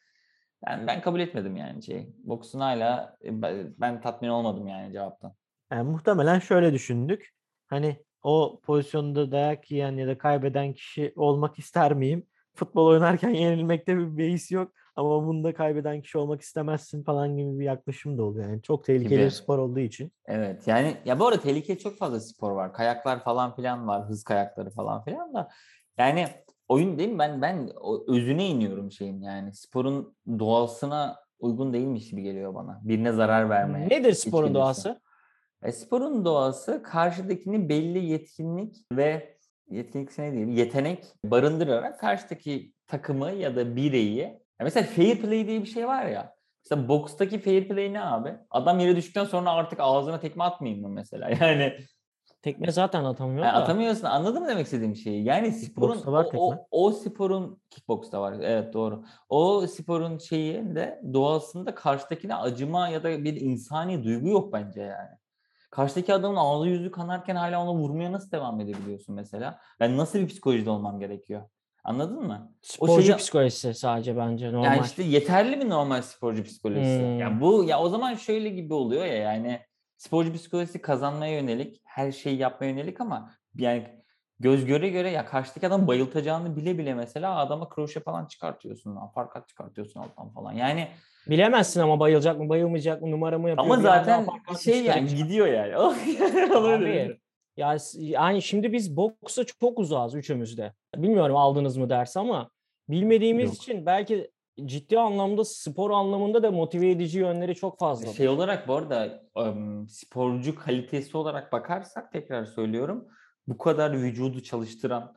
ben, 0.67 0.87
ben 0.87 1.01
kabul 1.01 1.21
etmedim 1.21 1.57
yani 1.57 1.83
şey. 1.83 2.09
Boksun 2.19 2.61
hala 2.61 3.17
e, 3.25 3.43
ben, 3.81 4.01
tatmin 4.01 4.29
olmadım 4.29 4.69
yani 4.69 4.93
cevaptan. 4.93 5.35
Yani 5.73 5.91
muhtemelen 5.91 6.39
şöyle 6.39 6.73
düşündük. 6.73 7.35
Hani 7.67 7.97
o 8.23 8.61
pozisyonda 8.63 9.33
dayak 9.33 9.71
yiyen 9.71 9.97
ya 9.97 10.07
da 10.07 10.19
kaybeden 10.19 10.73
kişi 10.73 11.13
olmak 11.17 11.59
ister 11.59 11.95
miyim? 11.95 12.27
Futbol 12.55 12.87
oynarken 12.87 13.31
yenilmekte 13.31 13.99
bir 13.99 14.19
beis 14.19 14.51
yok 14.51 14.73
ama 14.97 15.27
bunda 15.27 15.55
kaybeden 15.55 16.03
kişi 16.03 16.19
olmak 16.19 16.41
istemezsin 16.41 17.03
falan 17.03 17.37
gibi 17.37 17.59
bir 17.59 17.65
yaklaşım 17.65 18.19
da 18.19 18.23
oluyor. 18.23 18.49
Yani 18.49 18.63
çok 18.63 18.85
tehlikeli 18.85 19.09
Gibi. 19.09 19.21
bir 19.21 19.31
spor 19.31 19.59
olduğu 19.59 19.81
için. 19.81 20.13
Evet 20.27 20.69
yani 20.69 20.97
ya 21.05 21.21
bu 21.21 21.27
arada 21.27 21.41
tehlikeli 21.41 21.79
çok 21.79 21.99
fazla 21.99 22.21
spor 22.21 22.51
var. 22.51 22.73
Kayaklar 22.73 23.25
falan 23.25 23.57
filan 23.57 23.89
var. 23.89 24.09
Hız 24.09 24.25
kayakları 24.25 24.71
falan 24.71 25.05
filan 25.05 25.35
da. 25.35 25.49
Yani 25.99 26.27
oyun 26.69 26.99
değil 26.99 27.09
mi? 27.09 27.19
Ben 27.19 27.43
ben 27.43 27.71
özüne 28.09 28.47
iniyorum 28.47 28.93
şeyin 28.93 29.21
yani. 29.21 29.55
Sporun 29.55 30.17
doğasına 30.39 31.17
uygun 31.39 31.73
değilmiş 31.73 32.11
gibi 32.11 32.23
geliyor 32.23 32.55
bana. 32.55 32.81
Birine 32.85 33.13
zarar 33.13 33.51
vermeye. 33.51 33.89
Nedir 33.89 34.13
sporun 34.13 34.55
doğası? 34.55 35.01
E, 35.63 35.73
sporun 35.73 36.25
doğası 36.25 36.83
karşıdakini 36.83 37.69
belli 37.69 38.05
yetkinlik 38.05 38.77
ve 38.93 39.37
yetkinlik 39.71 40.19
ne 40.19 40.33
diyeyim 40.33 40.51
yetenek 40.51 41.05
barındırarak 41.25 42.01
karşıdaki 42.01 42.73
takımı 42.87 43.31
ya 43.31 43.57
da 43.57 43.77
bireyi 43.77 44.44
ya 44.61 44.65
mesela 44.65 44.87
fair 44.87 45.21
play 45.21 45.47
diye 45.47 45.61
bir 45.61 45.67
şey 45.67 45.87
var 45.87 46.07
ya. 46.07 46.35
Mesela 46.65 46.89
bokstaki 46.89 47.39
fair 47.39 47.69
play 47.69 47.93
ne 47.93 48.01
abi? 48.01 48.35
Adam 48.51 48.79
yere 48.79 48.97
düştükten 48.97 49.25
sonra 49.25 49.51
artık 49.51 49.81
ağzına 49.81 50.21
tekme 50.21 50.45
atmayayım 50.45 50.83
mı 50.83 50.89
mesela? 50.89 51.31
Yani 51.41 51.77
Tekme 52.45 52.73
zaten 52.73 53.05
atamıyor 53.05 53.47
yani 53.47 53.57
da. 53.57 53.63
atamıyorsun. 53.63 54.05
Anladın 54.05 54.43
mı 54.43 54.49
demek 54.49 54.65
istediğim 54.65 54.97
şeyi? 54.97 55.25
Yani 55.25 55.53
sporun 55.53 56.13
var 56.13 56.27
o, 56.35 56.53
o, 56.53 56.67
o 56.71 56.91
sporun 56.93 57.63
kickboxta 57.71 58.21
var. 58.21 58.35
Evet 58.41 58.75
doğru. 58.75 59.05
O 59.29 59.67
sporun 59.67 60.19
şeyi 60.19 60.75
de 60.75 61.01
doğasında 61.13 61.75
karşıdakine 61.75 62.35
acıma 62.35 62.89
ya 62.89 63.03
da 63.03 63.25
bir 63.25 63.41
insani 63.41 64.05
duygu 64.05 64.29
yok 64.29 64.53
bence 64.53 64.81
yani. 64.81 65.11
Karşıdaki 65.71 66.15
adamın 66.15 66.37
ağzı 66.37 66.69
yüzü 66.69 66.91
kanarken 66.91 67.37
hala 67.37 67.63
ona 67.63 67.75
vurmaya 67.75 68.13
nasıl 68.13 68.31
devam 68.31 68.61
edebiliyorsun 68.61 69.15
mesela? 69.15 69.61
Ben 69.81 69.97
nasıl 69.97 70.19
bir 70.19 70.29
psikolojide 70.29 70.71
olmam 70.71 71.01
gerekiyor? 71.01 71.43
Anladın 71.85 72.23
mı? 72.27 72.53
Sporcu 72.63 73.03
şeyi- 73.03 73.17
psikolojisi 73.17 73.75
sadece 73.75 74.17
bence 74.17 74.53
normal. 74.53 74.65
Yani 74.77 74.87
işte 74.87 75.03
yeterli 75.03 75.57
mi 75.57 75.69
normal 75.69 76.03
sporcu 76.03 76.45
psikolojisi? 76.45 76.99
Hmm. 76.99 77.19
Yani 77.19 77.41
bu 77.41 77.65
ya 77.65 77.81
o 77.81 77.89
zaman 77.89 78.15
şöyle 78.15 78.49
gibi 78.49 78.75
oluyor 78.75 79.05
ya 79.05 79.15
yani 79.15 79.61
sporcu 79.97 80.33
psikolojisi 80.33 80.83
kazanmaya 80.83 81.33
yönelik, 81.41 81.81
her 81.85 82.13
şeyi 82.13 82.37
yapmaya 82.39 82.71
yönelik 82.71 83.01
ama 83.01 83.31
yani 83.57 83.87
göz 84.41 84.65
göre 84.67 84.89
göre 84.89 85.11
ya 85.11 85.27
karşıdaki 85.27 85.67
adam 85.67 85.87
bayıltacağını 85.87 86.57
bile 86.57 86.79
bile 86.79 86.95
mesela 86.95 87.37
adama 87.37 87.69
kroşe 87.69 88.01
falan 88.01 88.27
çıkartıyorsun, 88.27 88.97
aparkat 88.97 89.49
çıkartıyorsun 89.49 90.01
alttan 90.01 90.31
falan. 90.33 90.53
Yani 90.53 90.89
Bilemezsin 91.27 91.81
ama 91.81 92.01
bayılacak 92.01 92.39
mı 92.41 92.49
bayılmayacak 92.49 93.03
mı 93.03 93.11
numara 93.11 93.39
mı 93.39 93.49
yapıyor. 93.51 93.67
ama 93.75 93.83
zaten 93.83 94.27
şey 94.61 94.85
yani 94.85 95.15
gidiyor 95.15 95.47
yani. 95.47 95.77
Abi, 95.79 95.95
düşünüyorum. 95.97 97.17
Ya 97.57 97.79
s- 97.79 98.03
yani 98.05 98.43
şimdi 98.43 98.73
biz 98.73 98.97
boksa 98.97 99.45
çok 99.61 99.79
uzağız 99.79 100.15
üçümüz 100.15 100.59
de. 100.59 100.73
Bilmiyorum 101.03 101.37
aldınız 101.37 101.77
mı 101.77 101.91
ders 101.91 102.17
ama 102.17 102.51
bilmediğimiz 102.89 103.45
Yok. 103.45 103.55
için 103.55 103.87
belki 103.87 104.31
ciddi 104.65 104.99
anlamda 104.99 105.45
spor 105.45 105.91
anlamında 105.91 106.43
da 106.43 106.51
motive 106.51 106.91
edici 106.91 107.19
yönleri 107.19 107.55
çok 107.55 107.79
fazla. 107.79 108.13
Şey 108.13 108.29
olarak 108.29 108.69
bu 108.69 108.75
arada 108.75 109.23
sporcu 109.89 110.55
kalitesi 110.55 111.17
olarak 111.17 111.53
bakarsak 111.53 112.13
tekrar 112.13 112.45
söylüyorum 112.45 113.09
bu 113.47 113.59
kadar 113.59 113.93
vücudu 113.93 114.43
çalıştıran 114.43 115.17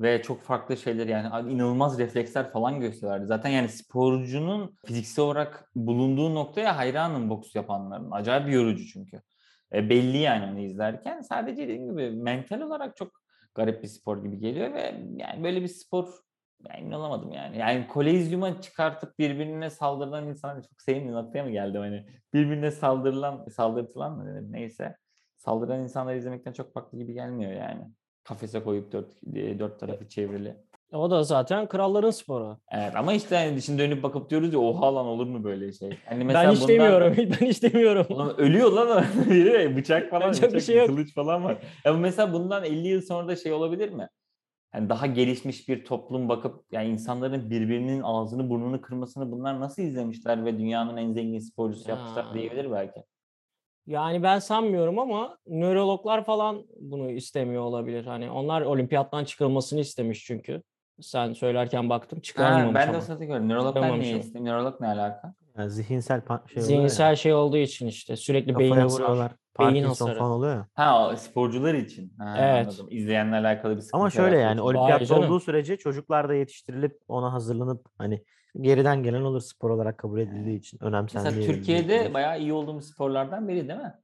ve 0.00 0.22
çok 0.22 0.42
farklı 0.42 0.76
şeyler 0.76 1.06
yani 1.06 1.52
inanılmaz 1.52 1.98
refleksler 1.98 2.52
falan 2.52 2.80
gösteriyorlar. 2.80 3.26
Zaten 3.26 3.50
yani 3.50 3.68
sporcunun 3.68 4.76
fiziksel 4.86 5.24
olarak 5.24 5.70
bulunduğu 5.74 6.34
noktaya 6.34 6.76
hayranım 6.76 7.30
boks 7.30 7.54
yapanların. 7.54 8.10
Acayip 8.10 8.52
yorucu 8.52 8.86
çünkü. 8.86 9.22
E, 9.72 9.90
belli 9.90 10.18
yani 10.18 10.52
onu 10.52 10.60
izlerken. 10.60 11.20
Sadece 11.20 11.62
dediğim 11.62 11.90
gibi 11.90 12.10
mental 12.10 12.60
olarak 12.60 12.96
çok 12.96 13.25
garip 13.56 13.82
bir 13.82 13.88
spor 13.88 14.22
gibi 14.24 14.38
geliyor 14.38 14.72
ve 14.74 14.94
yani 15.16 15.44
böyle 15.44 15.62
bir 15.62 15.68
spor 15.68 16.08
ben 16.64 16.78
emin 16.78 16.92
olamadım 16.92 17.32
yani. 17.32 17.58
Yani 17.58 17.88
kolezyuma 17.88 18.60
çıkartıp 18.60 19.18
birbirine 19.18 19.70
saldıran 19.70 20.28
insanlar 20.28 20.62
çok 20.62 20.82
sevimli 20.82 21.12
noktaya 21.12 21.44
mı 21.44 21.50
geldim 21.50 21.80
hani 21.80 22.06
birbirine 22.34 22.70
saldırılan, 22.70 23.46
saldırtılan 23.48 24.16
mı 24.16 24.26
denir 24.26 24.52
neyse. 24.52 24.96
Saldıran 25.36 25.80
insanları 25.80 26.18
izlemekten 26.18 26.52
çok 26.52 26.74
farklı 26.74 26.98
gibi 26.98 27.12
gelmiyor 27.12 27.52
yani. 27.52 27.84
Kafese 28.24 28.62
koyup 28.62 28.92
dört, 28.92 29.12
e, 29.34 29.58
dört 29.58 29.80
tarafı 29.80 30.08
çevrili. 30.08 30.56
O 30.96 31.10
da 31.10 31.24
zaten 31.24 31.66
kralların 31.68 32.10
sporu. 32.10 32.58
Evet 32.72 32.96
ama 32.96 33.12
işte 33.12 33.36
hani 33.36 33.62
şimdi 33.62 33.78
dönüp 33.82 34.02
bakıp 34.02 34.30
diyoruz 34.30 34.52
ya 34.52 34.58
oha 34.58 34.94
lan 34.94 35.06
olur 35.06 35.26
mu 35.26 35.44
böyle 35.44 35.72
şey? 35.72 35.90
Hani 36.06 36.28
ben 36.28 36.50
hiç 36.50 36.60
bundan- 36.60 36.68
demiyorum. 36.68 37.14
Ben 37.18 37.46
hiç 37.46 37.62
demiyorum. 37.62 38.06
Ulan 38.08 38.40
ölüyor 38.40 38.72
lan. 38.72 39.04
Biri, 39.30 39.76
bıçak 39.76 40.10
falan, 40.10 40.32
bir 40.32 40.36
bıçak, 40.42 40.62
şey 40.62 40.76
yok. 40.76 40.86
kılıç 40.86 41.14
falan 41.14 41.44
var. 41.44 41.58
Ya 41.84 41.92
mesela 41.92 42.32
bundan 42.32 42.64
50 42.64 42.88
yıl 42.88 43.02
sonra 43.02 43.28
da 43.28 43.36
şey 43.36 43.52
olabilir 43.52 43.88
mi? 43.90 44.08
Yani 44.74 44.88
daha 44.88 45.06
gelişmiş 45.06 45.68
bir 45.68 45.84
toplum 45.84 46.28
bakıp 46.28 46.64
yani 46.72 46.88
insanların 46.88 47.50
birbirinin 47.50 48.02
ağzını 48.02 48.50
burnunu 48.50 48.80
kırmasını 48.80 49.32
bunlar 49.32 49.60
nasıl 49.60 49.82
izlemişler 49.82 50.44
ve 50.44 50.58
dünyanın 50.58 50.96
en 50.96 51.12
zengin 51.12 51.38
sporcusu 51.38 51.90
yapmışlar 51.90 52.24
Ya. 52.24 52.34
diyebilir 52.34 52.70
belki. 52.70 53.04
Yani 53.86 54.22
ben 54.22 54.38
sanmıyorum 54.38 54.98
ama 54.98 55.38
nörologlar 55.46 56.24
falan 56.24 56.66
bunu 56.80 57.10
istemiyor 57.10 57.62
olabilir. 57.62 58.04
Hani 58.04 58.30
onlar 58.30 58.62
olimpiyattan 58.62 59.24
çıkılmasını 59.24 59.80
istemiş 59.80 60.24
çünkü. 60.24 60.62
Sen 61.00 61.32
söylerken 61.32 61.90
baktım 61.90 62.18
Ha, 62.18 62.22
çıkarılmamış 62.22 62.74
ben 62.74 62.92
de 62.92 62.96
o 62.96 63.00
sırada 63.00 63.24
gördüm. 63.24 63.48
Nörologlar 63.48 63.74
Çıkarmamış 63.74 64.06
niye 64.06 64.18
istemiyor? 64.18 64.56
Nörolog 64.56 64.80
ne 64.80 64.86
alaka? 64.88 65.34
Yani 65.58 65.70
zihinsel 65.70 66.20
şey 66.46 66.56
ya, 66.56 66.62
Zihinsel 66.62 67.16
şey 67.16 67.34
olduğu 67.34 67.56
için 67.56 67.86
işte 67.86 68.16
sürekli 68.16 68.58
beyin 68.58 68.70
kafaya 68.70 68.84
hasarı. 68.84 69.02
vuruyorlar. 69.02 69.32
beyin 69.58 69.70
Parkinson 69.70 69.88
hasarı. 70.06 70.18
falan 70.18 70.30
oluyor 70.32 70.54
ya. 70.54 70.66
Ha 70.74 71.08
o 71.08 71.16
sporcular 71.16 71.74
için. 71.74 72.12
Ha, 72.18 72.34
Evet. 72.38 72.66
Anladım. 72.66 72.86
İzleyenle 72.90 73.36
alakalı 73.36 73.76
bir 73.76 73.80
sıkıntı 73.80 73.96
Ama 74.00 74.10
şöyle 74.10 74.36
yani 74.38 74.60
olimpiyatta 74.60 75.18
olduğu 75.18 75.40
sürece 75.40 75.76
çocuklar 75.76 76.28
da 76.28 76.34
yetiştirilip 76.34 77.00
ona 77.08 77.32
hazırlanıp 77.32 77.86
hani 77.98 78.24
geriden 78.60 79.02
gelen 79.02 79.22
olur 79.22 79.40
spor 79.40 79.70
olarak 79.70 79.98
kabul 79.98 80.20
edildiği 80.20 80.58
için 80.58 80.78
önemsendiği. 80.84 81.34
Mesela 81.34 81.54
Türkiye'de 81.54 82.00
için. 82.00 82.14
bayağı 82.14 82.40
iyi 82.40 82.52
olduğumuz 82.52 82.84
sporlardan 82.90 83.48
biri 83.48 83.68
değil 83.68 83.80
mi? 83.80 83.94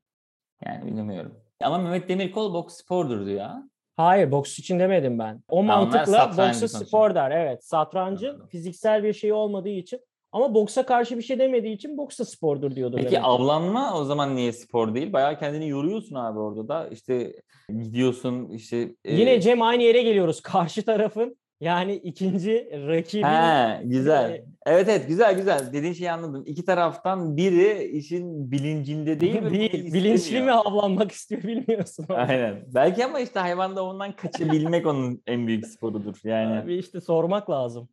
Yani 0.67 0.87
bilmiyorum. 0.87 1.35
Ama 1.63 1.79
Mehmet 1.79 2.09
Demirkol 2.09 2.55
boks 2.55 2.75
spordur 2.77 3.27
diyor 3.27 3.39
ya. 3.39 3.69
Hayır 3.97 4.31
boks 4.31 4.59
için 4.59 4.79
demedim 4.79 5.19
ben. 5.19 5.43
O 5.49 5.57
onlar 5.59 5.77
mantıkla 5.77 6.05
satrancı 6.07 6.61
konuşuyor. 6.61 6.85
spor 6.87 7.15
der. 7.15 7.31
Evet 7.31 7.65
satrancın 7.65 8.29
Anladım. 8.29 8.47
fiziksel 8.47 9.03
bir 9.05 9.13
şey 9.13 9.33
olmadığı 9.33 9.69
için 9.69 10.01
ama 10.33 10.55
boksa 10.55 10.87
karşı 10.87 11.19
bir 11.19 11.23
şey 11.23 11.39
demediği 11.39 11.75
için 11.75 11.99
boks 11.99 12.19
da 12.19 12.25
spordur 12.25 12.75
diyordu. 12.77 12.97
Peki 12.99 13.11
demek. 13.11 13.25
avlanma 13.27 13.99
o 13.99 14.05
zaman 14.05 14.37
niye 14.37 14.53
spor 14.53 14.95
değil? 14.95 15.13
Bayağı 15.13 15.39
kendini 15.39 15.69
yoruyorsun 15.69 16.15
abi 16.15 16.39
orada 16.39 16.69
da. 16.69 16.89
İşte 16.89 17.33
gidiyorsun 17.69 18.49
işte. 18.49 18.77
e, 19.05 19.15
Yine 19.15 19.41
Cem 19.41 19.63
aynı 19.63 19.83
yere 19.83 20.03
geliyoruz. 20.03 20.41
Karşı 20.43 20.85
tarafın 20.85 21.37
yani 21.63 21.95
ikinci 21.95 22.71
rakibin 22.73 23.25
He, 23.27 23.81
güzel. 23.85 24.31
e, 24.31 24.45
Evet 24.67 24.89
evet 24.89 25.09
güzel 25.09 25.37
güzel. 25.37 25.73
Dediğin 25.73 25.93
şeyi 25.93 26.13
anladım. 26.13 26.43
İki 26.47 26.65
taraftan 26.65 27.37
biri 27.37 27.85
işin 27.85 28.51
bilincinde 28.51 29.21
değil 29.21 29.43
mi? 29.43 29.51
değil, 29.51 29.93
bilinçli 29.93 30.43
mi 30.43 30.53
avlanmak 30.53 31.13
istiyor 31.13 31.43
bilmiyorsun. 31.43 32.07
Aynen. 32.09 32.65
Belki 32.75 33.05
ama 33.05 33.21
işte 33.21 33.41
hayvanda 33.41 33.85
ondan 33.85 34.13
kaçabilmek 34.13 34.87
onun 34.87 35.23
en 35.27 35.47
büyük 35.47 35.67
sporudur. 35.67 36.21
Yani. 36.25 36.61
Abi 36.61 36.75
işte 36.77 37.01
sormak 37.01 37.51
lazım. 37.51 37.89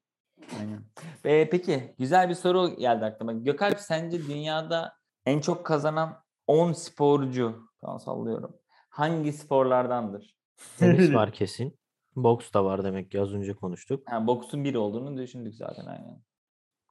Aynen. 0.59 0.83
Ee, 1.25 1.49
peki 1.49 1.95
güzel 1.99 2.29
bir 2.29 2.35
soru 2.35 2.75
geldi 2.75 3.05
aklıma. 3.05 3.33
Gökalp 3.33 3.79
sence 3.79 4.27
dünyada 4.27 4.93
en 5.25 5.39
çok 5.39 5.65
kazanan 5.65 6.23
10 6.47 6.71
sporcu, 6.73 7.59
tamam 7.81 7.99
sallıyorum. 7.99 8.55
Hangi 8.89 9.33
sporlardandır? 9.33 10.35
Tenis 10.77 11.13
var 11.13 11.31
kesin. 11.31 11.79
Boks 12.15 12.53
da 12.53 12.65
var 12.65 12.83
demek 12.83 13.11
ki 13.11 13.21
az 13.21 13.33
önce 13.33 13.53
konuştuk. 13.53 14.03
Ha, 14.11 14.27
boksun 14.27 14.63
bir 14.63 14.75
olduğunu 14.75 15.17
düşündük 15.17 15.55
zaten 15.55 15.85
aynen. 15.85 16.21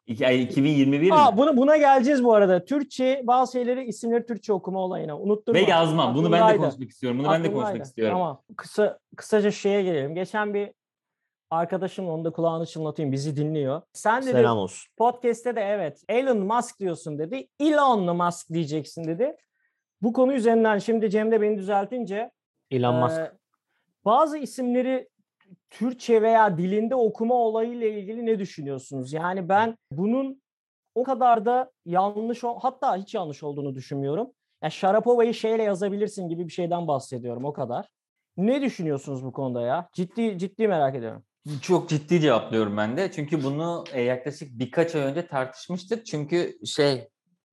İki, 0.07 0.27
ay, 0.27 0.43
2021 0.43 1.11
Aa, 1.11 1.31
mi? 1.31 1.37
bunu, 1.37 1.57
buna 1.57 1.77
geleceğiz 1.77 2.25
bu 2.25 2.35
arada. 2.35 2.65
Türkçe 2.65 3.23
bazı 3.27 3.53
şeyleri 3.53 3.85
isimleri 3.85 4.27
Türkçe 4.27 4.53
okuma 4.53 4.81
olayına. 4.81 5.19
Unutturma. 5.19 5.61
Ve 5.61 5.63
yazma. 5.65 6.15
Bunu 6.15 6.25
ben 6.25 6.33
de 6.33 6.37
Aklımdaydı. 6.37 6.59
konuşmak 6.63 6.89
istiyorum. 6.91 7.19
Bunu 7.19 7.27
ben 7.27 7.33
de 7.33 7.37
Aklımdaydı. 7.39 7.65
konuşmak 7.65 7.87
istiyorum. 7.87 8.15
Tamam. 8.15 8.43
Kısa, 8.57 8.99
kısaca 9.17 9.51
şeye 9.51 9.83
gelelim. 9.83 10.15
Geçen 10.15 10.55
bir 10.55 10.71
arkadaşım 11.51 12.09
onu 12.09 12.25
da 12.25 12.31
kulağını 12.31 12.67
çınlatayım. 12.67 13.13
Bizi 13.13 13.37
dinliyor. 13.37 13.83
Sen 13.93 14.23
dedi 14.23 14.31
Selam 14.31 14.59
olsun. 14.59 14.89
podcast'te 14.97 15.57
de 15.57 15.61
evet 15.61 16.03
Elon 16.09 16.39
Musk 16.39 16.81
diyorsun 16.81 17.19
dedi. 17.19 17.49
Elon 17.61 18.17
Musk 18.17 18.49
diyeceksin 18.53 19.05
dedi. 19.05 19.37
Bu 20.03 20.13
konu 20.13 20.33
üzerinden 20.33 20.79
şimdi 20.79 21.11
Cem 21.11 21.33
de 21.33 21.41
beni 21.41 21.59
düzeltince 21.59 22.31
Elon 22.71 22.95
Musk. 22.95 23.21
Bazı 24.09 24.39
isimleri 24.39 25.09
Türkçe 25.71 26.23
veya 26.23 26.59
dilinde 26.59 26.95
okuma 26.95 27.35
olayıyla 27.35 27.87
ilgili 27.87 28.27
ne 28.27 28.39
düşünüyorsunuz? 28.39 29.13
Yani 29.13 29.49
ben 29.49 29.77
bunun 29.93 30.43
o 30.95 31.03
kadar 31.03 31.45
da 31.45 31.71
yanlış 31.87 32.43
hatta 32.45 32.97
hiç 32.97 33.15
yanlış 33.15 33.43
olduğunu 33.43 33.75
düşünmüyorum. 33.75 34.31
Ya 34.63 34.71
Sharapova'yı 34.71 35.35
şeyle 35.35 35.63
yazabilirsin 35.63 36.29
gibi 36.29 36.47
bir 36.47 36.53
şeyden 36.53 36.89
bahsediyorum 36.89 37.45
o 37.45 37.53
kadar. 37.53 37.89
Ne 38.37 38.63
düşünüyorsunuz 38.63 39.25
bu 39.25 39.33
konuda 39.33 39.61
ya? 39.61 39.89
Ciddi 39.93 40.39
ciddi 40.39 40.69
merak 40.69 40.95
ediyorum. 40.95 41.25
Çok 41.63 41.89
ciddi 41.89 42.21
cevaplıyorum 42.21 42.77
ben 42.77 42.97
de. 42.97 43.13
Çünkü 43.13 43.45
bunu 43.45 43.85
e, 43.93 44.03
yaklaşık 44.03 44.59
birkaç 44.59 44.95
ay 44.95 45.03
önce 45.03 45.27
tartışmıştık. 45.27 46.07
Çünkü 46.07 46.59
şey 46.67 47.09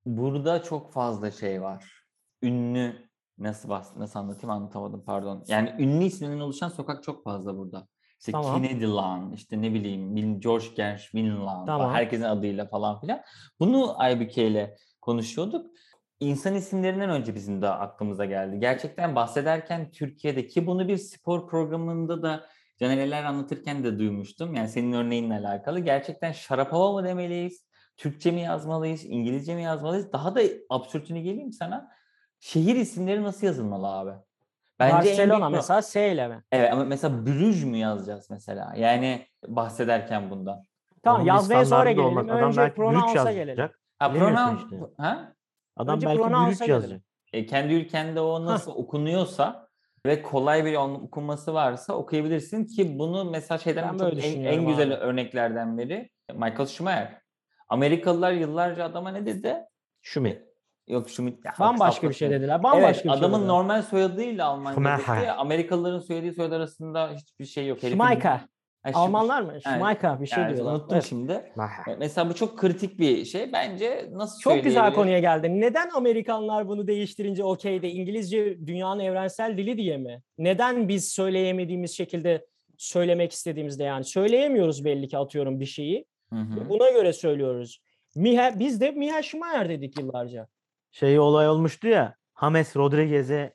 burada 0.06 0.64
çok 0.64 0.94
fazla 0.94 1.32
şey 1.32 1.62
var. 1.62 2.04
Ünlü 2.44 3.05
nasıl 3.38 3.70
bas 3.70 3.98
nasıl 3.98 4.20
anlatayım 4.20 4.50
anlatamadım 4.50 5.04
pardon. 5.06 5.44
Yani 5.48 5.74
ünlü 5.80 6.04
isimlerden 6.04 6.40
oluşan 6.40 6.70
sokak 6.70 7.04
çok 7.04 7.24
fazla 7.24 7.58
burada. 7.58 7.88
İşte 8.20 8.32
Tamam. 8.32 8.62
Kennedy 8.64 8.86
Lan, 8.86 9.32
işte 9.34 9.62
ne 9.62 9.74
bileyim 9.74 10.40
George 10.40 10.66
Gershwin 10.76 11.46
Lan, 11.46 11.66
Tamam. 11.66 11.94
herkesin 11.94 12.24
adıyla 12.24 12.66
falan 12.66 13.00
filan. 13.02 13.22
Bunu 13.60 14.00
Aybüke 14.02 14.48
ile 14.48 14.76
konuşuyorduk. 15.02 15.76
İnsan 16.20 16.56
isimlerinden 16.56 17.10
önce 17.10 17.36
bizim 17.36 17.62
de 17.62 17.70
aklımıza 17.70 18.26
geldi. 18.26 18.60
Gerçekten 18.60 19.16
bahsederken 19.16 19.92
Türkiye'deki 19.92 20.68
bunu 20.68 20.88
bir 20.88 20.98
spor 20.98 21.48
programında 21.48 22.24
da 22.24 22.46
Canereler 22.80 23.24
anlatırken 23.24 23.84
de 23.84 24.00
duymuştum. 24.00 24.56
Yani 24.56 24.70
senin 24.70 24.92
örneğinle 24.92 25.34
alakalı. 25.34 25.80
Gerçekten 25.80 26.32
Şarapova 26.32 27.02
mı 27.02 27.08
demeliyiz? 27.08 27.66
Türkçe 27.98 28.32
mi 28.32 28.42
yazmalıyız? 28.42 29.06
İngilizce 29.06 29.56
mi 29.56 29.64
yazmalıyız? 29.64 30.14
Daha 30.14 30.36
da 30.36 30.42
absürtünü 30.70 31.20
geleyim 31.20 31.52
sana. 31.52 31.90
Şehir 32.46 32.76
isimleri 32.76 33.24
nasıl 33.24 33.48
yazılmalı 33.48 33.88
abi? 33.88 34.12
en 34.80 34.92
Barcelona 34.92 35.40
büyük 35.40 35.52
mesela 35.52 35.82
S 35.82 36.12
ile 36.12 36.28
mi? 36.28 36.44
Evet 36.52 36.74
ama 36.74 36.84
mesela 36.86 37.26
Brüj 37.26 37.64
mü 37.64 37.78
yazacağız 37.78 38.30
mesela? 38.30 38.74
Yani 38.78 39.28
bahsederken 39.48 40.30
bundan. 40.30 40.64
Tamam 41.04 41.22
Onun 41.22 41.28
yazmaya 41.28 41.66
sonra 41.66 41.92
gelelim. 41.92 42.06
olmaz. 42.10 42.26
Adam 42.30 42.44
Önce 42.44 42.62
belki 42.62 42.76
pronounce'a 42.76 43.26
Brüç 43.26 43.34
gelelim. 43.36 43.70
Ha, 44.00 44.14
pronoun... 44.14 44.58
işte. 44.58 44.80
Ha? 44.98 45.34
Adam 45.78 45.96
Önce 45.96 46.08
belki 46.08 46.22
pronounce'a 46.22 46.50
Brüç 46.50 46.60
gelelim. 46.60 46.74
yazacak. 46.74 47.02
E, 47.34 47.46
kendi 47.46 47.74
ülkende 47.74 48.22
o 48.22 48.46
nasıl 48.46 48.72
okunuyorsa 48.72 49.68
ve 50.06 50.22
kolay 50.22 50.66
bir 50.66 50.76
on- 50.76 50.96
okunması 50.96 51.54
varsa 51.54 51.94
okuyabilirsin 51.94 52.66
ki 52.66 53.00
bunu 53.00 53.26
mesela 53.32 53.58
şeyden 53.58 54.00
Ben 54.00 54.18
en, 54.18 54.44
en 54.44 54.66
güzel 54.68 54.88
abi. 54.88 54.94
örneklerden 55.00 55.78
biri 55.78 56.10
Michael 56.34 56.66
Schumacher. 56.66 57.22
Amerikalılar 57.70 58.32
yıllarca 58.32 58.86
adama 58.86 59.12
ne 59.12 59.26
dedi? 59.26 59.54
Mu? 60.16 60.30
Yok 60.88 61.10
Schmidt. 61.10 61.40
Bambaşka 61.60 62.10
bir 62.10 62.14
şey 62.14 62.30
dediler. 62.30 62.64
Bambaşka 62.64 62.86
Evet, 62.88 62.96
bir 62.98 63.10
şey 63.10 63.20
adamın 63.20 63.38
dediler. 63.38 63.48
normal 63.50 63.82
soyadıyla 63.82 64.72
Schumacher. 64.74 65.34
Amerikalıların 65.38 66.00
söylediği 66.00 66.34
soyad 66.34 66.52
arasında 66.52 67.12
hiçbir 67.14 67.46
şey 67.46 67.68
yok. 67.68 67.80
Schmeichel. 67.80 68.40
Ha, 68.84 68.90
Schum- 68.92 68.98
Almanlar 68.98 69.42
mı? 69.42 69.50
Evet. 69.52 69.64
Schmeichel 69.64 70.22
bir 70.22 70.28
şey 70.28 70.44
Yani 70.44 70.56
diyorlar. 70.56 70.74
unuttum 70.74 70.90
Evet. 70.94 71.06
şimdi. 71.10 71.52
Mesela 72.00 72.30
bu 72.30 72.36
çok 72.36 72.60
kritik 72.60 73.00
bir 73.00 73.26
şey. 73.26 73.54
Bence 73.54 74.10
nasıl 74.12 74.40
Çok 74.40 74.64
güzel 74.64 74.94
konuya 74.94 75.20
geldin. 75.20 75.62
Neden 75.62 75.90
Amerikanlar 75.90 76.68
bunu 76.68 76.88
değiştirince 76.88 77.44
okey 77.44 77.82
de 77.82 77.90
İngilizce 77.90 78.68
dünyanın 78.68 79.00
evrensel 79.00 79.58
dili 79.58 79.78
diye 79.78 79.98
mi? 79.98 80.22
Neden 80.38 80.88
biz 80.88 81.08
söyleyemediğimiz 81.12 81.98
şekilde 81.98 82.46
söylemek 82.78 83.32
istediğimizde 83.32 83.84
yani 83.84 84.04
söyleyemiyoruz 84.04 84.86
belli 84.86 85.08
ki 85.08 85.18
atıyorum 85.18 85.60
bir 85.60 85.66
şeyi. 85.66 86.06
Hı 86.34 86.40
hı. 86.40 86.70
Buna 86.70 86.90
göre 86.90 87.14
söylüyoruz. 87.14 87.80
Miha, 88.16 88.60
biz 88.60 88.82
de 88.82 88.92
Miha 88.92 89.22
Schumacher 89.22 89.70
dedik 89.70 90.00
yıllarca. 90.00 90.48
Şey 90.96 91.20
olay 91.20 91.50
olmuştu 91.50 91.88
ya. 91.88 92.16
James 92.42 92.76
Rodriguez'e 92.76 93.54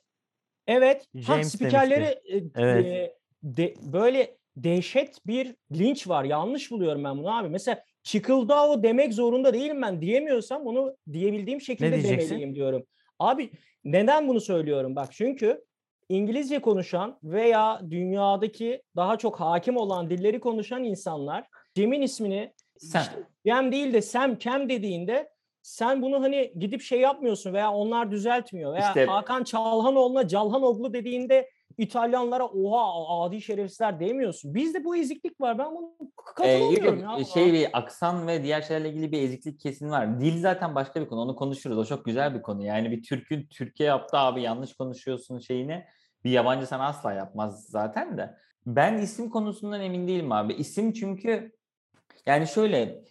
Evet. 0.67 1.05
ha, 1.15 1.19
James 1.21 1.51
spikerleri 1.53 2.03
e, 2.03 2.41
Evet. 2.55 2.85
e, 2.85 3.15
de- 3.43 3.73
böyle 3.81 4.37
dehşet 4.55 5.27
bir 5.27 5.55
linç 5.71 6.07
var. 6.07 6.23
Yanlış 6.23 6.71
buluyorum 6.71 7.03
ben 7.03 7.17
bunu 7.17 7.37
abi. 7.37 7.49
Mesela 7.49 7.83
Çıkıldao 8.03 8.83
demek 8.83 9.13
zorunda 9.13 9.53
değilim 9.53 9.81
ben. 9.81 10.01
Diyemiyorsam 10.01 10.65
onu 10.67 10.95
diyebildiğim 11.13 11.61
şekilde 11.61 12.03
demeliyim 12.03 12.55
diyorum. 12.55 12.85
Abi 13.19 13.51
neden 13.83 14.27
bunu 14.27 14.41
söylüyorum? 14.41 14.95
Bak 14.95 15.09
çünkü 15.11 15.63
İngilizce 16.09 16.59
konuşan 16.61 17.19
veya 17.23 17.81
dünyadaki 17.89 18.81
daha 18.95 19.17
çok 19.17 19.39
hakim 19.39 19.77
olan 19.77 20.09
dilleri 20.09 20.39
konuşan 20.39 20.83
insanlar 20.83 21.47
Cem'in 21.75 22.01
ismini 22.01 22.53
Sen. 22.77 23.01
işte 23.01 23.13
Cem 23.45 23.71
değil 23.71 23.93
de 23.93 24.01
Sam, 24.01 24.35
Kem 24.37 24.69
dediğinde 24.69 25.29
sen 25.61 26.01
bunu 26.01 26.23
hani 26.23 26.53
gidip 26.59 26.81
şey 26.81 26.99
yapmıyorsun 26.99 27.53
veya 27.53 27.71
onlar 27.71 28.11
düzeltmiyor 28.11 28.73
veya 28.73 28.87
İşte- 28.87 29.05
Hakan 29.05 29.43
Çalhanoğlu'na 29.43 30.27
Calhanoglu 30.27 30.93
dediğinde 30.93 31.49
İtalyanlara 31.77 32.45
oha 32.47 33.23
adi 33.25 33.41
şerefsizler 33.41 33.99
demiyorsun. 33.99 34.55
Bizde 34.55 34.83
bu 34.83 34.95
eziklik 34.95 35.41
var. 35.41 35.57
Ben 35.57 35.75
bunu 35.75 35.85
Ee, 35.99 36.03
yok, 36.03 36.25
katılmıyorum 36.35 36.99
yok. 37.03 37.19
ya. 37.19 37.25
Şey 37.25 37.53
bir 37.53 37.67
aksan 37.73 38.27
ve 38.27 38.43
diğer 38.43 38.61
şeylerle 38.61 38.89
ilgili 38.89 39.11
bir 39.11 39.21
eziklik 39.21 39.59
kesin 39.59 39.89
var. 39.91 40.19
Dil 40.21 40.41
zaten 40.41 40.75
başka 40.75 41.01
bir 41.01 41.07
konu. 41.07 41.21
Onu 41.21 41.35
konuşuruz. 41.35 41.77
O 41.77 41.85
çok 41.85 42.05
güzel 42.05 42.35
bir 42.35 42.41
konu. 42.41 42.65
Yani 42.65 42.91
bir 42.91 43.03
Türk'ün 43.03 43.47
Türkiye 43.47 43.89
yaptı 43.89 44.17
abi 44.17 44.41
yanlış 44.41 44.73
konuşuyorsun 44.73 45.39
şeyini 45.39 45.85
bir 46.23 46.31
yabancı 46.31 46.67
sana 46.67 46.87
asla 46.87 47.13
yapmaz 47.13 47.65
zaten 47.69 48.17
de. 48.17 48.35
Ben 48.65 48.97
isim 48.97 49.29
konusundan 49.29 49.81
emin 49.81 50.07
değilim 50.07 50.31
abi. 50.31 50.53
İsim 50.53 50.93
çünkü 50.93 51.51
yani 52.25 52.47
şöyle 52.47 53.01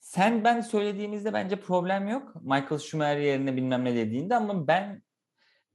sen 0.00 0.44
ben 0.44 0.60
söylediğimizde 0.60 1.32
bence 1.32 1.60
problem 1.60 2.08
yok. 2.08 2.34
Michael 2.42 2.78
Schumacher 2.78 3.16
yerine 3.16 3.56
bilmem 3.56 3.84
ne 3.84 3.94
dediğinde 3.94 4.36
ama 4.36 4.66
ben 4.66 5.02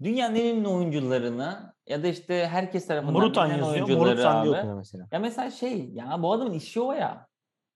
dünyanın 0.04 0.36
en 0.36 0.56
ünlü 0.56 0.68
oyuncularını 0.68 1.74
ya 1.88 2.04
da 2.04 2.08
işte 2.08 2.48
herkes 2.48 2.88
tarafından 2.88 3.14
Murutan 3.14 3.50
bilinen 3.50 3.64
yazıyor. 3.64 3.88
oyuncuları 3.88 4.10
Murut 4.10 4.24
Sandi 4.24 4.50
abi. 4.50 4.58
okuyor 4.58 4.78
mesela. 4.78 5.08
Ya 5.12 5.20
mesela 5.20 5.52
şey 5.52 5.90
ya 5.90 6.24
bu 6.24 6.34
adamın 6.34 6.54
işi 6.54 6.82
o 6.82 6.92
ya. 6.94 7.28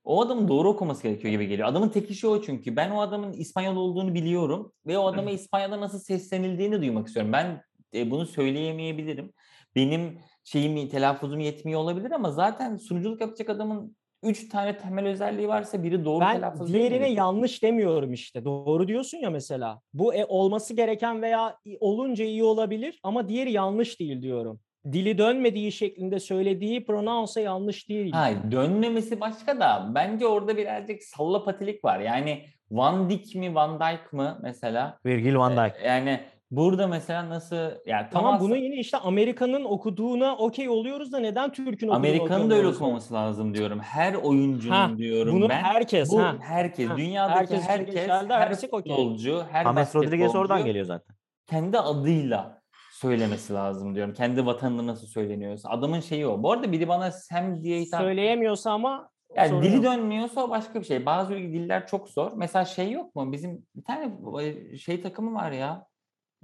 O 0.04 0.22
adamın 0.22 0.48
doğru 0.48 0.70
okuması 0.70 1.04
gerekiyor 1.04 1.32
gibi 1.32 1.48
geliyor. 1.48 1.68
Adamın 1.68 1.90
tek 1.90 2.12
işi 2.12 2.28
o 2.28 2.42
çünkü. 2.42 2.76
Ben 2.76 2.92
o 2.92 3.02
adamın 3.02 3.32
İspanyol 3.32 3.76
olduğunu 3.76 4.14
biliyorum 4.14 4.74
ve 4.88 4.98
o 4.98 5.08
adama 5.08 5.32
İspanya'da 5.32 5.82
nasıl 5.82 6.00
seslenildiğini 6.00 6.82
duymak 6.82 7.08
istiyorum. 7.08 7.34
Ben 7.34 7.62
e, 7.94 8.12
bunu 8.12 8.26
söyleyemeyebilirim. 8.26 9.34
Benim 9.76 10.20
şeyim 10.44 10.90
telaffuzum 10.90 11.40
yetmiyor 11.40 11.80
olabilir 11.80 12.12
ama 12.12 12.32
zaten 12.32 12.78
sunuculuk 12.78 13.22
yapacak 13.22 13.50
adamın 13.50 13.96
üç 14.24 14.50
tane 14.50 14.78
temel 14.78 15.08
özelliği 15.08 15.48
varsa 15.48 15.84
biri 15.84 16.06
doğru 16.06 16.22
Ben 16.22 16.36
telaffuz 16.36 16.74
değil 16.74 16.90
diğerine 16.90 17.10
mi? 17.10 17.16
yanlış 17.16 17.64
demiyorum 17.64 18.14
işte. 18.14 18.46
Doğru 18.46 18.88
diyorsun 18.88 19.18
ya 19.18 19.30
mesela. 19.30 19.82
Bu 19.94 20.14
e, 20.14 20.26
olması 20.26 20.74
gereken 20.74 21.22
veya 21.22 21.58
olunca 21.80 22.26
iyi 22.26 22.44
olabilir 22.44 23.00
ama 23.04 23.30
diğeri 23.30 23.52
yanlış 23.52 24.00
değil 24.00 24.22
diyorum. 24.22 24.60
Dili 24.92 25.18
dönmediği 25.18 25.72
şeklinde 25.72 26.20
söylediği 26.20 26.86
pronounce 26.86 27.42
yanlış 27.42 27.90
değil. 27.90 28.12
Hayır 28.12 28.38
dönmemesi 28.52 29.20
başka 29.22 29.60
da 29.60 29.92
bence 29.96 30.28
orada 30.28 30.58
birazcık 30.58 31.04
salla 31.04 31.44
patilik 31.46 31.86
var. 31.86 32.00
Yani 32.00 32.44
Van 32.72 33.10
Dijk 33.10 33.36
mi 33.36 33.56
Van 33.56 33.80
Dijk 33.80 34.14
mı 34.14 34.40
mesela? 34.42 35.00
Virgil 35.06 35.36
van 35.36 35.52
Dijk. 35.52 35.74
E, 35.82 35.88
Yani 35.88 36.20
burada 36.52 36.88
mesela 36.88 37.30
nasıl 37.30 37.56
yani 37.86 38.08
Tamam 38.14 38.36
Thomas- 38.36 38.40
bunu 38.42 38.56
yine 38.56 38.76
işte 38.76 38.98
Amerika'nın 38.98 39.64
okuduğuna 39.66 40.36
okey 40.38 40.70
oluyoruz 40.70 41.12
da 41.12 41.20
neden 41.20 41.52
Türk'ün 41.52 41.72
okuduğunu 41.88 41.96
Amerika'nın 41.96 42.50
da 42.50 42.56
öyle 42.56 42.68
okumaması 42.68 43.14
lazım 43.14 43.54
diyorum. 43.54 43.80
Her 43.80 44.14
oyuncunun 44.14 44.74
Ha, 44.76 44.92
diyorum 44.98 45.36
Bunu 45.36 45.50
ben. 45.50 45.56
herkes 45.64 46.12
Bu 46.12 46.22
ha. 46.22 46.36
herkes, 46.42 46.90
Ha, 46.90 46.98
dünyadaki 46.98 47.40
herkes 47.40 47.68
herkes, 47.68 47.96
geçerli 47.96 48.34
her 48.34 48.56
futbolcu, 48.56 49.44
her 49.52 49.64
James 49.64 49.96
Rodriguez 49.96 50.36
oradan 50.36 50.66
geliyor 50.66 50.86
zaten. 50.86 51.16
kendi 51.48 51.80
adıyla 51.80 52.60
söylemesi 52.92 53.54
lazım 53.54 53.96
diyorum. 53.96 54.14
Kendi 54.14 54.46
vatanında 54.46 54.88
nasıl 54.88 55.08
söyleniyorsa. 55.08 55.70
Adamın 55.70 56.00
şeyi 56.00 56.28
o. 56.28 56.44
Bu 56.44 56.52
arada 56.52 56.72
biri 56.72 56.88
bana 56.88 57.12
Sam 57.12 57.64
diye 57.64 57.82
hitap 57.82 58.02
Söyleyemiyorsa 58.02 58.72
ama 58.72 59.10
yani 59.36 59.50
sorun 59.50 59.62
dili 59.64 59.76
yok. 59.76 59.84
dönmüyorsa 59.84 60.44
o 60.44 60.50
başka 60.50 60.80
bir 60.80 60.86
şey. 60.86 61.06
Bazı 61.06 61.34
diller 61.34 61.88
çok 61.88 62.10
zor. 62.10 62.32
Mesela 62.36 62.66
şey 62.66 62.92
yok 62.92 63.16
mu? 63.16 63.32
Bizim 63.32 63.66
bir 63.76 63.84
tane 63.84 64.12
e, 64.44 64.78
şey 64.78 65.02
takımı 65.02 65.34
var 65.36 65.52
ya. 65.52 65.86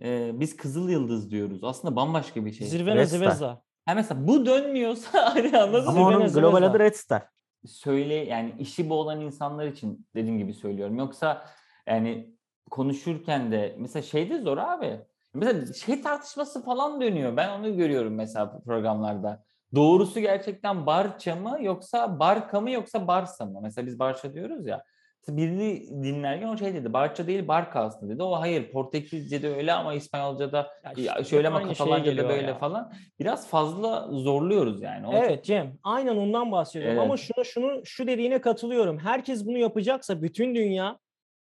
Ee, 0.02 0.32
biz 0.34 0.58
Kızıl 0.58 0.90
Yıldız 0.90 1.32
diyoruz. 1.32 1.64
Aslında 1.64 1.96
bambaşka 1.96 2.46
bir 2.46 2.52
şey. 2.52 2.68
Zirvena 2.68 2.96
Red. 2.96 3.06
Zvezda. 3.08 3.62
Ha 3.86 3.94
mesela 3.94 4.28
bu 4.28 4.46
dönmüyorsa 4.46 5.36
hani 5.36 5.58
anladın 5.58 5.88
Ama 5.88 6.08
onun 6.08 6.28
global 6.28 6.64
adı 6.64 6.80
Red 6.80 6.94
Star. 6.94 7.24
söyle 7.66 8.14
yani 8.14 8.56
işi 8.60 8.90
bu 8.90 8.94
olan 8.94 9.22
insanlar 9.22 9.68
için 9.68 10.08
dediğim 10.16 10.38
gibi 10.38 10.54
söylüyorum. 10.54 10.98
Yoksa 10.98 11.46
yani 11.88 12.36
konuşurken 12.72 13.52
de 13.52 13.76
mesela 13.80 14.04
şey 14.04 14.30
de 14.30 14.40
zor 14.40 14.58
abi. 14.58 15.00
Mesela 15.34 15.74
şey 15.74 16.02
tartışması 16.02 16.66
falan 16.66 17.02
dönüyor. 17.02 17.38
Ben 17.38 17.60
onu 17.60 17.78
görüyorum 17.78 18.14
mesela 18.16 18.62
programlarda. 18.66 19.44
Doğrusu 19.76 20.20
gerçekten 20.20 20.86
Barça 20.86 21.36
mı 21.36 21.58
yoksa 21.62 22.20
Barka 22.20 22.62
mı 22.62 22.72
yoksa 22.72 23.08
Barsa 23.08 23.46
mı? 23.46 23.60
Mesela 23.62 23.88
biz 23.88 24.00
Barça 24.00 24.34
diyoruz 24.34 24.68
ya. 24.68 24.84
Birini 25.30 25.88
dinlerken 26.04 26.48
o 26.48 26.58
şey 26.58 26.74
dedi. 26.74 26.94
Barça 26.94 27.28
değil 27.28 27.48
Barka 27.48 27.80
aslında 27.80 28.14
dedi. 28.14 28.24
O 28.24 28.32
hayır 28.32 28.72
Portekizce'de 28.72 29.56
öyle 29.56 29.74
ama 29.74 29.94
İspanyolca'da 29.94 30.72
Ya 30.84 30.92
işte 30.98 31.24
şöyle 31.24 31.48
ama 31.48 31.62
Katalanca'da 31.64 32.00
geliyor 32.10 32.30
böyle 32.30 32.48
ya. 32.48 32.58
falan. 32.58 32.94
Biraz 33.20 33.48
fazla 33.48 34.08
zorluyoruz 34.12 34.82
yani. 34.82 35.08
O 35.08 35.12
çok- 35.12 35.24
Evet 35.24 35.44
Cem, 35.46 35.78
aynen 35.84 36.18
ondan 36.18 36.52
bahsediyorum. 36.52 37.00
Ama 37.00 37.16
Evet. 37.16 37.20
şunu 37.36 37.46
şunu 37.46 37.82
şu 37.86 38.08
dediğine 38.08 38.42
katılıyorum. 38.42 38.98
Herkes 39.00 39.46
bunu 39.46 39.58
yapacaksa 39.58 40.22
bütün 40.22 40.56
dünya 40.56 41.00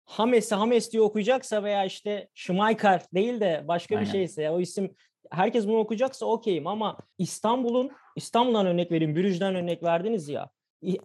Hames'i 0.05 0.55
Hames 0.55 0.91
diye 0.91 1.01
okuyacaksa 1.01 1.63
veya 1.63 1.85
işte 1.85 2.27
Schmeichel 2.33 2.99
değil 3.13 3.39
de 3.39 3.63
başka 3.67 3.95
bir 3.95 3.99
Aynen. 3.99 4.11
şeyse 4.11 4.43
ya 4.43 4.53
o 4.53 4.59
isim 4.59 4.95
herkes 5.31 5.67
bunu 5.67 5.77
okuyacaksa 5.77 6.25
okeyim 6.25 6.67
ama 6.67 6.97
İstanbul'un 7.17 7.91
İstanbul'dan 8.15 8.65
örnek 8.65 8.91
vereyim, 8.91 9.15
Brüj'den 9.15 9.55
örnek 9.55 9.83
verdiniz 9.83 10.29
ya. 10.29 10.49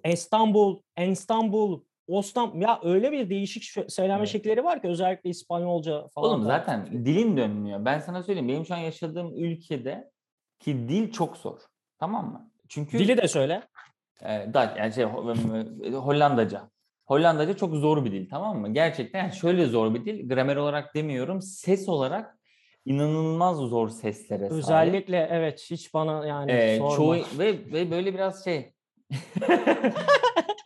İstanbul, 0.05 0.81
İstanbul, 1.09 1.81
Ostam 2.11 2.61
ya 2.61 2.81
öyle 2.85 3.13
bir 3.13 3.31
değişik 3.31 3.65
söyleme 3.89 4.19
Evet. 4.19 4.29
şekilleri 4.29 4.65
var 4.65 4.83
ki 4.83 4.89
özellikle 4.89 5.31
İspanyolca 5.31 6.09
falan. 6.15 6.31
Oğlum 6.31 6.41
da. 6.43 6.47
zaten 6.47 6.87
dilin 7.05 7.37
dönmüyor. 7.37 7.85
Ben 7.85 7.99
sana 7.99 8.23
söyleyeyim. 8.23 8.49
Benim 8.49 8.67
şu 8.67 8.75
an 8.75 8.79
yaşadığım 8.79 9.35
ülkede 9.45 10.11
ki 10.61 10.89
dil 10.89 11.13
çok 11.13 11.37
zor. 11.37 11.61
Tamam 11.99 12.33
mı? 12.33 12.51
Çünkü 12.69 12.99
dili 12.99 13.17
de 13.17 13.29
söyle. 13.29 13.63
e, 14.23 14.27
da, 14.55 14.75
yani 14.79 14.93
şey 14.93 15.05
Ho- 15.05 15.95
Hollandaca. 15.95 16.71
Hollandaca 17.07 17.57
çok 17.57 17.75
zor 17.75 18.05
bir 18.05 18.13
dil 18.13 18.29
tamam 18.31 18.59
mı? 18.61 18.75
Gerçekten 18.75 19.19
yani 19.23 19.33
şöyle 19.33 19.67
zor 19.67 19.95
bir 19.95 20.05
dil. 20.05 20.29
Gramer 20.29 20.57
olarak 20.57 20.95
demiyorum. 20.95 21.43
Ses 21.43 21.89
olarak 21.89 22.39
inanılmaz 22.85 23.57
zor 23.57 23.89
seslere 23.89 24.39
sahip. 24.49 24.53
Özellikle 24.53 25.29
evet 25.31 25.67
hiç 25.71 25.95
bana 25.95 26.27
yani 26.27 26.53
Ee, 26.53 26.79
sorma. 26.79 26.97
çoğu 26.97 27.39
ve 27.39 27.53
ve 27.73 27.91
böyle 27.91 28.15
biraz 28.15 28.45
şey 28.45 28.73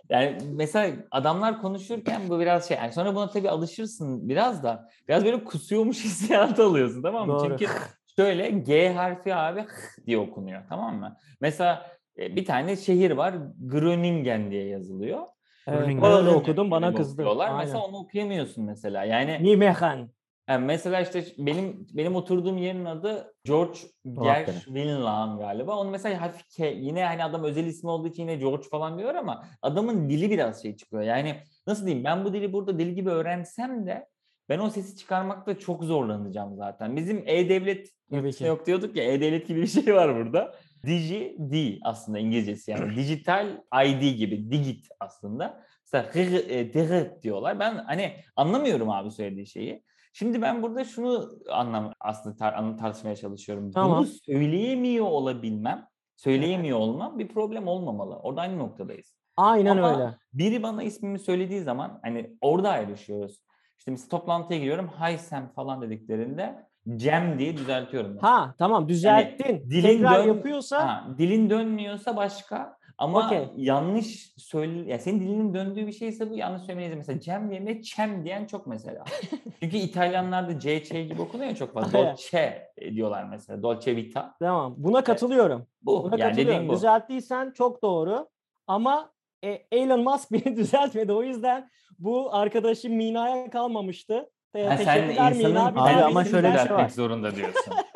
yani 0.08 0.38
mesela 0.52 0.96
adamlar 1.10 1.62
konuşurken 1.62 2.28
bu 2.28 2.40
biraz 2.40 2.68
şey 2.68 2.76
yani 2.76 2.92
sonra 2.92 3.14
buna 3.14 3.30
tabii 3.30 3.50
alışırsın 3.50 4.28
biraz 4.28 4.62
da 4.62 4.88
biraz 5.08 5.24
böyle 5.24 5.44
kusuyormuş 5.44 5.96
hissiyatı 6.04 6.64
alıyorsun 6.64 7.02
tamam 7.02 7.26
mı? 7.28 7.34
Doğru. 7.34 7.48
Çünkü 7.58 7.72
şöyle 8.16 8.50
G 8.50 8.92
harfi 8.92 9.34
abi 9.34 9.64
diye 10.06 10.18
okunuyor 10.18 10.62
tamam 10.68 10.96
mı? 10.96 11.16
Mesela 11.40 11.86
e, 12.18 12.36
bir 12.36 12.44
tane 12.44 12.76
şehir 12.76 13.10
var 13.10 13.34
Groningen 13.58 14.50
diye 14.50 14.66
yazılıyor. 14.66 15.20
Evet, 15.66 15.86
Groningen 15.86 16.34
okudum 16.34 16.70
bana 16.70 16.94
kızdı. 16.94 17.28
Aynen. 17.38 17.58
Mesela 17.58 17.84
onu 17.84 17.96
okuyamıyorsun 17.96 18.64
mesela. 18.64 19.04
Yani 19.04 19.42
Nijmegen. 19.42 20.10
Yani 20.48 20.64
mesela 20.64 21.00
işte 21.00 21.24
benim 21.38 21.86
benim 21.92 22.16
oturduğum 22.16 22.58
yerin 22.58 22.84
adı 22.84 23.34
George. 23.44 23.78
Gershwinland 24.04 25.38
galiba. 25.38 25.76
Onun 25.76 25.92
mesela 25.92 26.20
hafif 26.20 26.56
K, 26.56 26.66
yine 26.66 27.04
hani 27.04 27.24
adam 27.24 27.44
özel 27.44 27.64
ismi 27.64 27.90
olduğu 27.90 28.08
için 28.08 28.22
yine 28.22 28.36
George 28.36 28.68
falan 28.70 28.98
diyor 28.98 29.14
ama 29.14 29.44
adamın 29.62 30.08
dili 30.10 30.30
biraz 30.30 30.62
şey 30.62 30.76
çıkıyor. 30.76 31.02
Yani 31.02 31.36
nasıl 31.66 31.86
diyeyim 31.86 32.04
ben 32.04 32.24
bu 32.24 32.32
dili 32.32 32.52
burada 32.52 32.78
deli 32.78 32.94
gibi 32.94 33.10
öğrensem 33.10 33.86
de 33.86 34.06
ben 34.48 34.58
o 34.58 34.70
sesi 34.70 34.96
çıkarmakta 34.96 35.58
çok 35.58 35.84
zorlanacağım 35.84 36.56
zaten. 36.56 36.96
Bizim 36.96 37.22
E-Devlet 37.26 37.90
ki. 38.38 38.44
yok 38.44 38.66
diyorduk 38.66 38.96
ya 38.96 39.04
E-Devlet 39.04 39.48
gibi 39.48 39.62
bir 39.62 39.66
şey 39.66 39.94
var 39.94 40.16
burada. 40.16 40.54
Digi 40.86 41.36
D 41.38 41.78
aslında 41.82 42.18
İngilizcesi 42.18 42.70
yani 42.70 42.96
dijital 42.96 43.46
ID 43.86 44.16
gibi 44.18 44.50
digit 44.50 44.86
aslında. 45.00 45.64
Mesela 45.92 46.10
e, 46.50 47.22
diyorlar. 47.22 47.60
Ben 47.60 47.74
hani 47.74 48.16
anlamıyorum 48.36 48.90
abi 48.90 49.10
söylediği 49.10 49.46
şeyi. 49.46 49.82
Şimdi 50.16 50.42
ben 50.42 50.62
burada 50.62 50.84
şunu 50.84 51.30
anlam 51.52 51.92
aslında 52.00 52.36
tar- 52.36 52.76
tartışmaya 52.76 53.16
çalışıyorum. 53.16 53.70
Tamam. 53.72 53.98
Bunu 53.98 54.06
söyleyemiyor 54.06 55.04
olabilmem, 55.06 55.86
söyleyemiyor 56.16 56.78
olmam 56.78 57.18
bir 57.18 57.28
problem 57.28 57.68
olmamalı. 57.68 58.16
Orada 58.16 58.40
aynı 58.40 58.58
noktadayız. 58.58 59.14
Aynen 59.36 59.76
Ama 59.76 59.92
öyle. 59.94 60.14
Biri 60.32 60.62
bana 60.62 60.82
ismimi 60.82 61.18
söylediği 61.18 61.62
zaman 61.62 62.00
hani 62.02 62.36
orada 62.40 62.70
ayrışıyoruz. 62.70 63.42
İşte 63.78 63.90
mesela 63.90 64.08
toplantıya 64.08 64.60
giriyorum. 64.60 64.88
Hi 64.88 65.18
Sam 65.18 65.52
falan 65.52 65.82
dediklerinde 65.82 66.66
Cem 66.96 67.38
diye 67.38 67.56
düzeltiyorum. 67.56 68.14
mesela. 68.14 68.32
Ha 68.40 68.54
tamam 68.58 68.88
düzelttin. 68.88 69.70
dilin 69.70 69.82
Tekrar 69.82 70.18
dön- 70.22 70.28
yapıyorsa 70.34 70.88
Ha, 70.88 71.08
dilin 71.18 71.50
dönmüyorsa 71.50 72.16
başka 72.16 72.76
ama 72.98 73.26
Okey. 73.26 73.48
yanlış 73.56 74.34
söyle 74.36 74.90
ya 74.92 74.98
senin 74.98 75.20
dilinin 75.20 75.54
döndüğü 75.54 75.86
bir 75.86 75.92
şeyse 75.92 76.30
bu 76.30 76.34
yanlış 76.36 76.62
söylemeliyiz. 76.62 76.96
Mesela 76.96 77.20
Cem 77.20 77.50
yerine 77.50 77.82
Çem 77.82 78.24
diyen 78.24 78.46
çok 78.46 78.66
mesela. 78.66 79.04
Çünkü 79.60 79.76
İtalyanlarda 79.76 80.58
C, 80.60 80.84
Ç 80.84 80.88
gibi 80.92 81.22
okunuyor 81.22 81.50
ya 81.50 81.56
çok 81.56 81.74
fazla. 81.74 81.98
Dolce 81.98 82.72
diyorlar 82.80 83.24
mesela. 83.24 83.62
Dolce 83.62 83.96
Vita. 83.96 84.34
tamam. 84.40 84.74
Buna 84.76 85.04
katılıyorum. 85.04 85.66
Bu. 85.82 86.04
Buna 86.04 86.16
yani 86.20 86.30
katılıyorum. 86.30 86.68
bu. 86.68 86.72
Düzelttiysen 86.72 87.50
çok 87.50 87.82
doğru. 87.82 88.28
Ama 88.66 89.10
e, 89.44 89.66
Elon 89.72 90.04
Musk 90.04 90.32
beni 90.32 90.56
düzeltmedi. 90.56 91.12
O 91.12 91.22
yüzden 91.22 91.70
bu 91.98 92.34
arkadaşım 92.34 92.92
Mina'ya 92.94 93.50
kalmamıştı. 93.50 94.30
Ha, 94.56 94.76
sen 94.76 95.08
insanın 95.08 95.36
Mina. 95.36 95.66
Abi 95.66 95.80
ama 95.80 96.24
şöyle 96.24 96.58
şey 96.58 96.70
var. 96.70 96.88
zorunda 96.88 97.36
diyorsun. 97.36 97.74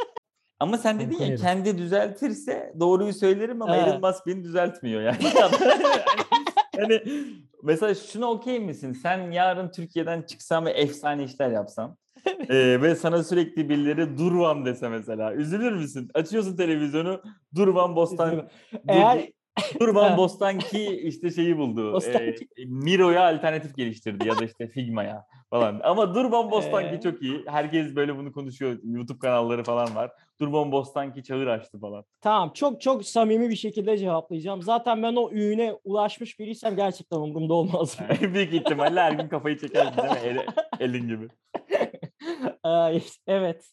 ama 0.61 0.79
sen 0.79 1.01
dedin 1.01 1.19
ya 1.19 1.37
kendi 1.37 1.79
düzeltirse 1.79 2.75
doğruyu 2.81 3.13
söylerim 3.13 3.63
ama. 3.63 3.77
Elon 3.77 4.01
Musk 4.01 4.27
beni 4.27 4.45
düzeltmiyor 4.45 5.03
yani. 5.03 5.17
hani 6.77 7.03
mesela 7.63 7.95
şuna 7.95 8.27
okey 8.27 8.61
misin? 8.61 8.93
Sen 8.93 9.31
yarın 9.31 9.71
Türkiye'den 9.71 10.23
çıksan 10.23 10.67
ve 10.67 10.71
efsane 10.71 11.25
işler 11.25 11.51
yapsan 11.51 11.97
ee, 12.49 12.83
ve 12.83 12.95
sana 12.95 13.25
sürekli 13.25 13.69
birileri 13.69 14.19
Durvan 14.19 14.65
dese 14.65 14.89
mesela. 14.89 15.35
Üzülür 15.35 15.73
müsün? 15.73 16.11
Açıyorsun 16.15 16.57
televizyonu 16.57 17.23
Durvan 17.55 17.97
Bostan. 17.97 18.49
Eğer 18.89 19.29
Durban 19.81 20.17
Bostanki 20.17 20.87
işte 20.87 21.31
şeyi 21.31 21.59
buldu. 21.59 21.93
Bostanki. 21.93 22.49
E, 22.57 22.65
Miro'ya 22.65 23.35
alternatif 23.35 23.77
geliştirdi 23.77 24.29
ya 24.29 24.39
da 24.39 24.45
işte 24.45 24.69
Figma'ya 24.69 25.27
falan. 25.51 25.81
Ama 25.85 26.15
Durban 26.15 26.51
Bostanki 26.51 26.95
Ee? 26.95 27.01
çok 27.01 27.23
iyi. 27.23 27.45
Herkes 27.47 27.97
böyle 27.97 28.17
bunu 28.17 28.33
konuşuyor. 28.33 28.79
YouTube 28.85 29.19
kanalları 29.19 29.65
falan 29.65 29.95
var. 29.95 30.11
Durban 30.41 30.73
Bostanki 30.73 31.23
çağır 31.23 31.47
açtı 31.47 31.79
falan. 31.81 32.05
Tamam 32.21 32.53
çok 32.55 32.81
çok 32.81 33.05
samimi 33.05 33.49
bir 33.51 33.57
şekilde 33.57 33.99
cevaplayacağım. 33.99 34.63
Zaten 34.63 35.03
ben 35.03 35.17
o 35.17 35.31
üğüne 35.31 35.75
ulaşmış 35.85 36.39
biriysem 36.39 36.77
gerçekten 36.77 37.17
umurumda 37.17 37.55
olmaz. 37.55 37.99
Büyük 38.35 38.55
ihtimalle 38.55 39.01
her 39.01 39.13
gün 39.13 39.29
kafayı 39.29 39.59
çekersin 39.59 39.97
değil 40.03 40.13
mi? 40.13 40.19
El- 40.25 40.47
elin 40.81 41.09
gibi. 41.09 41.29
Ay, 42.63 43.03
evet. 43.27 43.71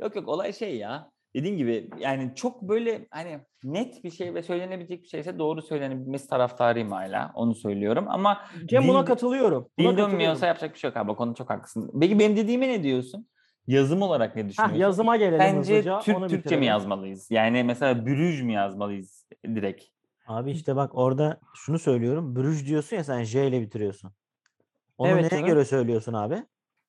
Yok 0.00 0.16
yok 0.16 0.28
olay 0.28 0.52
şey 0.52 0.76
ya. 0.76 1.10
Dediğim 1.36 1.56
gibi 1.56 1.90
yani 1.98 2.32
çok 2.34 2.62
böyle 2.62 3.06
hani 3.10 3.38
net 3.64 4.04
bir 4.04 4.10
şey 4.10 4.34
ve 4.34 4.42
söylenebilecek 4.42 5.02
bir 5.02 5.08
şeyse 5.08 5.38
doğru 5.38 5.62
söylenebilmesi 5.62 6.28
taraftarıyım 6.28 6.92
hala. 6.92 7.32
Onu 7.34 7.54
söylüyorum 7.54 8.04
ama 8.08 8.40
Cem 8.66 8.88
buna 8.88 9.00
Din- 9.00 9.04
katılıyorum. 9.06 9.68
Buna 9.78 9.86
katılıyorum. 9.86 10.12
dönmüyorsa 10.12 10.46
yapacak 10.46 10.74
bir 10.74 10.78
şey 10.78 10.88
yok 10.90 10.96
abi. 10.96 11.10
O 11.10 11.16
konuda 11.16 11.34
çok 11.34 11.50
haklısın. 11.50 11.90
Peki 12.00 12.18
benim 12.18 12.36
dediğime 12.36 12.68
ne 12.68 12.82
diyorsun? 12.82 13.28
Yazım 13.66 14.02
olarak 14.02 14.36
ne 14.36 14.42
Heh, 14.42 14.48
düşünüyorsun? 14.48 14.80
yazıma 14.80 15.16
gelelim 15.16 15.38
Bence 15.40 15.58
hızlıca. 15.58 16.00
Türk 16.00 16.16
Türkçe 16.18 16.38
bitirelim. 16.38 16.60
mi 16.60 16.66
yazmalıyız? 16.66 17.30
Yani 17.30 17.64
mesela 17.64 18.06
Brüj 18.06 18.42
mü 18.42 18.52
yazmalıyız 18.52 19.26
direkt? 19.44 19.84
Abi 20.26 20.50
işte 20.50 20.76
bak 20.76 20.90
orada 20.94 21.40
şunu 21.54 21.78
söylüyorum. 21.78 22.36
Brüj 22.36 22.66
diyorsun 22.66 22.96
ya 22.96 23.04
sen 23.04 23.22
J 23.22 23.48
ile 23.48 23.60
bitiriyorsun. 23.60 24.12
Onu 24.98 25.08
Evet 25.08 25.22
neye 25.22 25.28
canım. 25.28 25.46
göre 25.46 25.64
söylüyorsun 25.64 26.12
abi? 26.12 26.42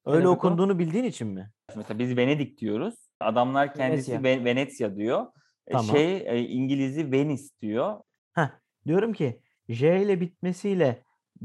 Öyle 0.06 0.28
o? 0.28 0.32
okunduğunu 0.32 0.80
bildiğin 0.80 1.04
için 1.04 1.28
mi? 1.28 1.52
Mesela 1.76 2.00
biz 2.00 2.18
Venedik 2.18 2.58
diyoruz. 2.60 2.96
Adamlar 3.20 3.74
kendisi 3.74 4.12
Venezia. 4.12 4.24
Ve- 4.24 4.46
Venezia 4.46 4.96
diyor. 4.96 5.26
E, 5.68 5.72
Tamam. 5.72 5.86
Şey 5.86 6.18
e, 6.18 6.40
İngiliz'i 6.40 7.12
Venice 7.12 7.44
diyor. 7.62 8.00
Heh, 8.34 8.50
diyorum 8.86 9.14
ki 9.14 9.42
J 9.70 10.02
ile 10.02 10.22
bitmesiyle 10.22 11.04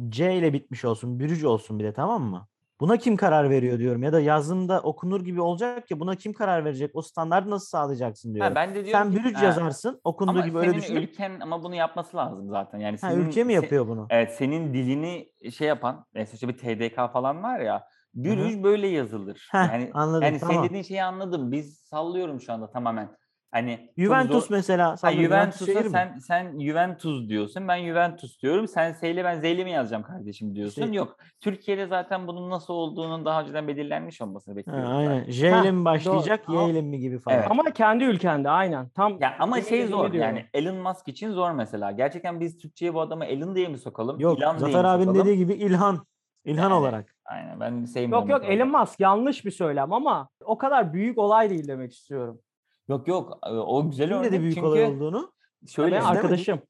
C 0.08 0.34
ile 0.34 0.52
bitmiş 0.52 0.84
olsun, 0.84 1.20
bürüc 1.20 1.46
olsun 1.46 1.78
bir 1.78 1.84
de 1.84 1.92
tamam 1.92 2.22
mı? 2.22 2.48
Buna 2.82 2.96
kim 2.96 3.16
karar 3.16 3.50
veriyor 3.50 3.78
diyorum 3.78 4.02
ya 4.02 4.12
da 4.12 4.20
yazımda 4.20 4.80
okunur 4.80 5.20
gibi 5.24 5.40
olacak 5.40 5.90
ya 5.90 6.00
buna 6.00 6.16
kim 6.16 6.32
karar 6.32 6.64
verecek? 6.64 6.90
O 6.94 7.02
standartı 7.02 7.50
nasıl 7.50 7.66
sağlayacaksın 7.66 8.34
diyorum. 8.34 8.50
Ha, 8.50 8.56
ben 8.56 8.74
de 8.74 8.84
diyorum 8.84 9.14
Sen 9.14 9.22
ki, 9.22 9.34
ha, 9.34 9.44
yazarsın, 9.44 10.00
okunduğu 10.04 10.30
Ama 10.30 10.46
gibi 10.46 10.58
öyle 10.58 10.70
senin 10.70 10.82
düşünüp 10.82 11.10
ülken 11.10 11.40
ama 11.40 11.62
bunu 11.62 11.74
yapması 11.74 12.16
lazım 12.16 12.48
zaten. 12.50 12.78
Yani 12.78 12.98
ha, 13.00 13.08
senin, 13.10 13.28
ülke 13.28 13.44
mi 13.44 13.52
se- 13.52 13.54
yapıyor 13.54 13.88
bunu? 13.88 14.06
Evet 14.10 14.34
senin 14.34 14.74
dilini 14.74 15.28
şey 15.52 15.68
yapan 15.68 16.04
mesela 16.14 16.34
işte 16.34 16.48
bir 16.48 16.58
TDK 16.58 17.12
falan 17.12 17.42
var 17.42 17.60
ya 17.60 17.84
Brüj 18.14 18.62
böyle 18.62 18.88
yazılır. 18.88 19.48
Heh, 19.52 19.58
yani 19.58 19.90
anladım, 19.94 20.24
yani 20.24 20.38
tamam. 20.38 20.54
senin 20.56 20.68
dediğin 20.68 20.82
şeyi 20.82 21.02
anladım. 21.02 21.52
Biz 21.52 21.78
sallıyorum 21.78 22.40
şu 22.40 22.52
anda 22.52 22.70
tamamen. 22.70 23.16
Hani 23.52 23.90
Juventus 23.98 24.44
zor- 24.48 24.54
mesela. 24.56 24.90
Ha, 24.92 24.96
sallıyorum, 24.96 25.26
Juventus 25.26 25.66
Juventus'a 25.66 25.90
sen 25.90 26.18
sen 26.18 26.60
Juventus 26.60 27.28
diyorsun. 27.28 27.68
Ben 27.68 27.84
Juventus 27.86 28.42
diyorum. 28.42 28.68
Sen 28.68 28.92
Seyle 28.92 29.24
ben 29.24 29.40
Zeyle 29.40 29.64
mi 29.64 29.70
yazacağım 29.70 30.02
kardeşim 30.02 30.54
diyorsun. 30.54 30.82
İşte- 30.82 30.96
Yok. 30.96 31.16
Türkiye'de 31.40 31.86
zaten 31.86 32.26
bunun 32.26 32.50
nasıl 32.50 32.74
olduğunun 32.74 33.24
daha 33.24 33.42
önceden 33.42 33.68
belirlenmiş 33.68 34.20
olmasını 34.20 34.52
Ha, 34.52 34.56
bekliyoruz. 34.56 34.90
aynen. 34.90 35.18
zaten. 35.18 35.30
J 35.32 35.50
Ha, 35.50 35.62
ile 35.62 35.70
mi 35.70 35.84
başlayacak, 35.84 36.48
Y 36.48 36.58
Ama- 36.58 36.68
ile 36.70 36.82
mi 36.82 36.98
gibi 36.98 37.18
falan. 37.18 37.36
Evet. 37.38 37.46
Ama 37.50 37.62
kendi 37.70 38.04
ülkende 38.04 38.50
aynen. 38.50 38.88
Tam 38.88 39.18
Ya 39.20 39.36
ama 39.38 39.60
şey 39.62 39.86
zor 39.86 40.12
diyorum. 40.12 40.30
yani 40.30 40.46
Elon 40.54 40.76
Musk 40.76 41.08
için 41.08 41.30
zor 41.30 41.50
mesela. 41.50 41.90
Gerçekten 41.90 42.40
biz 42.40 42.58
Türkçe'ye 42.58 42.94
bu 42.94 43.00
adamı 43.00 43.24
Elon 43.24 43.54
diye 43.54 43.68
mi 43.68 43.78
sokalım? 43.78 44.20
Yok, 44.20 44.38
İlan 44.38 44.58
diye 44.58 44.66
Zafer 44.72 44.82
mi 44.82 44.88
abinin 44.88 45.06
sokalım? 45.06 45.26
dediği 45.26 45.38
gibi 45.38 45.52
İlhan. 45.52 46.06
İlhan 46.44 46.62
Yani, 46.62 46.74
olarak. 46.74 47.14
Aynen 47.24 47.60
ben 47.60 47.84
sevmiyorum. 47.84 48.28
Yok 48.28 48.42
yok. 48.42 48.50
Elon 48.52 48.68
Musk 48.68 49.00
yanlış 49.00 49.44
bir 49.44 49.50
söylem 49.50 49.92
ama 49.92 50.28
o 50.44 50.58
kadar 50.58 50.92
büyük 50.92 51.18
olay 51.18 51.50
değil 51.50 51.68
demek 51.68 51.92
istiyorum. 51.92 52.40
Yok 52.88 53.08
yok 53.08 53.38
o 53.46 53.90
güzel 53.90 54.08
Kim 54.08 54.16
örnek 54.16 54.32
dedi 54.32 54.40
büyük 54.40 54.54
çünkü 54.54 54.66
olay 54.66 54.84
olduğunu? 54.84 55.32
şöyle 55.66 55.90
Ben 55.96 55.96
Öyle 56.02 56.12
mi? 56.12 56.16
arkadaşım. 56.18 56.62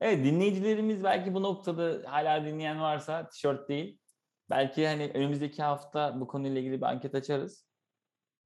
Evet 0.00 0.24
dinleyicilerimiz 0.24 1.04
belki 1.04 1.34
bu 1.34 1.42
noktada 1.42 2.02
hala 2.10 2.44
dinleyen 2.44 2.80
varsa 2.80 3.28
tişört 3.28 3.68
değil. 3.68 3.98
Belki 4.50 4.86
hani 4.86 5.10
önümüzdeki 5.14 5.62
hafta 5.62 6.20
bu 6.20 6.26
konuyla 6.26 6.60
ilgili 6.60 6.76
bir 6.80 6.86
anket 6.86 7.14
açarız. 7.14 7.66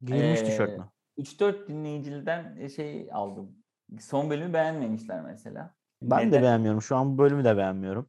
Giyilmiş 0.02 0.40
Ee, 0.40 0.44
tişört 0.44 0.78
mü? 0.78 0.88
3-4 1.18 1.68
dinleyiciden 1.68 2.66
şey 2.68 3.08
aldım. 3.12 3.56
Son 4.00 4.30
bölümü 4.30 4.52
beğenmemişler 4.52 5.22
mesela. 5.22 5.74
Ben 6.02 6.20
de 6.20 6.26
Neden? 6.28 6.42
beğenmiyorum. 6.42 6.82
Şu 6.82 6.96
an 6.96 7.12
bu 7.14 7.18
bölümü 7.18 7.44
de 7.44 7.56
beğenmiyorum. 7.56 8.08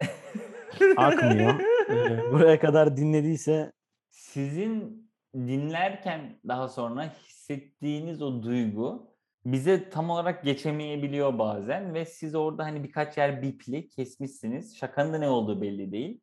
Akmıyor. 0.96 1.60
Ee, 1.90 2.32
Buraya 2.32 2.58
kadar 2.60 2.96
dinlediyse 2.96 3.72
Sizin 4.10 5.07
dinlerken 5.46 6.40
daha 6.48 6.68
sonra 6.68 7.14
hissettiğiniz 7.26 8.22
o 8.22 8.42
duygu 8.42 9.10
bize 9.44 9.90
tam 9.90 10.10
olarak 10.10 10.44
geçemeyebiliyor 10.44 11.38
bazen 11.38 11.94
ve 11.94 12.04
siz 12.04 12.34
orada 12.34 12.64
hani 12.64 12.84
birkaç 12.84 13.18
yer 13.18 13.42
bipli 13.42 13.88
kesmişsiniz. 13.88 14.76
Şakanın 14.76 15.12
da 15.12 15.18
ne 15.18 15.28
olduğu 15.28 15.62
belli 15.62 15.92
değil. 15.92 16.20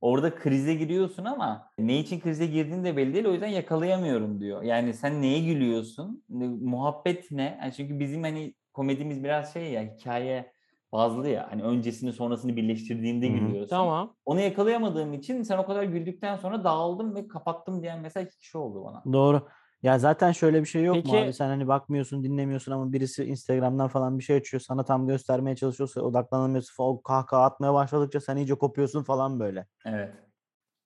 Orada 0.00 0.34
krize 0.34 0.74
giriyorsun 0.74 1.24
ama 1.24 1.70
ne 1.78 1.98
için 1.98 2.20
krize 2.20 2.46
girdiğin 2.46 2.84
de 2.84 2.96
belli 2.96 3.14
değil. 3.14 3.24
O 3.24 3.32
yüzden 3.32 3.48
yakalayamıyorum 3.48 4.40
diyor. 4.40 4.62
Yani 4.62 4.94
sen 4.94 5.22
neye 5.22 5.40
gülüyorsun? 5.40 6.24
Muhabbet 6.60 7.30
ne? 7.30 7.58
Yani 7.62 7.72
çünkü 7.72 8.00
bizim 8.00 8.22
hani 8.22 8.54
komedimiz 8.74 9.24
biraz 9.24 9.52
şey 9.52 9.72
ya 9.72 9.82
hikaye 9.82 10.52
bazlı 10.92 11.28
ya. 11.28 11.46
Hani 11.50 11.62
öncesini 11.62 12.12
sonrasını 12.12 12.56
birleştirdiğinde 12.56 13.28
gülüyorsun. 13.28 13.68
Tamam. 13.70 14.16
Onu 14.24 14.40
yakalayamadığım 14.40 15.12
için 15.12 15.42
sen 15.42 15.58
o 15.58 15.66
kadar 15.66 15.82
güldükten 15.82 16.36
sonra 16.36 16.64
dağıldım 16.64 17.14
ve 17.14 17.28
kapattım 17.28 17.82
diyen 17.82 18.00
mesela 18.00 18.26
iki 18.26 18.38
kişi 18.38 18.58
oldu 18.58 18.84
bana. 18.84 19.12
doğru. 19.12 19.48
Ya 19.82 19.98
zaten 19.98 20.32
şöyle 20.32 20.60
bir 20.60 20.66
şey 20.66 20.84
yok 20.84 20.96
mu 20.96 21.02
Peki- 21.04 21.18
abi? 21.18 21.32
Sen 21.32 21.48
hani 21.48 21.68
bakmıyorsun, 21.68 22.24
dinlemiyorsun 22.24 22.72
ama 22.72 22.92
birisi 22.92 23.24
Instagram'dan 23.24 23.88
falan 23.88 24.18
bir 24.18 24.24
şey 24.24 24.36
açıyor. 24.36 24.60
Sana 24.60 24.84
tam 24.84 25.06
göstermeye 25.06 25.56
çalışıyorsa 25.56 26.00
odaklanamıyorsun 26.00 26.74
falan. 26.74 26.90
O 26.90 27.02
kahkaha 27.02 27.42
atmaya 27.44 27.74
başladıkça 27.74 28.20
sen 28.20 28.36
iyice 28.36 28.54
kopuyorsun 28.54 29.02
falan 29.02 29.40
böyle. 29.40 29.66
Evet. 29.86 30.14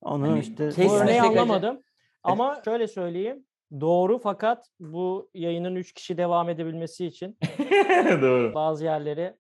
Onu 0.01 0.23
Hani 0.29 0.41
işte 0.41 0.65
Bu 0.65 0.71
örneği 0.71 0.75
Kesinlikle. 0.75 1.21
anlamadım. 1.41 1.81
Ama 2.23 2.61
şöyle 2.65 2.89
söyleyeyim. 2.89 3.47
Doğru 3.81 4.19
fakat 4.19 4.67
bu 4.81 5.31
yayının 5.35 5.75
3 5.75 5.93
kişi 5.93 6.17
devam 6.19 6.49
edebilmesi 6.49 7.07
için 7.07 7.39
Doğru. 8.23 8.55
bazı 8.55 8.85
yerleri 8.85 9.37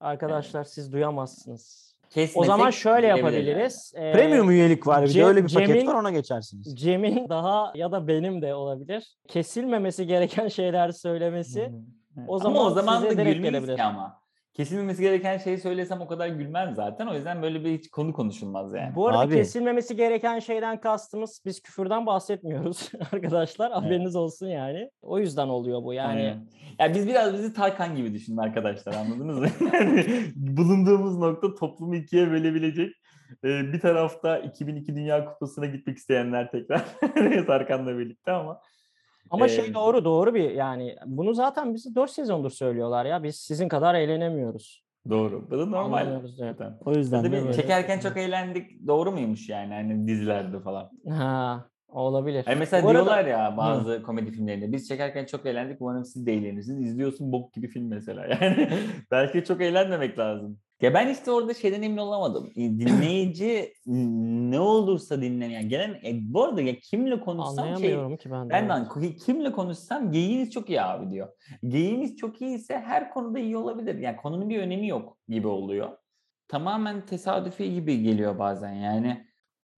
arkadaşlar 0.00 0.64
siz 0.64 0.92
duyamazsınız. 0.92 1.84
O 2.04 2.08
Kesmesek 2.14 2.46
zaman 2.46 2.70
şöyle 2.70 3.06
yapabiliriz. 3.06 3.92
Ee, 3.96 4.12
Premium 4.12 4.50
üyelik 4.50 4.86
var 4.86 5.02
bir 5.02 5.08
de 5.08 5.12
Cem- 5.12 5.24
öyle 5.24 5.44
bir 5.44 5.54
paket 5.54 5.68
Cem'in- 5.68 5.86
var 5.86 5.94
ona 5.94 6.10
geçersiniz. 6.10 6.76
Cem'in 6.80 7.28
daha 7.28 7.72
ya 7.74 7.92
da 7.92 8.08
benim 8.08 8.42
de 8.42 8.54
olabilir. 8.54 9.16
Kesilmemesi 9.28 10.06
gereken 10.06 10.48
şeyler 10.48 10.90
söylemesi. 10.92 11.60
Yani. 11.60 11.74
O 12.28 12.34
ama 12.34 12.38
zaman 12.42 12.66
o 12.66 12.70
zaman 12.70 13.02
da 13.02 13.08
gülmeyiz 13.08 13.42
gelebilir. 13.42 13.76
ki 13.76 13.82
ama. 13.82 14.23
Kesilmemesi 14.54 15.02
gereken 15.02 15.38
şeyi 15.38 15.58
söylesem 15.58 16.00
o 16.00 16.06
kadar 16.06 16.28
gülmem 16.28 16.74
zaten. 16.74 17.06
O 17.06 17.14
yüzden 17.14 17.42
böyle 17.42 17.64
bir 17.64 17.78
hiç 17.78 17.90
konu 17.90 18.12
konuşulmaz 18.12 18.74
yani. 18.74 18.94
Bu 18.94 19.08
arada 19.08 19.18
Abi. 19.18 19.34
kesilmemesi 19.34 19.96
gereken 19.96 20.38
şeyden 20.38 20.80
kastımız 20.80 21.42
biz 21.46 21.62
küfürden 21.62 22.06
bahsetmiyoruz 22.06 22.90
arkadaşlar. 23.12 23.72
Haberiniz 23.72 24.16
olsun 24.16 24.46
yani. 24.46 24.90
O 25.02 25.18
yüzden 25.18 25.48
oluyor 25.48 25.82
bu 25.82 25.92
yani. 25.92 26.20
Aynen. 26.20 26.46
Ya 26.78 26.94
biz 26.94 27.08
biraz 27.08 27.34
bizi 27.34 27.52
Tarkan 27.52 27.96
gibi 27.96 28.14
düşünün 28.14 28.36
arkadaşlar 28.36 28.94
anladınız 28.94 29.38
mı? 29.38 29.48
Yani 29.72 30.04
bulunduğumuz 30.36 31.18
nokta 31.18 31.54
toplumu 31.54 31.96
ikiye 31.96 32.30
bölebilecek. 32.30 32.94
Ee, 33.44 33.72
bir 33.72 33.80
tarafta 33.80 34.38
2002 34.38 34.96
Dünya 34.96 35.24
Kupası'na 35.24 35.66
gitmek 35.66 35.98
isteyenler 35.98 36.50
tekrar 36.50 36.84
Tarkan'la 37.46 37.98
birlikte 37.98 38.32
ama 38.32 38.60
Ama 39.30 39.46
Ee, 39.46 39.48
şey 39.48 39.74
doğru 39.74 40.04
doğru 40.04 40.34
bir 40.34 40.50
yani 40.50 40.96
bunu 41.06 41.34
zaten 41.34 41.74
bizi 41.74 41.94
4 41.94 42.10
sezondur 42.10 42.50
söylüyorlar 42.50 43.04
ya. 43.04 43.22
Biz 43.22 43.36
sizin 43.36 43.68
kadar 43.68 43.94
eğlenemiyoruz. 43.94 44.84
doğru. 45.10 45.50
Bu 45.50 45.58
da 45.58 45.66
normal. 45.66 46.22
Zaten. 46.38 46.78
O 46.84 46.92
yüzden 46.92 47.32
de 47.32 47.52
çekerken 47.52 47.98
çok 48.00 48.16
eğlendik. 48.16 48.86
Doğru 48.86 49.12
muymuş 49.12 49.48
yani 49.48 49.74
hani 49.74 50.08
dizilerde 50.08 50.60
falan? 50.60 50.90
Ha, 51.08 51.64
olabilir. 51.88 52.44
Hani 52.44 52.58
mesela 52.58 52.82
Bu 52.82 52.88
arada- 52.88 53.04
diyorlar 53.04 53.24
ya 53.24 53.56
bazı 53.56 54.02
komedi 54.02 54.30
filmlerinde 54.30 54.72
biz 54.72 54.88
çekerken 54.88 55.24
çok 55.26 55.46
eğlendik 55.46 55.76
umarım 55.80 56.04
siz 56.04 56.26
de 56.26 56.32
eğlenirsiniz. 56.34 56.90
İzliyorsun 56.90 57.32
bok 57.32 57.52
gibi 57.52 57.68
film 57.68 57.88
mesela 57.88 58.26
yani. 58.40 58.68
Belki 59.10 59.44
çok 59.44 59.60
eğlenmemek 59.60 60.18
lazım. 60.18 60.58
Ya 60.80 60.94
ben 60.94 61.08
işte 61.08 61.30
orada 61.30 61.54
şeyden 61.54 61.82
emin 61.82 61.96
olamadım. 61.96 62.52
Dinleyici 62.56 63.72
ne 63.86 64.60
olursa 64.60 65.22
dinlen 65.22 65.50
yani 65.50 65.68
gelen 65.68 65.90
e, 65.90 66.18
bu 66.34 66.44
arada 66.44 66.62
ya 66.62 66.78
kimle 66.78 67.20
konuşsam 67.20 67.76
şey 67.76 68.16
ki 68.16 68.30
ben 68.30 68.50
de. 68.50 68.52
ben 68.52 68.84
de 69.02 69.16
kimle 69.16 69.52
konuşsam 69.52 70.12
geyiğiniz 70.12 70.50
çok 70.50 70.70
iyi 70.70 70.82
abi 70.82 71.10
diyor. 71.10 71.28
Geyiğimiz 71.68 72.16
çok 72.16 72.42
iyiyse 72.42 72.78
her 72.78 73.10
konuda 73.10 73.38
iyi 73.38 73.56
olabilir. 73.56 73.98
Yani 73.98 74.16
konunun 74.16 74.48
bir 74.48 74.58
önemi 74.58 74.88
yok 74.88 75.18
gibi 75.28 75.46
oluyor. 75.46 75.88
Tamamen 76.48 77.06
tesadüfi 77.06 77.74
gibi 77.74 78.02
geliyor 78.02 78.38
bazen 78.38 78.72
yani. 78.72 79.26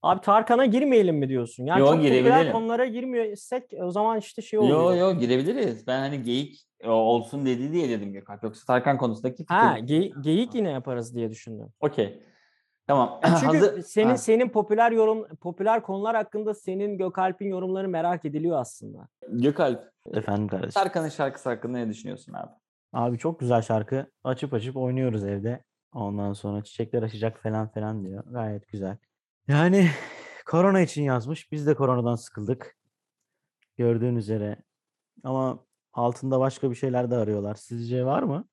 Abi 0.07 0.21
Tarkan'a 0.21 0.65
girmeyelim 0.67 1.17
mi 1.17 1.29
diyorsun? 1.29 1.65
Yani 1.65 1.81
Yo, 1.81 1.87
çok 1.87 1.95
popüler 1.97 2.11
girebilelim. 2.11 2.53
konulara 2.53 2.87
girmiyorsak 2.87 3.63
o 3.83 3.91
zaman 3.91 4.19
işte 4.19 4.43
şey 4.43 4.59
oluyor. 4.59 4.95
Yo 4.95 4.97
yo 4.97 5.19
girebiliriz. 5.19 5.87
Ben 5.87 5.99
hani 5.99 6.23
geyik 6.23 6.67
e, 6.81 6.89
olsun 6.89 7.47
dedi 7.47 7.73
diye 7.73 7.89
dedim 7.89 8.13
Gökalp. 8.13 8.43
Yoksa 8.43 8.67
Tarkan 8.67 8.99
konusundaki 8.99 9.37
fikir. 9.37 9.55
Ha, 9.55 9.79
ge- 9.79 10.21
geyik 10.23 10.55
yine 10.55 10.71
yaparız 10.71 11.15
diye 11.15 11.31
düşündüm. 11.31 11.69
Okey. 11.81 12.23
Tamam. 12.87 13.21
Çünkü 13.41 13.47
Hazır- 13.59 13.83
senin 13.83 14.09
Ha, 14.09 14.17
senin 14.17 14.49
popüler 14.49 14.93
yorum 14.93 15.27
popüler 15.41 15.83
konular 15.83 16.17
hakkında 16.17 16.55
senin 16.55 16.99
Gökalp'in 16.99 17.47
yorumları 17.49 17.89
merak 17.89 18.25
ediliyor 18.25 18.61
aslında. 18.61 19.09
Gökalp. 19.29 19.91
Efendim 20.15 20.49
kardeşim. 20.49 20.71
Tarkan'ın 20.83 21.09
şarkısı 21.09 21.49
hakkında 21.49 21.79
ne 21.79 21.89
düşünüyorsun 21.89 22.33
abi? 22.33 22.51
Abi 22.93 23.19
çok 23.19 23.41
güzel 23.41 23.63
şarkı. 23.63 24.07
Açıp 24.25 24.55
açıp 24.55 24.77
oynuyoruz 24.77 25.25
evde. 25.25 25.63
Ondan 25.95 26.33
sonra 26.33 26.65
çiçekler 26.65 27.03
açacak 27.03 27.43
falan 27.43 27.69
falan 27.69 28.05
diyor. 28.05 28.25
Gayet 28.27 28.69
güzel. 28.69 28.97
Yani 29.49 29.91
korona 30.47 30.81
için 30.81 31.03
yazmış. 31.03 31.53
Biz 31.53 31.67
de 31.67 31.75
koronadan 31.75 32.15
sıkıldık. 32.15 32.77
Gördüğün 33.77 34.17
üzere. 34.17 34.57
Ama 35.25 35.65
altında 35.93 36.41
başka 36.41 36.71
bir 36.71 36.77
şeyler 36.77 37.11
de 37.11 37.17
arıyorlar. 37.17 37.55
Sizce 37.55 38.05
var 38.05 38.23
mı? 38.23 38.49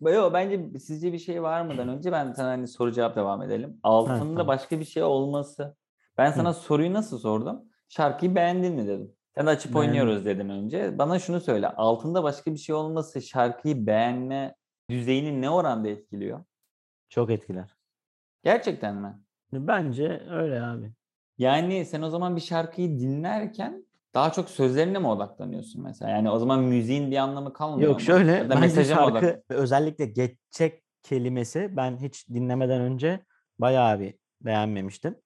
Yo, 0.00 0.32
bence 0.32 0.78
sizce 0.78 1.12
bir 1.12 1.18
şey 1.18 1.42
var 1.42 1.62
mıdan 1.62 1.88
önce 1.88 2.12
ben 2.12 2.32
sana 2.32 2.48
hani 2.48 2.68
soru 2.68 2.92
cevap 2.92 3.16
devam 3.16 3.42
edelim. 3.42 3.80
Altında 3.82 4.18
tamam. 4.18 4.46
başka 4.46 4.80
bir 4.80 4.84
şey 4.84 5.02
olması. 5.02 5.76
Ben 6.18 6.30
sana 6.30 6.54
soruyu 6.54 6.92
nasıl 6.92 7.18
sordum? 7.18 7.62
Şarkıyı 7.88 8.34
beğendin 8.34 8.74
mi 8.74 8.86
dedim. 8.86 9.12
Sen 9.34 9.46
de 9.46 9.50
açıp 9.50 9.74
Beğendim. 9.74 9.90
oynuyoruz 9.90 10.24
dedin 10.24 10.48
önce. 10.48 10.98
Bana 10.98 11.18
şunu 11.18 11.40
söyle. 11.40 11.68
Altında 11.68 12.22
başka 12.22 12.52
bir 12.52 12.58
şey 12.58 12.74
olması 12.74 13.22
şarkıyı 13.22 13.86
beğenme 13.86 14.54
düzeyini 14.90 15.40
ne 15.40 15.50
oranda 15.50 15.88
etkiliyor? 15.88 16.44
Çok 17.08 17.30
etkiler. 17.30 17.76
Gerçekten 18.42 18.94
mi? 18.96 19.24
Bence 19.52 20.22
öyle 20.30 20.62
abi. 20.62 20.92
Yani 21.38 21.84
sen 21.84 22.02
o 22.02 22.10
zaman 22.10 22.36
bir 22.36 22.40
şarkıyı 22.40 22.98
dinlerken 23.00 23.86
daha 24.14 24.32
çok 24.32 24.50
sözlerine 24.50 24.98
mi 24.98 25.06
odaklanıyorsun 25.08 25.82
mesela? 25.82 26.10
Yani 26.10 26.30
o 26.30 26.38
zaman 26.38 26.60
müziğin 26.64 27.10
bir 27.10 27.16
anlamı 27.16 27.52
kalmıyor 27.52 27.88
Yok 27.90 28.00
mu? 28.00 28.06
şöyle 28.06 28.32
Ya 28.32 28.50
da 28.50 28.54
bence 28.62 28.84
şarkı 28.84 29.26
odak- 29.26 29.44
özellikle 29.48 30.06
geçecek 30.06 30.82
kelimesi 31.02 31.76
ben 31.76 31.96
hiç 31.96 32.28
dinlemeden 32.28 32.80
önce 32.80 33.24
bayağı 33.58 34.00
bir 34.00 34.14
beğenmemiştim. 34.40 35.16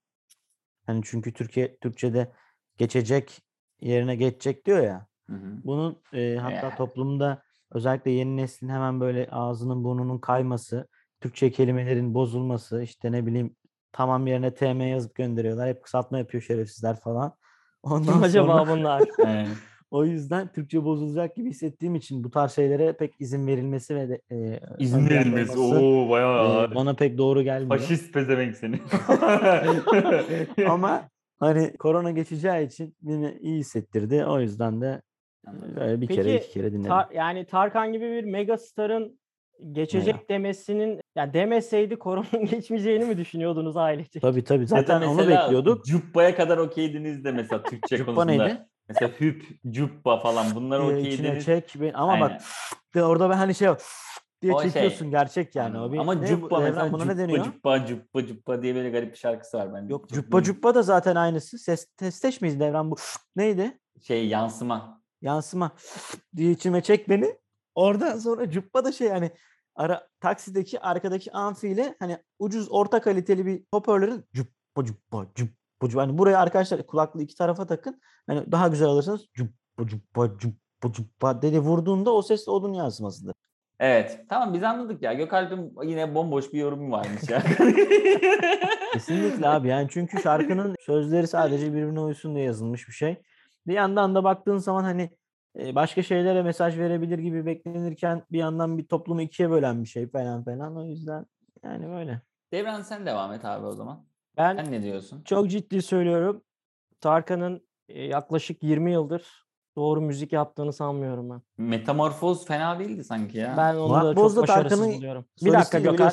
Hani 0.87 1.01
çünkü 1.05 1.33
Türkiye 1.33 1.77
Türkçe'de 1.77 2.33
geçecek 2.77 3.43
yerine 3.81 4.17
geçecek 4.17 4.67
diyor 4.67 4.83
ya. 4.83 5.07
Hı 5.31 5.37
hı. 5.37 5.57
Bunun 5.65 6.03
e, 6.13 6.37
hatta 6.37 6.67
Ya. 6.67 6.75
toplumda 6.77 7.43
özellikle 7.71 8.11
yeni 8.11 8.37
neslin 8.37 8.69
hemen 8.69 9.01
böyle 9.01 9.29
ağzının 9.31 9.85
burnunun 9.85 10.19
kayması, 10.19 10.89
Türkçe 11.21 11.51
kelimelerin 11.51 12.15
bozulması, 12.15 12.83
işte 12.83 13.13
ne 13.13 13.27
bileyim 13.27 13.57
tamam 13.93 14.27
yerine 14.27 14.55
TM 14.55 14.81
yazıp 14.81 15.15
gönderiyorlar. 15.15 15.69
Hep 15.69 15.83
kısaltma 15.83 16.19
yapıyor 16.19 16.43
şerefsizler 16.43 17.01
falan. 17.01 17.35
Ondan 17.83 18.15
Kim 18.15 18.23
acaba 18.23 18.59
sonra 18.59 18.77
bunlar? 18.77 19.03
O 19.91 20.05
yüzden 20.05 20.53
Türkçe 20.53 20.85
bozulacak 20.85 21.37
gibi 21.37 21.51
hissettiğim 21.51 21.95
için 21.95 22.25
bu 22.25 22.31
tarz 22.31 22.53
şeylere 22.53 22.93
pek 22.93 23.15
izin 23.21 23.47
verilmesi 23.47 23.97
ve 23.97 24.09
de, 24.09 24.21
e, 24.31 24.61
İzin 24.79 25.09
verilmesi. 25.09 25.59
Oo 25.59 26.11
bayağı 26.11 26.71
e, 26.71 26.75
bana 26.75 26.95
pek 26.95 27.19
doğru 27.19 27.43
gelmiyor. 27.43 27.79
Faşist 27.79 28.15
pezevenk 28.15 28.57
seni. 28.57 28.81
Ama 30.69 31.09
hani 31.41 31.77
korona 31.77 32.11
geçeceği 32.11 32.67
için 32.67 32.97
beni 33.03 33.39
iyi 33.41 33.59
hissettirdi. 33.59 34.25
O 34.25 34.41
yüzden 34.41 34.81
de 34.81 35.03
böyle 35.77 36.01
bir 36.01 36.07
kere 36.07 36.33
Peki, 36.33 36.45
iki 36.45 36.55
kere 36.55 36.73
dinledim. 36.73 36.91
Tar- 36.91 37.15
yani 37.15 37.47
Tarkan 37.47 37.93
gibi 37.93 38.05
bir 38.05 38.25
megastarın 38.25 39.21
geçecek 39.73 40.29
demesinin 40.31 41.01
ya 41.17 41.35
demeseydi 41.35 41.99
koronanın 41.99 42.45
geçmeyeceğini 42.51 43.05
mi 43.05 43.17
düşünüyordunuz 43.19 43.77
ailecek? 43.77 44.23
Tabii 44.23 44.45
tabii 44.45 44.61
Ya 44.63 44.67
zaten 44.67 45.03
onu 45.03 45.29
bekliyorduk. 45.29 45.85
Cubba'ya 45.85 46.35
kadar 46.37 46.59
okeydiniz 46.59 47.25
de 47.25 47.33
mesela 47.33 47.65
Türkçe 47.65 47.97
Cuppa 47.97 48.13
konusunda. 48.15 48.45
neydi? 48.47 48.67
Mesela 48.89 49.13
hüp, 49.21 49.45
cubba 49.71 50.19
falan 50.21 50.55
bunlar 50.55 50.81
Ee, 50.81 51.01
içine 51.01 51.29
okeydiniz. 51.29 51.45
çek. 51.45 51.73
ben- 51.81 51.93
Ama 51.93 52.13
Aynen. 52.13 52.31
bak 52.31 52.41
de 52.95 53.05
orada 53.05 53.31
ben 53.31 53.37
hani 53.37 53.55
şey 53.55 53.69
diye 54.43 54.53
O 54.55 54.63
şey. 54.63 54.71
çekiyorsun 54.71 55.11
gerçek 55.11 55.57
yani. 55.57 55.79
O 55.79 55.93
bir, 55.93 55.99
Ama 55.99 56.15
ne 56.15 56.27
cubba 56.27 56.51
Devran, 56.51 56.63
mesela 56.65 56.93
buna 56.93 57.03
cubba, 57.03 57.13
ne 57.13 57.19
deniyor? 57.19 57.45
cubba 57.45 57.87
cubba 57.87 58.27
cubba 58.27 58.63
diye 58.63 58.75
böyle 58.75 58.91
garip 58.91 59.13
bir 59.13 59.19
şarkısı 59.19 59.59
var 59.59 59.75
bende. 59.75 59.93
Yok 59.93 60.09
cuppa 60.09 60.43
cuppa 60.43 60.75
da 60.75 60.83
zaten 60.83 61.17
aynısı. 61.17 61.59
Ses 61.59 61.87
testeş 61.97 62.41
miyiz 62.41 62.61
Devran 62.61 62.91
bu? 62.91 62.97
Neydi? 63.37 63.79
Şey 64.03 64.29
yansıma. 64.29 65.03
Yansıma 65.23 65.71
diye 66.37 66.51
içime 66.51 66.83
çek 66.83 67.09
beni. 67.09 67.39
Oradan 67.79 68.19
sonra 68.19 68.51
cuppa 68.51 68.85
da 68.85 68.93
şey 68.93 69.09
hani 69.09 69.31
ara 69.75 70.09
taksideki 70.21 70.81
arkadaki 70.81 71.33
amfiyle 71.33 71.95
hani 71.99 72.19
ucuz 72.39 72.71
orta 72.71 73.01
kaliteli 73.01 73.47
bir 73.47 73.65
hoparlörün 73.75 74.25
cuppa 74.33 74.85
cuppa 74.85 75.27
cuppa 75.35 75.89
cuppa. 75.89 76.03
Hani 76.03 76.19
buraya 76.19 76.39
arkadaşlar 76.39 76.87
kulaklığı 76.87 77.23
iki 77.23 77.37
tarafa 77.37 77.67
takın. 77.67 78.01
Hani 78.27 78.53
daha 78.53 78.69
güzel 78.69 78.89
alırsanız 78.89 79.27
cuppa 79.35 79.87
cuppa 79.87 80.39
cuppa 80.39 80.93
cuppa 80.93 81.43
dedi 81.43 81.61
vurduğunda 81.61 82.15
o 82.15 82.23
ses 82.23 82.49
odun 82.49 82.73
yansımasıdır. 82.73 83.35
Evet. 83.81 84.25
Tamam 84.29 84.55
biz 84.55 84.63
anladık 84.63 85.03
ya. 85.03 85.13
Gökalp'in 85.13 85.75
yine 85.83 86.15
bomboş 86.15 86.53
bir 86.53 86.59
yorumu 86.59 86.91
varmış 86.91 87.31
ya. 87.31 87.43
Kesinlikle 88.93 89.49
abi 89.49 89.69
yani 89.69 89.89
çünkü 89.91 90.23
şarkının 90.23 90.75
sözleri 90.81 91.27
sadece 91.27 91.73
birbirine 91.73 92.01
uysun 92.01 92.35
diye 92.35 92.45
yazılmış 92.45 92.89
bir 92.89 92.93
şey. 92.93 93.23
Bir 93.67 93.75
yandan 93.75 94.15
da 94.15 94.25
baktığın 94.25 94.59
zaman 94.59 94.85
hani 94.85 95.11
başka 95.57 96.03
şeylere 96.03 96.43
mesaj 96.43 96.79
verebilir 96.79 97.19
gibi 97.19 97.47
beklenirken 97.47 98.23
bir 98.33 98.39
yandan 98.39 98.79
bir 98.79 98.87
toplumu 98.87 99.23
ikiye 99.23 99.51
bölen 99.51 99.83
bir 99.83 99.89
şey 99.89 100.09
falan 100.11 100.45
falan. 100.45 100.77
O 100.77 100.85
yüzden 100.85 101.27
yani 101.65 101.89
böyle. 101.89 102.21
Devran 102.53 102.83
sen 102.83 103.07
devam 103.07 103.33
et 103.33 103.45
abi 103.45 103.67
o 103.67 103.73
zaman. 103.73 104.07
Ben 104.37 104.57
Sen 104.57 104.73
ne 104.73 104.83
diyorsun? 104.83 105.23
çok 105.25 105.51
ciddi 105.51 105.83
söylüyorum. 105.83 106.43
Tarkan'ın 107.01 107.69
yaklaşık 107.89 108.63
20 108.63 108.93
yıldır 108.93 109.47
doğru 109.77 110.01
müzik 110.01 110.33
yaptığını 110.33 110.73
sanmıyorum 110.73 111.31
ben. 111.31 111.43
Metamorfoz 111.59 112.47
fena 112.47 112.79
değildi 112.79 113.05
sanki 113.05 113.39
ya. 113.39 113.55
Ben 113.57 113.75
onu 113.75 113.89
Murat 113.89 114.05
da 114.05 114.17
Boz 114.17 114.37
da 114.37 114.41
çok 114.41 114.49
başarısız 114.49 114.79
Tarkan'ın 114.79 114.97
buluyorum. 114.97 115.25
Bir 115.45 115.53
dakika 115.53 115.79
Gökhan. 115.79 116.13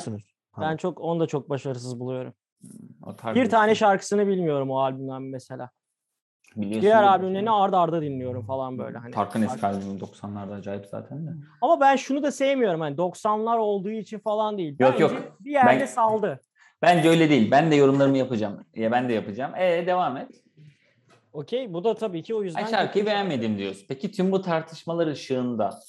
Ben 0.60 0.76
çok 0.76 1.00
onu 1.00 1.20
da 1.20 1.26
çok 1.26 1.50
başarısız 1.50 2.00
buluyorum. 2.00 2.32
O 3.02 3.16
tarz 3.16 3.36
Bir 3.36 3.50
tane 3.50 3.74
şey. 3.74 3.74
şarkısını 3.74 4.26
bilmiyorum 4.26 4.70
o 4.70 4.78
albümden 4.78 5.22
mesela. 5.22 5.70
Biliyorsun 6.56 6.82
Diğer 6.82 7.02
albümlerini 7.02 7.50
arda 7.50 7.80
arda 7.80 8.02
dinliyorum 8.02 8.46
falan 8.46 8.78
böyle 8.78 8.98
hani. 8.98 9.14
Tarkan 9.14 9.42
eski 9.42 9.66
albümü 9.66 10.00
90'larda 10.00 10.54
acayip 10.54 10.86
zaten 10.86 11.26
de. 11.26 11.30
Ama 11.60 11.80
ben 11.80 11.96
şunu 11.96 12.22
da 12.22 12.32
sevmiyorum 12.32 12.80
hani 12.80 12.96
90'lar 12.96 13.58
olduğu 13.58 13.90
için 13.90 14.18
falan 14.18 14.58
değil. 14.58 14.76
Yok, 14.78 14.92
Bence 14.92 15.02
yok. 15.02 15.36
Bir 15.40 15.50
yerde 15.50 15.80
Ben- 15.80 15.86
saldı. 15.86 16.40
Bence 16.82 17.08
öyle 17.08 17.30
değil. 17.30 17.50
Ben 17.50 17.70
de 17.70 17.74
yorumlarımı 17.74 18.18
yapacağım. 18.18 18.64
Ya 18.74 18.92
ben 18.92 19.08
de 19.08 19.12
yapacağım. 19.12 19.54
E 19.56 19.86
devam 19.86 20.16
et. 20.16 20.30
Okey 21.32 21.72
bu 21.72 21.84
da 21.84 21.94
tabii 21.94 22.22
ki 22.22 22.34
o 22.34 22.42
yüzden. 22.42 22.64
Ay 22.64 22.70
şarkıyı 22.70 23.04
şarkı. 23.04 23.06
beğenmedim 23.06 23.58
diyorsun. 23.58 23.84
Peki 23.88 24.12
tüm 24.12 24.32
bu 24.32 24.42
tartışmalar 24.42 25.06
ışığında 25.06 25.80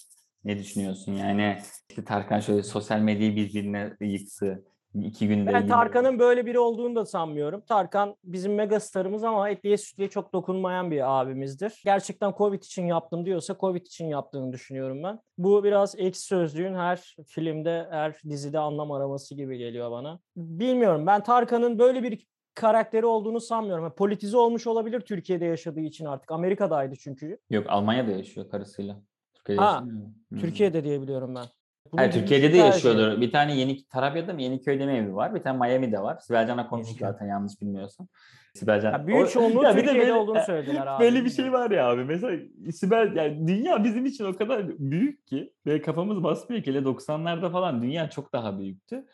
ne 0.43 0.59
düşünüyorsun? 0.59 1.13
Yani 1.13 1.57
işte 1.89 2.03
Tarkan 2.03 2.39
şöyle 2.39 2.63
sosyal 2.63 2.99
medyayı 2.99 3.35
birbirine 3.35 3.93
yıktı. 4.01 4.63
İki 5.05 5.27
günde. 5.27 5.53
Ben 5.53 5.67
Tarkan'ın 5.67 6.19
böyle 6.19 6.45
biri 6.45 6.59
olduğunu 6.59 6.95
da 6.95 7.05
sanmıyorum. 7.05 7.61
Tarkan 7.61 8.15
bizim 8.23 8.55
megastarımız 8.55 9.23
ama 9.23 9.49
etliye 9.49 9.77
sütlüye 9.77 10.09
çok 10.09 10.33
dokunmayan 10.33 10.91
bir 10.91 11.19
abimizdir. 11.21 11.81
Gerçekten 11.85 12.33
Covid 12.37 12.63
için 12.63 12.85
yaptım 12.85 13.25
diyorsa 13.25 13.55
Covid 13.59 13.85
için 13.85 14.07
yaptığını 14.07 14.53
düşünüyorum 14.53 15.03
ben. 15.03 15.19
Bu 15.37 15.63
biraz 15.63 15.95
ekşi 15.97 16.21
sözlüğün 16.21 16.75
her 16.75 17.15
filmde, 17.27 17.87
her 17.91 18.21
dizide 18.29 18.59
anlam 18.59 18.91
araması 18.91 19.35
gibi 19.35 19.57
geliyor 19.57 19.91
bana. 19.91 20.19
Bilmiyorum 20.35 21.07
ben 21.07 21.23
Tarkan'ın 21.23 21.79
böyle 21.79 22.03
bir 22.03 22.27
karakteri 22.55 23.05
olduğunu 23.05 23.39
sanmıyorum. 23.39 23.93
Politize 23.95 24.37
olmuş 24.37 24.67
olabilir 24.67 25.01
Türkiye'de 25.01 25.45
yaşadığı 25.45 25.79
için 25.81 26.05
artık. 26.05 26.31
Amerika'daydı 26.31 26.95
çünkü. 26.95 27.37
Yok 27.49 27.65
Almanya'da 27.69 28.11
yaşıyor 28.11 28.49
karısıyla. 28.49 29.01
Türkiye'de 29.33 29.61
Ha, 29.61 29.67
yaşamıyor? 29.67 30.07
Hı. 30.33 30.37
Türkiye'de 30.37 30.83
diye 30.83 31.01
biliyorum 31.01 31.35
ben. 31.35 31.45
Bunun 31.91 32.01
Hayır, 32.01 32.11
Türkiye'de 32.11 32.53
de 32.53 32.57
yaşıyordur. 32.57 33.21
Bir 33.21 33.31
tane 33.31 33.55
yeni 33.55 33.85
Tarabya'da 33.87 34.33
mı 34.33 34.41
Yeniköy'de 34.41 34.85
mi 34.85 34.91
evi 34.93 35.15
var? 35.15 35.35
Bir 35.35 35.39
tane 35.39 35.57
Miami'de 35.67 35.99
var. 35.99 36.17
Sibel 36.19 36.47
Can'la 36.47 36.67
konuştuk 36.67 37.01
Yeniköy. 37.01 37.11
zaten 37.11 37.25
yanlış 37.27 37.61
bilmiyorsam. 37.61 38.07
Sibel 38.55 38.81
Can. 38.81 38.91
Ya 38.91 39.07
büyük 39.07 39.29
çoğunluğu 39.29 39.63
Ya 39.63 39.69
bir 39.71 39.75
de 39.75 39.81
Türkiye'de 39.81 39.99
böyle- 39.99 40.13
olduğunu 40.13 40.39
söylediler 40.45 40.87
abi. 40.87 41.03
Böyle 41.03 41.25
bir 41.25 41.29
şey 41.29 41.51
var 41.51 41.71
ya 41.71 41.89
abi. 41.89 42.03
Mesela 42.03 42.37
Sibel 42.71 43.15
yani 43.15 43.47
dünya 43.47 43.83
bizim 43.83 44.05
için 44.05 44.25
o 44.25 44.33
kadar 44.33 44.67
büyük 44.79 45.27
ki 45.27 45.53
ve 45.65 45.81
kafamız 45.81 46.23
basmıyor 46.23 46.63
ki. 46.63 46.71
Hele 46.71 46.79
90'larda 46.79 47.51
falan 47.51 47.81
dünya 47.81 48.09
çok 48.09 48.33
daha 48.33 48.59
büyüktü. 48.59 49.05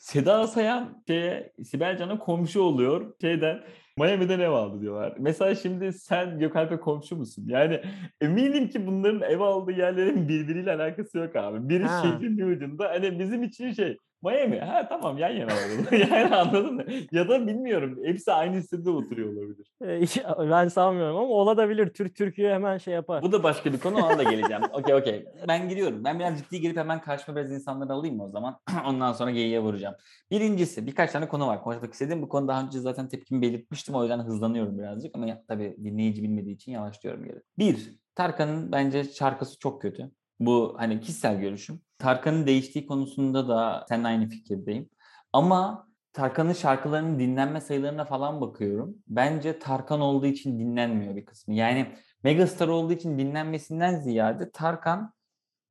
Seda 0.00 0.46
Sayan 0.46 1.02
şeye, 1.06 1.52
Sibel 1.64 1.96
Can'a 1.98 2.18
komşu 2.18 2.60
oluyor 2.60 3.14
şeyden. 3.20 3.60
Miami'den 3.98 4.40
ev 4.40 4.50
aldı 4.50 4.80
diyorlar. 4.80 5.16
Mesela 5.18 5.54
şimdi 5.54 5.92
sen 5.92 6.38
Gökalp'e 6.38 6.80
komşu 6.80 7.16
musun? 7.16 7.44
Yani 7.46 7.80
eminim 8.20 8.68
ki 8.68 8.86
bunların 8.86 9.22
ev 9.22 9.40
aldığı 9.40 9.72
yerlerin 9.72 10.28
birbiriyle 10.28 10.72
alakası 10.72 11.18
yok 11.18 11.36
abi. 11.36 11.68
Biri 11.68 11.84
Ha. 11.84 12.02
şehrin 12.02 12.38
bir 12.38 12.44
ucunda. 12.44 12.88
Hani 12.88 13.18
bizim 13.18 13.42
için 13.42 13.72
şey 13.72 13.96
Miami. 14.22 14.58
Ha 14.58 14.88
tamam 14.88 15.18
yan 15.18 15.30
yana 15.30 15.52
alalım. 15.52 15.86
yani 16.10 16.36
anladın 16.36 16.74
mı? 16.74 16.84
Ya 17.12 17.28
da 17.28 17.46
bilmiyorum. 17.46 17.98
Hepsi 18.04 18.32
aynı 18.32 18.62
sitede 18.62 18.90
oturuyor 18.90 19.32
olabilir. 19.32 19.66
Ee, 19.84 20.50
ben 20.50 20.68
sanmıyorum 20.68 21.16
ama 21.16 21.28
olabilir. 21.28 21.92
Türk 21.94 22.16
Türkiye 22.16 22.54
hemen 22.54 22.78
şey 22.78 22.94
yapar. 22.94 23.22
Bu 23.22 23.32
da 23.32 23.42
başka 23.42 23.72
bir 23.72 23.78
konu 23.78 23.96
ona 23.96 24.18
da 24.18 24.22
geleceğim. 24.22 24.62
Okey 24.72 24.94
okey. 24.94 25.26
Ben 25.48 25.68
gidiyorum. 25.68 26.04
Ben 26.04 26.18
biraz 26.18 26.38
ciddi 26.38 26.60
gelip 26.60 26.76
hemen 26.76 27.00
karşıma 27.00 27.36
biraz 27.36 27.52
insanları 27.52 27.92
alayım 27.92 28.16
mı 28.16 28.24
o 28.24 28.28
zaman? 28.28 28.60
Ondan 28.86 29.12
sonra 29.12 29.30
geyiğe 29.30 29.60
vuracağım. 29.60 29.94
Birincisi 30.30 30.86
birkaç 30.86 31.12
tane 31.12 31.28
konu 31.28 31.46
var. 31.46 31.62
Konuşmak 31.62 31.92
istediğim 31.92 32.22
bu 32.22 32.28
konu 32.28 32.48
daha 32.48 32.62
önce 32.62 32.78
zaten 32.80 33.08
tepkimi 33.08 33.42
belirtmiştim. 33.42 33.94
O 33.94 34.02
yüzden 34.02 34.18
hızlanıyorum 34.18 34.78
birazcık. 34.78 35.14
Ama 35.14 35.26
ya- 35.26 35.42
tabii 35.48 35.76
dinleyici 35.84 36.22
bilmediği 36.22 36.54
için 36.54 36.72
yavaşlıyorum 36.72 37.24
geri. 37.24 37.40
Bir, 37.58 37.94
Tarkan'ın 38.14 38.72
bence 38.72 39.04
şarkısı 39.04 39.58
çok 39.58 39.82
kötü. 39.82 40.10
Bu 40.40 40.74
hani 40.78 41.00
kişisel 41.00 41.40
görüşüm. 41.40 41.80
Tarkan'ın 42.00 42.46
değiştiği 42.46 42.86
konusunda 42.86 43.48
da 43.48 43.86
seninle 43.88 44.08
aynı 44.08 44.28
fikirdeyim. 44.28 44.88
Ama 45.32 45.88
Tarkan'ın 46.12 46.52
şarkılarının 46.52 47.18
dinlenme 47.18 47.60
sayılarına 47.60 48.04
falan 48.04 48.40
bakıyorum. 48.40 48.94
Bence 49.08 49.58
Tarkan 49.58 50.00
olduğu 50.00 50.26
için 50.26 50.58
dinlenmiyor 50.58 51.16
bir 51.16 51.24
kısmı. 51.24 51.54
Yani 51.54 51.86
Megastar 52.22 52.68
olduğu 52.68 52.92
için 52.92 53.18
dinlenmesinden 53.18 54.00
ziyade 54.00 54.50
Tarkan 54.50 55.12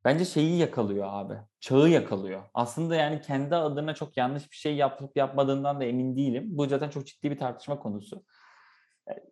bence 0.06 0.26
şeyi 0.26 0.58
yakalıyor 0.58 1.08
abi. 1.10 1.34
Çağı 1.60 1.90
yakalıyor. 1.90 2.44
Aslında 2.54 2.96
yani 2.96 3.22
kendi 3.22 3.56
adına 3.56 3.96
çok 3.96 4.18
yanlış 4.18 4.52
bir 4.52 4.56
şey 4.56 4.76
yapıp 4.76 5.18
yapmadığından 5.18 5.80
da 5.80 5.84
emin 5.86 6.16
değilim. 6.16 6.44
Bu 6.48 6.66
zaten 6.66 6.90
çok 6.90 7.08
ciddi 7.08 7.32
bir 7.32 7.38
tartışma 7.38 7.80
konusu. 7.80 8.24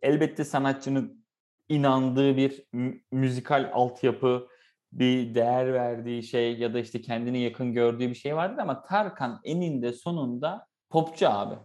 Elbette 0.01 0.43
sanatçının 0.43 1.25
inandığı 1.69 2.37
bir 2.37 2.65
mü- 2.73 3.01
müzikal 3.11 3.71
altyapı, 3.73 4.47
bir 4.91 5.35
değer 5.35 5.73
verdiği 5.73 6.23
şey 6.23 6.57
ya 6.57 6.73
da 6.73 6.79
işte 6.79 7.01
kendine 7.01 7.37
yakın 7.37 7.73
gördüğü 7.73 8.09
bir 8.09 8.15
şey 8.15 8.35
vardır 8.35 8.57
ama 8.57 8.83
Tarkan 8.83 9.39
eninde 9.43 9.93
sonunda 9.93 10.67
popçu 10.89 11.29
abi. 11.29 11.55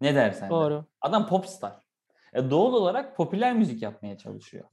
Ne 0.00 0.14
dersen 0.14 0.48
de. 0.48 0.52
Doğru. 0.52 0.84
Adam 1.00 1.26
popstar. 1.26 1.72
E, 2.32 2.50
doğal 2.50 2.72
olarak 2.72 3.16
popüler 3.16 3.54
müzik 3.54 3.82
yapmaya 3.82 4.18
çalışıyor. 4.18 4.64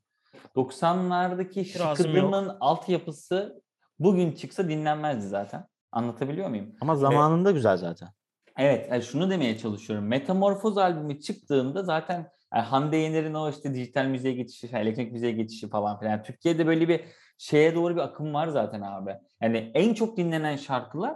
90'lardaki 0.56 1.60
İtirazım 1.60 2.06
şıkıdımın 2.06 2.58
altyapısı 2.60 3.62
bugün 4.00 4.32
çıksa 4.32 4.70
dinlenmezdi 4.70 5.28
zaten. 5.28 5.68
Anlatabiliyor 5.92 6.50
muyum? 6.50 6.76
Ama 6.82 6.96
zamanında 6.96 7.52
güzel 7.52 7.78
zaten. 7.78 8.10
Evet, 8.58 8.88
yani 8.92 9.04
şunu 9.04 9.30
demeye 9.30 9.58
çalışıyorum. 9.58 10.08
Metamorfoz 10.08 10.78
albümü 10.78 11.22
çıktığında 11.22 11.84
zaten 11.84 12.32
yani 12.54 12.64
Hande 12.64 12.98
Yener'in 12.98 13.34
o 13.34 13.50
işte 13.50 13.74
dijital 13.74 14.06
müziğe 14.06 14.34
geçişi, 14.34 14.68
elektronik 14.68 15.12
müziğe 15.12 15.32
geçişi 15.32 15.70
falan 15.70 16.00
filan. 16.00 16.12
Yani 16.12 16.24
Türkiye'de 16.24 16.68
böyle 16.68 16.88
bir 16.88 17.02
şeye 17.40 17.76
doğru 17.76 17.96
bir 17.96 18.02
akım 18.02 18.34
var 18.34 18.48
zaten 18.48 18.82
abi. 18.82 19.16
Yani 19.42 19.72
en 19.74 19.94
çok 19.94 20.18
dinlenen 20.18 20.56
şarkılar 20.56 21.16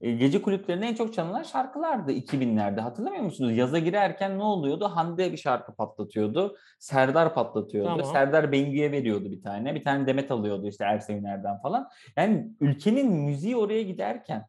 e, 0.00 0.12
gece 0.12 0.42
kulüplerinde 0.42 0.86
en 0.86 0.94
çok 0.94 1.14
çalınan 1.14 1.42
şarkılardı 1.42 2.12
2000'lerde. 2.12 2.80
Hatırlamıyor 2.80 3.22
musunuz? 3.22 3.56
Yaza 3.56 3.78
girerken 3.78 4.38
ne 4.38 4.42
oluyordu? 4.42 4.84
Hande 4.84 5.32
bir 5.32 5.36
şarkı 5.36 5.74
patlatıyordu. 5.74 6.56
Serdar 6.78 7.34
patlatıyordu. 7.34 7.88
Tamam. 7.88 8.12
Serdar 8.12 8.52
Bengü'ye 8.52 8.92
veriyordu 8.92 9.30
bir 9.30 9.42
tane. 9.42 9.74
Bir 9.74 9.84
tane 9.84 10.06
Demet 10.06 10.30
alıyordu 10.30 10.66
işte 10.68 10.84
Ersen 10.84 11.16
Üner'den 11.16 11.58
falan. 11.58 11.88
Yani 12.16 12.48
ülkenin 12.60 13.12
müziği 13.12 13.56
oraya 13.56 13.82
giderken 13.82 14.46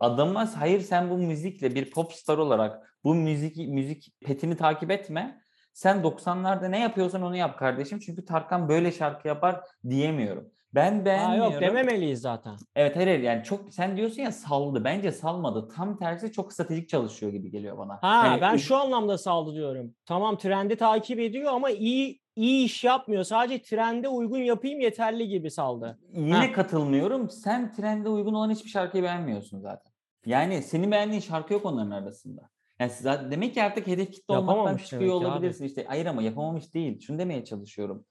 adama 0.00 0.60
hayır 0.60 0.80
sen 0.80 1.10
bu 1.10 1.18
müzikle 1.18 1.74
bir 1.74 1.90
popstar 1.90 2.38
olarak 2.38 2.96
bu 3.04 3.14
müzik 3.14 3.68
müzik 3.68 4.14
petini 4.20 4.56
takip 4.56 4.90
etme. 4.90 5.41
Sen 5.72 5.96
90'larda 6.02 6.70
ne 6.70 6.80
yapıyorsan 6.80 7.22
onu 7.22 7.36
yap 7.36 7.58
kardeşim. 7.58 7.98
Çünkü 7.98 8.24
Tarkan 8.24 8.68
böyle 8.68 8.92
şarkı 8.92 9.28
yapar 9.28 9.60
diyemiyorum. 9.88 10.50
Ben 10.74 11.04
beğenmiyorum. 11.04 11.52
yok 11.52 11.62
dememeliyiz 11.62 12.20
zaten. 12.20 12.56
Evet 12.76 12.96
hayır 12.96 13.06
hayır. 13.06 13.20
yani 13.20 13.44
çok 13.44 13.74
sen 13.74 13.96
diyorsun 13.96 14.22
ya 14.22 14.32
saldı. 14.32 14.84
Bence 14.84 15.12
salmadı. 15.12 15.68
Tam 15.76 15.98
tersi 15.98 16.32
çok 16.32 16.52
stratejik 16.52 16.88
çalışıyor 16.88 17.32
gibi 17.32 17.50
geliyor 17.50 17.78
bana. 17.78 17.98
Ha 18.02 18.26
Yani 18.26 18.40
ben 18.40 18.56
şu 18.56 18.76
anlamda 18.76 19.18
saldı 19.18 19.54
diyorum. 19.54 19.94
Tamam 20.06 20.38
trendi 20.38 20.76
takip 20.76 21.18
ediyor 21.20 21.52
ama 21.52 21.70
iyi 21.70 22.20
iyi 22.36 22.64
iş 22.64 22.84
yapmıyor. 22.84 23.24
Sadece 23.24 23.62
trende 23.62 24.08
uygun 24.08 24.38
yapayım 24.38 24.80
yeterli 24.80 25.28
gibi 25.28 25.50
saldı. 25.50 25.98
Yine 26.12 26.46
Ha. 26.46 26.52
katılmıyorum. 26.52 27.30
Sen 27.30 27.72
trende 27.72 28.08
uygun 28.08 28.34
olan 28.34 28.50
hiçbir 28.50 28.70
şarkıyı 28.70 29.02
beğenmiyorsun 29.02 29.60
zaten. 29.60 29.92
Yani 30.26 30.62
senin 30.62 30.90
beğendiğin 30.90 31.20
şarkı 31.20 31.52
yok 31.52 31.66
onların 31.66 31.90
arasında. 31.90 32.50
Yani 32.82 32.92
zaten, 33.00 33.30
demek 33.30 33.54
ki 33.54 33.62
artık 33.62 33.86
hedef 33.86 34.10
kitle 34.10 34.34
olmaktan 34.34 34.76
çıkıyor 34.76 35.00
ki 35.00 35.26
abi. 35.26 35.26
olabilirsin. 35.26 35.64
İşte 35.64 35.84
hayır 35.84 36.06
ama 36.06 36.22
yapamamış 36.22 36.74
değil. 36.74 37.00
Şunu 37.00 37.18
demeye 37.18 37.44
çalışıyorum. 37.44 38.04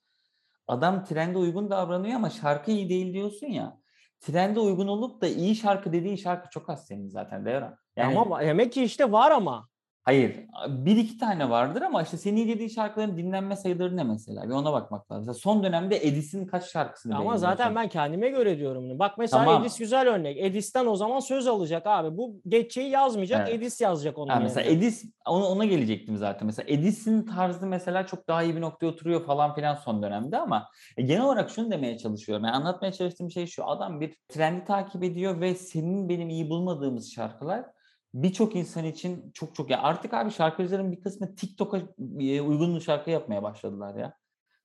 Adam 0.68 1.06
trende 1.06 1.38
uygun 1.38 1.70
davranıyor 1.70 2.16
ama 2.16 2.30
şarkı 2.30 2.72
iyi 2.72 2.90
değil 2.90 3.14
diyorsun 3.14 3.48
ya. 3.48 3.78
Trende 4.20 4.60
uygun 4.60 4.88
olup 4.88 5.22
da 5.22 5.28
iyi 5.28 5.56
şarkı 5.56 5.94
dediğin 5.94 6.16
şarkı 6.16 6.50
çok 6.50 6.70
az 6.70 6.88
senin 6.88 7.08
zaten 7.08 7.46
Devran. 7.46 7.78
Yani 7.96 8.20
Ama 8.20 8.40
demek 8.42 8.74
ki 8.74 8.84
işte 8.84 9.12
var 9.12 9.32
ama. 9.32 9.68
Hayır 10.04 10.36
bir 10.68 10.97
iki 10.97 11.18
tane 11.18 11.49
vardır 11.49 11.82
ama 11.82 12.02
işte 12.02 12.18
senin 12.18 12.38
iyi 12.38 12.47
dediğin 12.47 12.70
şarkıların 12.70 13.18
dinlenme 13.18 13.56
sayıları 13.56 13.97
ne 13.97 14.04
mesela? 14.04 14.43
Bir 14.43 14.54
ona 14.54 14.74
bakmak 14.74 15.12
lazım. 15.12 15.22
Mesela 15.22 15.34
son 15.34 15.64
dönemde 15.64 16.08
Edis'in 16.08 16.45
kaç 16.45 16.72
şarkısını 16.72 17.18
Ama 17.18 17.38
zaten 17.38 17.76
ben 17.76 17.89
kendime 17.89 18.30
göre 18.30 18.58
diyorum 18.58 18.84
bunu. 18.84 18.99
Bak 18.99 19.18
mesela 19.18 19.45
Tamam. 19.45 19.62
Edis 19.62 19.78
güzel 19.78 20.08
örnek. 20.08 20.38
Edis'ten 20.38 20.86
o 20.86 20.95
zaman 20.95 21.20
söz 21.20 21.47
alacak 21.47 21.88
abi. 21.88 22.18
Bu 22.18 22.41
geçeyi 22.47 22.89
yazmayacak. 22.89 23.49
Evet. 23.49 23.60
Edis 23.60 23.82
yazacak 23.82 24.18
onun 24.18 24.34
Ha, 24.34 24.39
mesela 24.39 24.62
yerine. 24.62 24.78
Edis 24.78 25.06
ona, 25.26 25.45
ona 25.45 25.66
gelecektim 25.66 26.18
zaten. 26.18 26.45
Mesela 26.45 26.66
Edis'in 26.70 27.26
tarzı 27.26 27.68
mesela 27.68 28.06
çok 28.06 28.28
daha 28.28 28.43
iyi 28.43 28.56
bir 28.56 28.62
noktaya 28.62 28.88
oturuyor 28.88 29.26
falan 29.26 29.56
filan 29.56 29.76
son 29.76 30.04
dönemde 30.04 30.38
ama 30.38 30.68
e, 30.97 31.02
genel 31.02 31.24
olarak 31.24 31.49
şunu 31.49 31.72
demeye 31.72 31.97
çalışıyorum. 31.97 32.45
Yani 32.45 32.56
anlatmaya 32.56 32.91
çalıştığım 32.91 33.32
şey 33.32 33.47
şu. 33.47 33.68
Adam 33.68 34.02
bir 34.02 34.16
trendi 34.30 34.66
takip 34.66 35.04
ediyor 35.04 35.41
ve 35.41 35.56
senin 35.56 36.10
benim 36.10 36.30
iyi 36.30 36.49
bulmadığımız 36.49 37.14
şarkılar 37.14 37.66
birçok 38.14 38.55
insan 38.55 38.86
için 38.86 39.32
çok 39.34 39.55
çok 39.55 39.70
ya 39.70 39.82
artık 39.82 40.14
abi 40.14 40.32
şarkıcıların 40.32 40.91
bir 40.91 41.01
kısmı 41.01 41.36
TikTok'a 41.36 41.82
uygun 42.20 42.80
şarkı 42.80 43.09
yapmaya 43.09 43.43
başladılar 43.43 43.95
ya. 43.95 44.14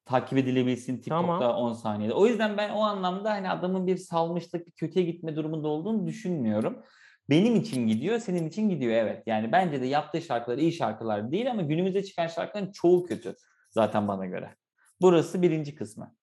Takip 0.05 0.38
edilebilsin 0.38 0.97
TikTok'ta 0.97 1.38
Tamam. 1.38 1.57
10 1.57 1.72
saniyede. 1.72 2.14
O 2.14 2.26
yüzden 2.26 2.57
ben 2.57 2.70
o 2.70 2.80
anlamda 2.80 3.30
hani 3.30 3.51
adamın 3.51 3.86
bir 3.86 3.97
salmışlık, 3.97 4.66
bir 4.66 4.72
kötüye 4.72 5.05
gitme 5.05 5.36
durumunda 5.36 5.68
olduğunu 5.68 6.07
düşünmüyorum. 6.07 6.82
Benim 7.30 7.57
için 7.57 7.86
gidiyor, 7.86 8.18
senin 8.18 8.49
için 8.49 8.68
gidiyor 8.68 8.92
evet. 8.92 9.22
Yani 9.26 9.53
bence 9.53 9.80
de 9.80 9.86
yaptığı 9.86 10.22
şarkılar 10.22 10.59
iyi 10.59 10.72
şarkılar 10.72 11.32
değil 11.32 11.51
ama 11.51 11.62
günümüzde 11.62 12.05
çıkan 12.05 12.26
şarkıların 12.26 12.72
çoğu 12.72 13.05
kötü 13.05 13.36
zaten 13.70 14.09
bana 14.09 14.26
göre. 14.26 14.57
Burası 15.01 15.42
birinci 15.42 15.74
kısmı. 15.74 16.14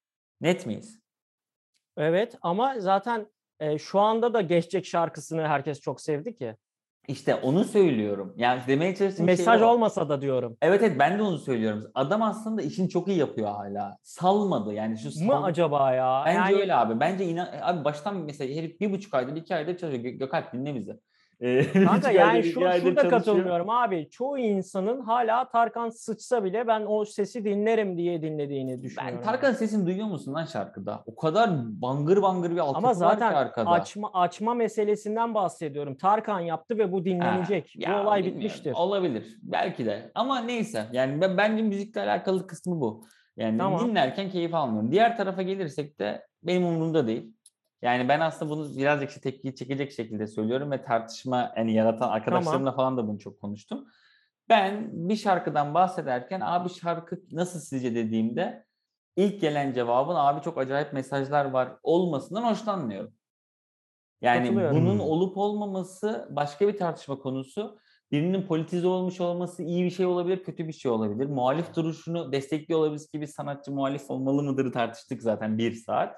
Net 0.41 0.65
miyiz? 0.65 0.99
Evet 1.97 2.37
ama 2.41 2.79
zaten 2.79 3.27
e, 3.59 3.77
şu 3.77 3.99
anda 3.99 4.33
da 4.33 4.41
geçecek 4.41 4.85
şarkısını 4.85 5.47
herkes 5.47 5.79
çok 5.79 6.01
sevdi 6.01 6.35
ki. 6.35 6.55
İşte 7.07 7.35
onu 7.35 7.63
söylüyorum. 7.63 8.33
Yani 8.37 8.61
demeye 8.67 8.95
çalıştığım 8.95 9.25
Mesaj 9.25 9.59
şey 9.59 9.67
olmasa 9.67 10.09
da 10.09 10.21
diyorum. 10.21 10.57
Evet 10.61 10.81
evet 10.83 10.99
ben 10.99 11.19
de 11.19 11.21
onu 11.21 11.37
söylüyorum. 11.37 11.91
Adam 11.95 12.21
aslında 12.21 12.61
işini 12.61 12.89
çok 12.89 13.07
iyi 13.07 13.17
yapıyor 13.17 13.47
hala. 13.47 13.97
Salmadı 14.03 14.73
yani 14.73 14.97
şu 14.97 15.07
Mı 15.07 15.31
sal- 15.31 15.43
acaba 15.43 15.93
ya? 15.93 16.23
Bence 16.25 16.39
yani, 16.39 16.61
öyle 16.61 16.75
abi. 16.75 16.99
Bence 16.99 17.25
inan 17.25 17.49
abi 17.61 17.83
baştan 17.83 18.17
mesela 18.17 18.55
herif 18.55 18.79
bir 18.79 18.91
buçuk 18.91 19.13
aydır 19.13 19.35
iki 19.35 19.55
aydır 19.55 19.77
çalışıyor. 19.77 20.03
Gö- 20.03 20.17
Gökalp 20.17 20.53
dinle 20.53 20.75
bizi. 20.75 20.99
Kanka 21.73 22.11
yani 22.11 22.43
şu, 22.43 22.51
şurada 22.51 23.09
katılmıyorum 23.09 23.69
abi. 23.69 24.09
Çoğu 24.09 24.37
insanın 24.37 25.01
hala 25.01 25.49
Tarkan 25.49 25.89
sıçsa 25.89 26.43
bile 26.43 26.67
ben 26.67 26.85
o 26.87 27.05
sesi 27.05 27.45
dinlerim 27.45 27.97
diye 27.97 28.21
dinlediğini 28.21 28.81
düşünüyorum. 28.81 29.17
Ben 29.17 29.23
Tarkan'ın 29.23 29.53
sesini 29.53 29.85
duyuyor 29.85 30.07
musun 30.07 30.33
lan 30.33 30.45
şarkıda? 30.45 31.03
O 31.05 31.15
kadar 31.15 31.49
bangır 31.81 32.21
bangır 32.21 32.51
bir 32.51 32.57
altyapı 32.57 32.77
Ama 32.77 32.87
var 32.87 32.93
ki 32.93 32.99
zaten 32.99 33.33
arkada. 33.33 33.69
açma 33.69 34.09
açma 34.13 34.53
meselesinden 34.53 35.33
bahsediyorum. 35.33 35.95
Tarkan 35.95 36.39
yaptı 36.39 36.77
ve 36.77 36.91
bu 36.91 37.05
dinlenecek. 37.05 37.75
Ha, 37.85 37.93
bu 37.93 38.01
olay 38.01 38.19
bilmiyorum. 38.19 38.41
bitmiştir. 38.41 38.73
Olabilir. 38.73 39.37
Belki 39.41 39.85
de. 39.85 40.11
Ama 40.15 40.39
neyse. 40.39 40.85
Yani 40.91 41.21
ben, 41.21 41.37
bence 41.37 41.63
müzikle 41.63 42.01
alakalı 42.01 42.47
kısmı 42.47 42.81
bu. 42.81 43.05
Yani 43.37 43.57
Tamam. 43.57 43.89
dinlerken 43.89 44.29
keyif 44.29 44.53
almıyorum. 44.53 44.91
Diğer 44.91 45.17
tarafa 45.17 45.41
gelirsek 45.41 45.99
de 45.99 46.27
benim 46.43 46.65
umurumda 46.65 47.07
değil. 47.07 47.33
Yani 47.83 48.09
ben 48.09 48.19
aslında 48.19 48.51
bunu 48.51 48.77
birazcık 48.77 49.09
işte 49.09 49.21
tepkiyi 49.21 49.55
çekecek 49.55 49.91
şekilde 49.91 50.27
söylüyorum 50.27 50.71
ve 50.71 50.83
tartışma 50.83 51.53
yani 51.57 51.73
yaratan 51.73 52.09
arkadaşlarımla 52.09 52.71
falan 52.71 52.97
da 52.97 53.07
bunu 53.07 53.19
çok 53.19 53.41
konuştum. 53.41 53.87
Ben 54.49 54.89
bir 55.09 55.15
şarkıdan 55.15 55.73
bahsederken 55.73 56.41
abi 56.43 56.69
şarkı 56.69 57.21
nasıl 57.31 57.59
sizce 57.59 57.95
dediğimde 57.95 58.65
ilk 59.15 59.41
gelen 59.41 59.73
cevabın 59.73 60.15
abi 60.15 60.41
çok 60.41 60.57
acayip 60.57 60.93
mesajlar 60.93 61.45
var 61.45 61.71
olmasından 61.83 62.43
hoşlanmıyorum. 62.43 63.13
Yani 64.21 64.55
bunun 64.55 64.93
Hmm. 64.93 64.99
olup 64.99 65.37
olmaması 65.37 66.27
başka 66.31 66.67
bir 66.67 66.77
tartışma 66.77 67.19
konusu. 67.19 67.79
Birinin 68.11 68.47
politize 68.47 68.87
olmuş 68.87 69.21
olması 69.21 69.63
iyi 69.63 69.85
bir 69.85 69.89
şey 69.89 70.05
olabilir, 70.05 70.43
kötü 70.43 70.67
bir 70.67 70.73
şey 70.73 70.91
olabilir. 70.91 71.25
Muhalif 71.25 71.75
duruşunu 71.75 72.31
destekliyor 72.31 72.79
olabilir 72.79 73.07
gibi 73.13 73.27
sanatçı 73.27 73.71
muhalif 73.71 74.11
olmalı 74.11 74.43
mıdır 74.43 74.71
tartıştık 74.73 75.21
zaten 75.21 75.57
bir 75.57 75.71
saat. 75.75 76.15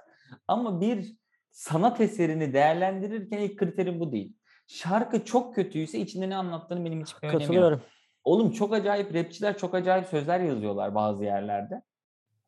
Ama 0.48 0.82
bir 0.82 1.16
sanat 1.56 2.02
eserini 2.02 2.54
değerlendirirken 2.54 3.38
ilk 3.38 3.60
kriterim 3.60 4.00
bu 4.00 4.12
değil. 4.12 4.34
Şarkı 4.68 5.26
çok 5.26 5.56
kötüyse 5.56 6.00
içinde 6.00 6.30
ne 6.30 6.36
anlattığını 6.36 6.86
benim 6.86 7.02
hiçbir 7.02 7.28
önemi. 7.28 7.40
Katılıyorum. 7.40 7.82
Oğlum 8.24 8.52
çok 8.52 8.74
acayip 8.74 9.16
rapçiler 9.16 9.58
çok 9.58 9.76
acayip 9.76 10.08
sözler 10.08 10.40
yazıyorlar 10.40 10.96
bazı 10.96 11.24
yerlerde. 11.24 11.82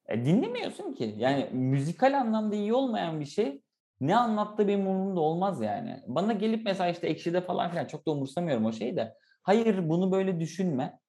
E, 0.07 0.25
dinlemiyorsun 0.25 0.93
ki. 0.93 1.15
Yani 1.17 1.49
müzikal 1.51 2.19
anlamda 2.19 2.55
iyi 2.55 2.73
olmayan 2.73 3.19
bir 3.19 3.25
şey 3.25 3.61
ne 4.01 4.15
anlattığı 4.15 4.67
benim 4.67 4.87
umurumda 4.87 5.19
olmaz 5.19 5.61
yani. 5.61 6.03
Bana 6.07 6.33
gelip 6.33 6.65
mesela 6.65 6.89
işte 6.89 7.07
Ekşi'de 7.07 7.41
falan 7.41 7.69
filan 7.69 7.85
çok 7.85 8.07
da 8.07 8.11
umursamıyorum 8.11 8.65
o 8.65 8.71
şeyi 8.71 8.95
de. 8.95 9.13
Hayır 9.41 9.89
bunu 9.89 10.11
böyle 10.11 10.39
düşünme. 10.39 10.99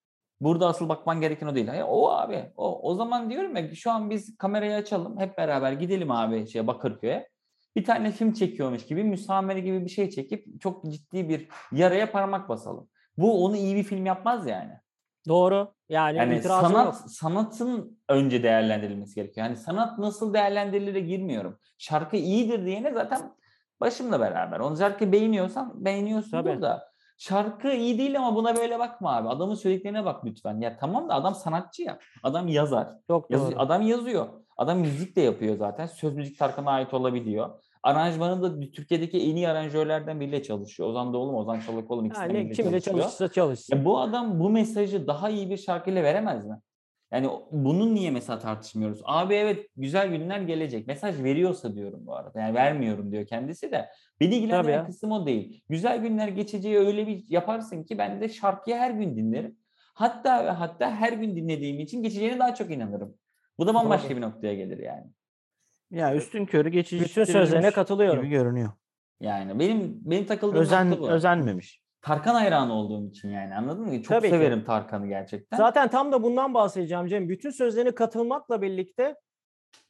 Burada 0.40 0.68
asıl 0.68 0.88
bakman 0.88 1.20
gereken 1.20 1.46
o 1.46 1.54
değil. 1.54 1.66
Hayır, 1.66 1.84
o 1.88 2.10
abi. 2.10 2.52
O, 2.56 2.90
o 2.90 2.94
zaman 2.94 3.30
diyorum 3.30 3.56
ya 3.56 3.74
şu 3.74 3.90
an 3.90 4.10
biz 4.10 4.36
kamerayı 4.36 4.74
açalım. 4.74 5.20
Hep 5.20 5.38
beraber 5.38 5.72
gidelim 5.72 6.10
abi 6.10 6.48
şeye 6.48 6.66
Bakırköy'e. 6.66 7.28
Bir 7.78 7.84
tane 7.84 8.12
film 8.12 8.32
çekiyormuş 8.32 8.86
gibi 8.86 9.04
müsamere 9.04 9.60
gibi 9.60 9.84
bir 9.84 9.90
şey 9.90 10.10
çekip 10.10 10.60
çok 10.60 10.84
ciddi 10.84 11.28
bir 11.28 11.48
yaraya 11.72 12.10
parmak 12.12 12.48
basalım. 12.48 12.88
Bu 13.16 13.44
onu 13.44 13.56
iyi 13.56 13.76
bir 13.76 13.82
film 13.82 14.06
yapmaz 14.06 14.46
yani. 14.46 14.72
Doğru. 15.28 15.74
Yani, 15.88 16.18
Yani 16.18 16.42
sanat 16.42 16.84
yok. 16.86 16.94
sanatın 16.94 17.98
önce 18.08 18.42
değerlendirilmesi 18.42 19.14
gerekiyor. 19.14 19.46
Yani 19.46 19.56
sanat 19.56 19.98
nasıl 19.98 20.34
değerlendirilire 20.34 21.00
girmiyorum. 21.00 21.58
Şarkı 21.78 22.16
iyidir 22.16 22.66
diyene 22.66 22.92
zaten 22.92 23.32
başımla 23.80 24.20
beraber. 24.20 24.60
Onu 24.60 24.76
şarkı 24.76 25.12
beğeniyorsan 25.12 25.84
beğeniyorsundur 25.84 26.50
Tabii. 26.50 26.62
da. 26.62 26.88
Şarkı 27.18 27.68
iyi 27.72 27.98
değil 27.98 28.18
ama 28.18 28.34
buna 28.36 28.56
böyle 28.56 28.78
bakma 28.78 29.16
abi. 29.16 29.28
Adamın 29.28 29.54
söylediklerine 29.54 30.04
bak 30.04 30.24
lütfen. 30.24 30.60
Ya 30.60 30.76
tamam 30.76 31.08
da 31.08 31.14
adam 31.14 31.34
sanatçı 31.34 31.82
ya. 31.82 31.98
Adam 32.22 32.48
yazar. 32.48 32.88
Çok 33.06 33.30
Yaz- 33.30 33.50
doğru. 33.50 33.60
adam 33.60 33.82
yazıyor. 33.82 34.26
Adam 34.56 34.78
müzik 34.78 35.16
de 35.16 35.20
yapıyor 35.20 35.56
zaten. 35.56 35.86
Söz 35.86 36.14
müzik 36.14 36.38
Tarkan'a 36.38 36.70
ait 36.70 36.94
olabiliyor. 36.94 37.50
Aranjmanı 37.82 38.42
da 38.42 38.70
Türkiye'deki 38.70 39.18
en 39.18 39.36
iyi 39.36 39.48
aranjörlerden 39.48 40.20
biriyle 40.20 40.42
çalışıyor. 40.42 40.88
Ozan 40.88 41.12
Doğulu 41.12 41.32
mu? 41.32 41.38
Ozan 41.38 41.60
Çolakoğlu 41.60 42.00
mu? 42.00 42.06
İkisinden 42.06 42.34
Yani 42.34 42.52
kimle 42.52 42.70
çalışıyor. 42.70 42.96
çalışırsa 42.96 43.28
çalışsın. 43.28 43.76
Ya 43.76 43.84
bu 43.84 44.00
adam 44.00 44.40
bu 44.40 44.50
mesajı 44.50 45.06
daha 45.06 45.30
iyi 45.30 45.50
bir 45.50 45.56
şarkıyla 45.56 46.02
veremez 46.02 46.46
mi? 46.46 46.60
Yani 47.12 47.28
bunun 47.52 47.94
niye 47.94 48.10
mesela 48.10 48.38
tartışmıyoruz? 48.38 49.00
Abi 49.04 49.34
evet 49.34 49.66
güzel 49.76 50.08
günler 50.08 50.40
gelecek. 50.40 50.86
Mesaj 50.86 51.22
veriyorsa 51.22 51.74
diyorum 51.74 52.06
bu 52.06 52.16
arada. 52.16 52.40
Yani 52.40 52.54
vermiyorum 52.54 53.12
diyor 53.12 53.26
kendisi 53.26 53.72
de. 53.72 53.88
Beni 54.20 54.34
ilgilendiren 54.34 54.86
kısım 54.86 55.12
o 55.12 55.26
değil. 55.26 55.62
Güzel 55.68 55.98
günler 55.98 56.28
geçeceği 56.28 56.78
öyle 56.78 57.06
bir 57.06 57.24
yaparsın 57.28 57.84
ki 57.84 57.98
ben 57.98 58.20
de 58.20 58.28
şarkıyı 58.28 58.76
her 58.76 58.90
gün 58.90 59.16
dinlerim. 59.16 59.56
Hatta 59.94 60.44
ve 60.44 60.50
hatta 60.50 60.90
her 60.90 61.12
gün 61.12 61.36
dinlediğim 61.36 61.80
için 61.80 62.02
geçeceğine 62.02 62.38
daha 62.38 62.54
çok 62.54 62.70
inanırım. 62.70 63.14
Bu 63.58 63.66
da 63.66 63.74
bambaşka 63.74 64.08
Doğru. 64.08 64.16
bir 64.16 64.22
noktaya 64.22 64.54
gelir 64.54 64.78
yani. 64.78 65.06
Ya 65.90 66.14
üstün 66.14 66.46
körü 66.46 66.68
geçici. 66.68 67.04
Bütün 67.04 67.24
sözlerine 67.24 67.70
katılıyorum. 67.70 68.22
gibi 68.22 68.30
görünüyor. 68.30 68.70
Yani 69.20 69.58
benim 69.58 70.00
benim 70.04 70.26
takıldığım 70.26 70.60
Özen 70.60 70.90
nokta 70.90 71.02
bu. 71.02 71.10
özenmemiş. 71.10 71.82
Tarkan 72.02 72.34
hayranı 72.34 72.72
olduğum 72.72 73.08
için 73.08 73.28
yani 73.30 73.54
anladın 73.54 73.86
mı? 73.86 74.02
Çok 74.02 74.08
Tabii 74.08 74.26
ki. 74.26 74.34
severim 74.34 74.64
Tarkan'ı 74.64 75.06
gerçekten. 75.06 75.56
Zaten 75.56 75.88
tam 75.88 76.12
da 76.12 76.22
bundan 76.22 76.54
bahsedeceğim 76.54 77.06
Cem. 77.06 77.28
Bütün 77.28 77.50
sözlerine 77.50 77.94
katılmakla 77.94 78.62
birlikte 78.62 79.14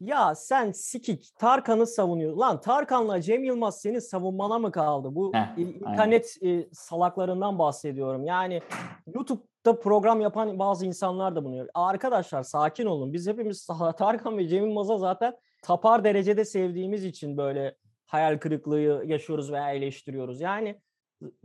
ya 0.01 0.34
sen 0.34 0.72
sikik 0.72 1.30
Tarkan'ı 1.38 1.86
savunuyor. 1.86 2.36
Lan 2.36 2.61
Tarkan'la 2.61 3.20
Cem 3.20 3.44
Yılmaz 3.44 3.80
senin 3.80 3.99
savunmana 3.99 4.59
mı 4.59 4.72
kaldı? 4.72 5.09
Bu 5.14 5.34
Heh, 5.34 5.38
aynen. 5.57 5.72
internet 5.92 6.36
e, 6.42 6.68
salaklarından 6.72 7.59
bahsediyorum. 7.59 8.26
Yani 8.26 8.62
YouTube'da 9.14 9.80
program 9.80 10.20
yapan 10.20 10.59
bazı 10.59 10.86
insanlar 10.86 11.36
da 11.36 11.44
bunu. 11.44 11.66
Arkadaşlar 11.74 12.42
sakin 12.42 12.86
olun. 12.86 13.12
Biz 13.12 13.28
hepimiz 13.28 13.66
Tarkan 13.99 14.38
ve 14.38 14.49
Cem 14.49 14.64
Yılmaz'a 14.66 14.99
zaten 14.99 15.34
tapar 15.62 16.04
derecede 16.04 16.44
sevdiğimiz 16.44 17.04
için 17.04 17.36
böyle 17.36 17.74
hayal 18.06 18.38
kırıklığı 18.38 19.02
yaşıyoruz 19.06 19.52
veya 19.52 19.70
eleştiriyoruz. 19.72 20.40
Yani 20.40 20.80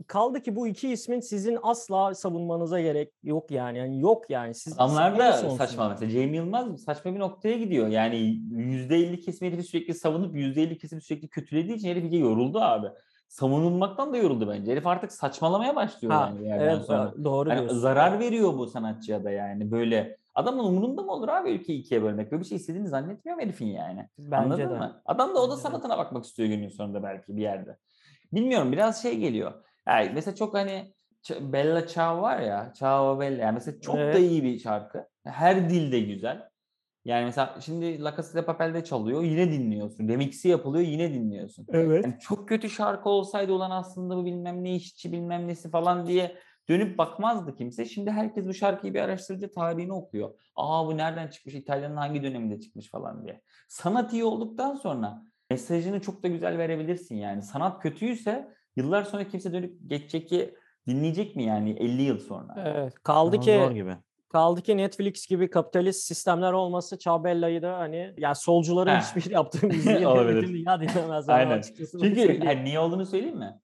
kaldı 0.06 0.40
ki 0.42 0.56
bu 0.56 0.68
iki 0.68 0.88
ismin 0.92 1.20
sizin 1.20 1.58
asla 1.62 2.14
savunmanıza 2.14 2.80
gerek 2.80 3.12
yok 3.22 3.50
yani. 3.50 3.78
yani 3.78 4.00
yok 4.00 4.30
yani. 4.30 4.54
Siz 4.54 4.72
Adamlar 4.80 5.18
da 5.18 5.32
saçma 5.32 5.88
mesela. 5.88 6.10
Cem 6.10 6.34
Yılmaz 6.34 6.80
saçma 6.82 7.14
bir 7.14 7.18
noktaya 7.18 7.58
gidiyor. 7.58 7.88
Yani 7.88 8.16
%50 8.16 9.20
kesimi 9.20 9.48
herifi 9.50 9.62
sürekli 9.68 9.94
savunup 9.94 10.36
%50 10.36 10.78
kesimi 10.78 11.02
sürekli 11.02 11.28
kötülediği 11.28 11.76
için 11.76 11.88
herif 11.88 12.02
iyice 12.02 12.16
yoruldu 12.16 12.58
abi. 12.60 12.86
Savunulmaktan 13.28 14.12
da 14.12 14.16
yoruldu 14.16 14.48
bence. 14.48 14.72
Herif 14.72 14.86
artık 14.86 15.12
saçmalamaya 15.12 15.76
başlıyor 15.76 16.14
Ha, 16.14 16.32
yani 16.42 16.62
evet 16.62 16.84
sonra. 16.84 17.14
doğru 17.24 17.48
Yani 17.48 17.58
diyorsun. 17.58 17.78
zarar 17.78 18.18
veriyor 18.18 18.58
bu 18.58 18.66
sanatçıya 18.66 19.24
da 19.24 19.30
yani 19.30 19.70
böyle. 19.70 20.16
Adamın 20.34 20.64
umurunda 20.64 21.02
mı 21.02 21.12
olur 21.12 21.28
abi 21.28 21.50
ülkeyi 21.50 21.80
ikiye 21.80 22.02
bölmek? 22.02 22.32
Böyle 22.32 22.42
bir 22.42 22.46
şey 22.48 22.56
istediğini 22.56 22.88
zannetmiyorum 22.88 23.42
herifin 23.42 23.66
yani. 23.66 24.08
Bence 24.18 24.36
Anladın 24.36 24.62
de. 24.62 24.78
mı? 24.78 25.02
Adam 25.06 25.34
da 25.34 25.42
Bence 25.42 25.52
de. 25.52 25.56
sanatına 25.56 25.98
bakmak 25.98 26.24
istiyor 26.24 26.48
günün 26.48 26.68
sonunda 26.68 27.02
belki 27.02 27.36
bir 27.36 27.42
yerde. 27.42 27.76
Bilmiyorum 28.32 28.72
biraz 28.72 29.02
şey 29.02 29.18
geliyor. 29.18 29.64
Yani 29.88 30.10
mesela 30.14 30.34
çok 30.34 30.54
hani 30.54 30.94
Bella 31.40 31.86
Ciao 31.86 32.22
var 32.22 32.38
ya. 32.40 32.72
Ciao 32.76 33.20
Bella. 33.20 33.42
Yani 33.42 33.54
mesela 33.54 33.80
çok 33.80 33.96
da 33.96 34.00
Evet. 34.00 34.18
iyi 34.20 34.44
bir 34.44 34.58
şarkı. 34.58 35.08
Her 35.24 35.70
dilde 35.70 36.00
güzel. 36.00 36.48
Yani 37.04 37.24
mesela 37.24 37.56
şimdi 37.60 38.02
La 38.04 38.16
Casa 38.16 38.38
de 38.38 38.44
Papel'de 38.44 38.84
çalıyor. 38.84 39.22
Yine 39.22 39.52
dinliyorsun. 39.52 40.08
Remix'i 40.08 40.48
yapılıyor. 40.48 40.84
Yine 40.86 41.14
dinliyorsun. 41.14 41.66
Evet. 41.72 42.04
Yani 42.04 42.16
çok 42.20 42.48
kötü 42.48 42.70
şarkı 42.70 43.08
olsaydı 43.08 43.52
olan 43.52 43.70
aslında 43.70 44.16
bu 44.16 44.24
bilmem 44.24 44.64
ne 44.64 44.74
işçi 44.74 45.12
bilmem 45.12 45.48
nesi 45.48 45.70
falan 45.70 46.06
diye 46.06 46.36
dönüp 46.68 46.98
bakmazdı 46.98 47.54
kimse. 47.56 47.84
Şimdi 47.84 48.10
herkes 48.10 48.46
bu 48.48 48.54
şarkıyı 48.54 48.94
bir 48.94 49.00
araştırınca 49.00 49.50
tarihini 49.50 49.92
okuyor. 49.92 50.30
Aa 50.56 50.86
bu 50.86 50.96
nereden 50.96 51.28
çıkmış? 51.28 51.54
İtalya'nın 51.54 51.96
hangi 51.96 52.22
döneminde 52.22 52.60
çıkmış 52.60 52.90
falan 52.90 53.24
diye. 53.24 53.40
Sanat 53.68 54.12
iyi 54.12 54.24
olduktan 54.24 54.74
sonra 54.74 55.22
mesajını 55.50 56.00
çok 56.00 56.22
da 56.22 56.28
güzel 56.28 56.58
verebilirsin 56.58 57.16
yani. 57.16 57.42
Sanat 57.42 57.82
kötüyse 57.82 58.48
yıllar 58.76 59.02
sonra 59.02 59.28
kimse 59.28 59.52
dönüp 59.52 59.78
geçecek 59.86 60.28
ki 60.28 60.54
dinleyecek 60.86 61.36
mi 61.36 61.44
yani 61.44 61.70
50 61.70 62.02
yıl 62.02 62.18
sonra? 62.18 62.54
Evet. 62.66 62.94
Kaldı 63.02 63.36
Ama 63.36 63.44
ki 63.44 63.54
zor 63.64 63.70
gibi. 63.70 63.96
kaldı 64.28 64.62
ki 64.62 64.76
Netflix 64.76 65.26
gibi 65.26 65.50
kapitalist 65.50 66.04
sistemler 66.06 66.52
olması 66.52 66.98
Çabella'yı 66.98 67.62
da 67.62 67.78
hani 67.78 68.14
yani 68.18 68.34
solcuların 68.36 68.90
Ha. 68.94 69.00
hiçbir 69.00 69.30
yaptığı 69.30 69.66
müziği 69.66 69.96
bütün 69.96 70.52
dünya 70.52 70.80
dinlemez. 70.80 71.28
Aynen. 71.28 71.58
açıkçası 71.58 71.98
Çünkü 72.00 72.44
hani 72.44 72.64
niye 72.64 72.78
olduğunu 72.80 73.06
söyleyeyim 73.06 73.38
mi? 73.38 73.60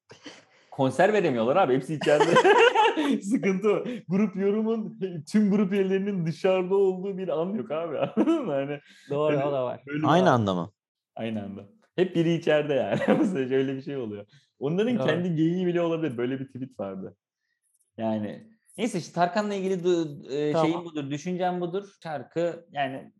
Konser 0.81 1.12
veremiyorlar 1.12 1.57
abi. 1.57 1.74
Hepsi 1.74 1.95
içeride. 1.95 2.35
Sıkıntı 3.22 3.68
o. 3.72 3.85
Grup 4.09 4.37
yorumun 4.37 4.99
tüm 5.33 5.51
grup 5.51 5.72
üyelerinin 5.72 6.26
dışarıda 6.26 6.74
olduğu 6.74 7.18
bir 7.18 7.28
an 7.28 7.55
yok 7.55 7.70
abi. 7.70 7.99
Anladın 8.16 8.47
mı? 8.47 8.53
Hani 8.53 8.81
Doğru 9.11 9.37
hani- 9.37 9.45
o 9.45 9.53
da 9.53 9.64
var. 9.64 9.81
Aynı 10.05 10.31
an- 10.31 10.35
anda 10.41 10.55
mı? 10.55 10.72
Aynı 11.16 11.43
anda. 11.45 11.68
Hep 11.97 12.16
biri 12.16 12.35
içeride 12.35 12.74
yani. 12.74 13.01
Mesela 13.18 13.57
öyle 13.57 13.76
bir 13.76 13.83
şey 13.83 13.97
oluyor. 13.97 14.26
Onların 14.59 14.99
Doğru. 14.99 15.07
kendi 15.07 15.35
geyiği 15.35 15.66
bile 15.66 15.81
olabilir. 15.81 16.16
Böyle 16.16 16.41
bir 16.41 16.47
tweet 16.47 16.81
vardı. 16.81 17.16
Yani 17.99 18.47
neyse 18.78 18.99
işte 18.99 19.12
Tarkan'la 19.14 19.55
ilgili 19.55 19.74
du- 19.74 20.33
e, 20.33 20.53
Tamam. 20.53 20.66
şeyim 20.66 20.85
budur, 20.85 21.11
düşüncem 21.11 21.61
budur. 21.61 21.89
Şarkı 22.03 22.66
yani 22.72 23.12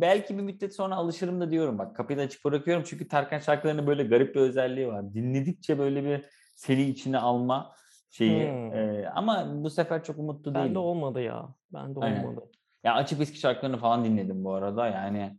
belki 0.00 0.38
bir 0.38 0.42
müddet 0.42 0.74
sonra 0.74 0.96
alışırım 0.96 1.40
da 1.40 1.50
diyorum 1.50 1.78
bak 1.78 1.96
kapıyı 1.96 2.18
da 2.18 2.22
açık 2.22 2.44
bırakıyorum 2.44 2.84
çünkü 2.86 3.08
Tarkan 3.08 3.38
şarkılarının 3.38 3.86
böyle 3.86 4.04
garip 4.04 4.34
bir 4.34 4.40
özelliği 4.40 4.88
var. 4.88 5.14
Dinledikçe 5.14 5.78
böyle 5.78 6.04
bir 6.04 6.24
seni 6.56 6.82
içine 6.82 7.18
alma 7.18 7.74
şeyi. 8.10 8.48
Hmm. 8.48 8.74
E, 8.74 9.08
ama 9.14 9.46
bu 9.64 9.70
sefer 9.70 10.04
çok 10.04 10.18
umutlu 10.18 10.54
Bende 10.54 10.64
değilim. 10.64 10.76
olmadı 10.76 11.20
ya. 11.20 11.48
Bende 11.72 12.00
Aynen. 12.00 12.24
olmadı. 12.24 12.50
Ya 12.84 12.94
açıp 12.94 13.20
eski 13.20 13.38
şarkılarını 13.38 13.76
falan 13.78 14.04
dinledim 14.04 14.44
bu 14.44 14.52
arada. 14.54 14.86
Yani 14.86 15.38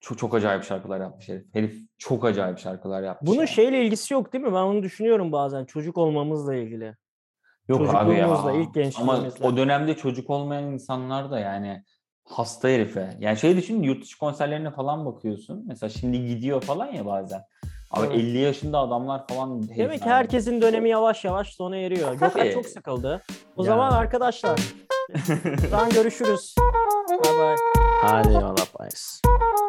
çok 0.00 0.18
çok 0.18 0.34
acayip 0.34 0.64
şarkılar 0.64 1.00
yapmış 1.00 1.28
herif. 1.28 1.54
Herif 1.54 1.76
çok 1.98 2.24
acayip 2.24 2.58
şarkılar 2.58 3.02
yapmış. 3.02 3.30
Bunun 3.30 3.40
ya. 3.40 3.46
şeyle 3.46 3.84
ilgisi 3.84 4.14
yok 4.14 4.32
değil 4.32 4.44
mi? 4.44 4.52
Ben 4.52 4.62
onu 4.62 4.82
düşünüyorum 4.82 5.32
bazen. 5.32 5.64
Çocuk 5.64 5.98
olmamızla 5.98 6.54
ilgili. 6.54 6.96
Yok 7.68 7.94
abi 7.94 8.14
ya. 8.14 8.26
ilk 8.26 8.30
Ama 8.30 8.52
gençliğimizle. 8.74 9.46
o 9.46 9.56
dönemde 9.56 9.96
çocuk 9.96 10.30
olmayan 10.30 10.64
insanlar 10.64 11.30
da 11.30 11.38
yani 11.38 11.84
hasta 12.30 12.68
herife. 12.68 13.16
Yani 13.20 13.36
şey 13.36 13.56
düşün 13.56 13.82
yurt 13.82 14.02
dışı 14.02 14.18
konserlerine 14.18 14.70
falan 14.70 15.06
bakıyorsun. 15.06 15.64
Mesela 15.66 15.90
şimdi 15.90 16.26
gidiyor 16.26 16.60
falan 16.62 16.86
ya 16.86 17.06
bazen. 17.06 17.42
Abi 17.90 18.06
Evet. 18.06 18.16
50 18.16 18.38
yaşında 18.38 18.78
adamlar 18.78 19.26
falan. 19.26 19.68
Demek 19.68 20.02
ki 20.02 20.08
herkesin 20.10 20.60
dönemi 20.60 20.88
yavaş 20.88 21.24
yavaş 21.24 21.54
sona 21.54 21.76
eriyor. 21.76 22.14
Gökhan 22.14 22.50
çok 22.50 22.66
sıkıldı. 22.66 23.22
O 23.56 23.62
Ya. 23.62 23.66
zaman 23.66 23.92
arkadaşlar. 23.92 24.60
Buradan 25.62 25.90
görüşürüz. 25.90 26.54
Bye 27.10 27.18
bye. 27.38 27.56
Hadi 28.00 28.28
eyvallah. 28.28 28.56
Bye. 28.80 29.59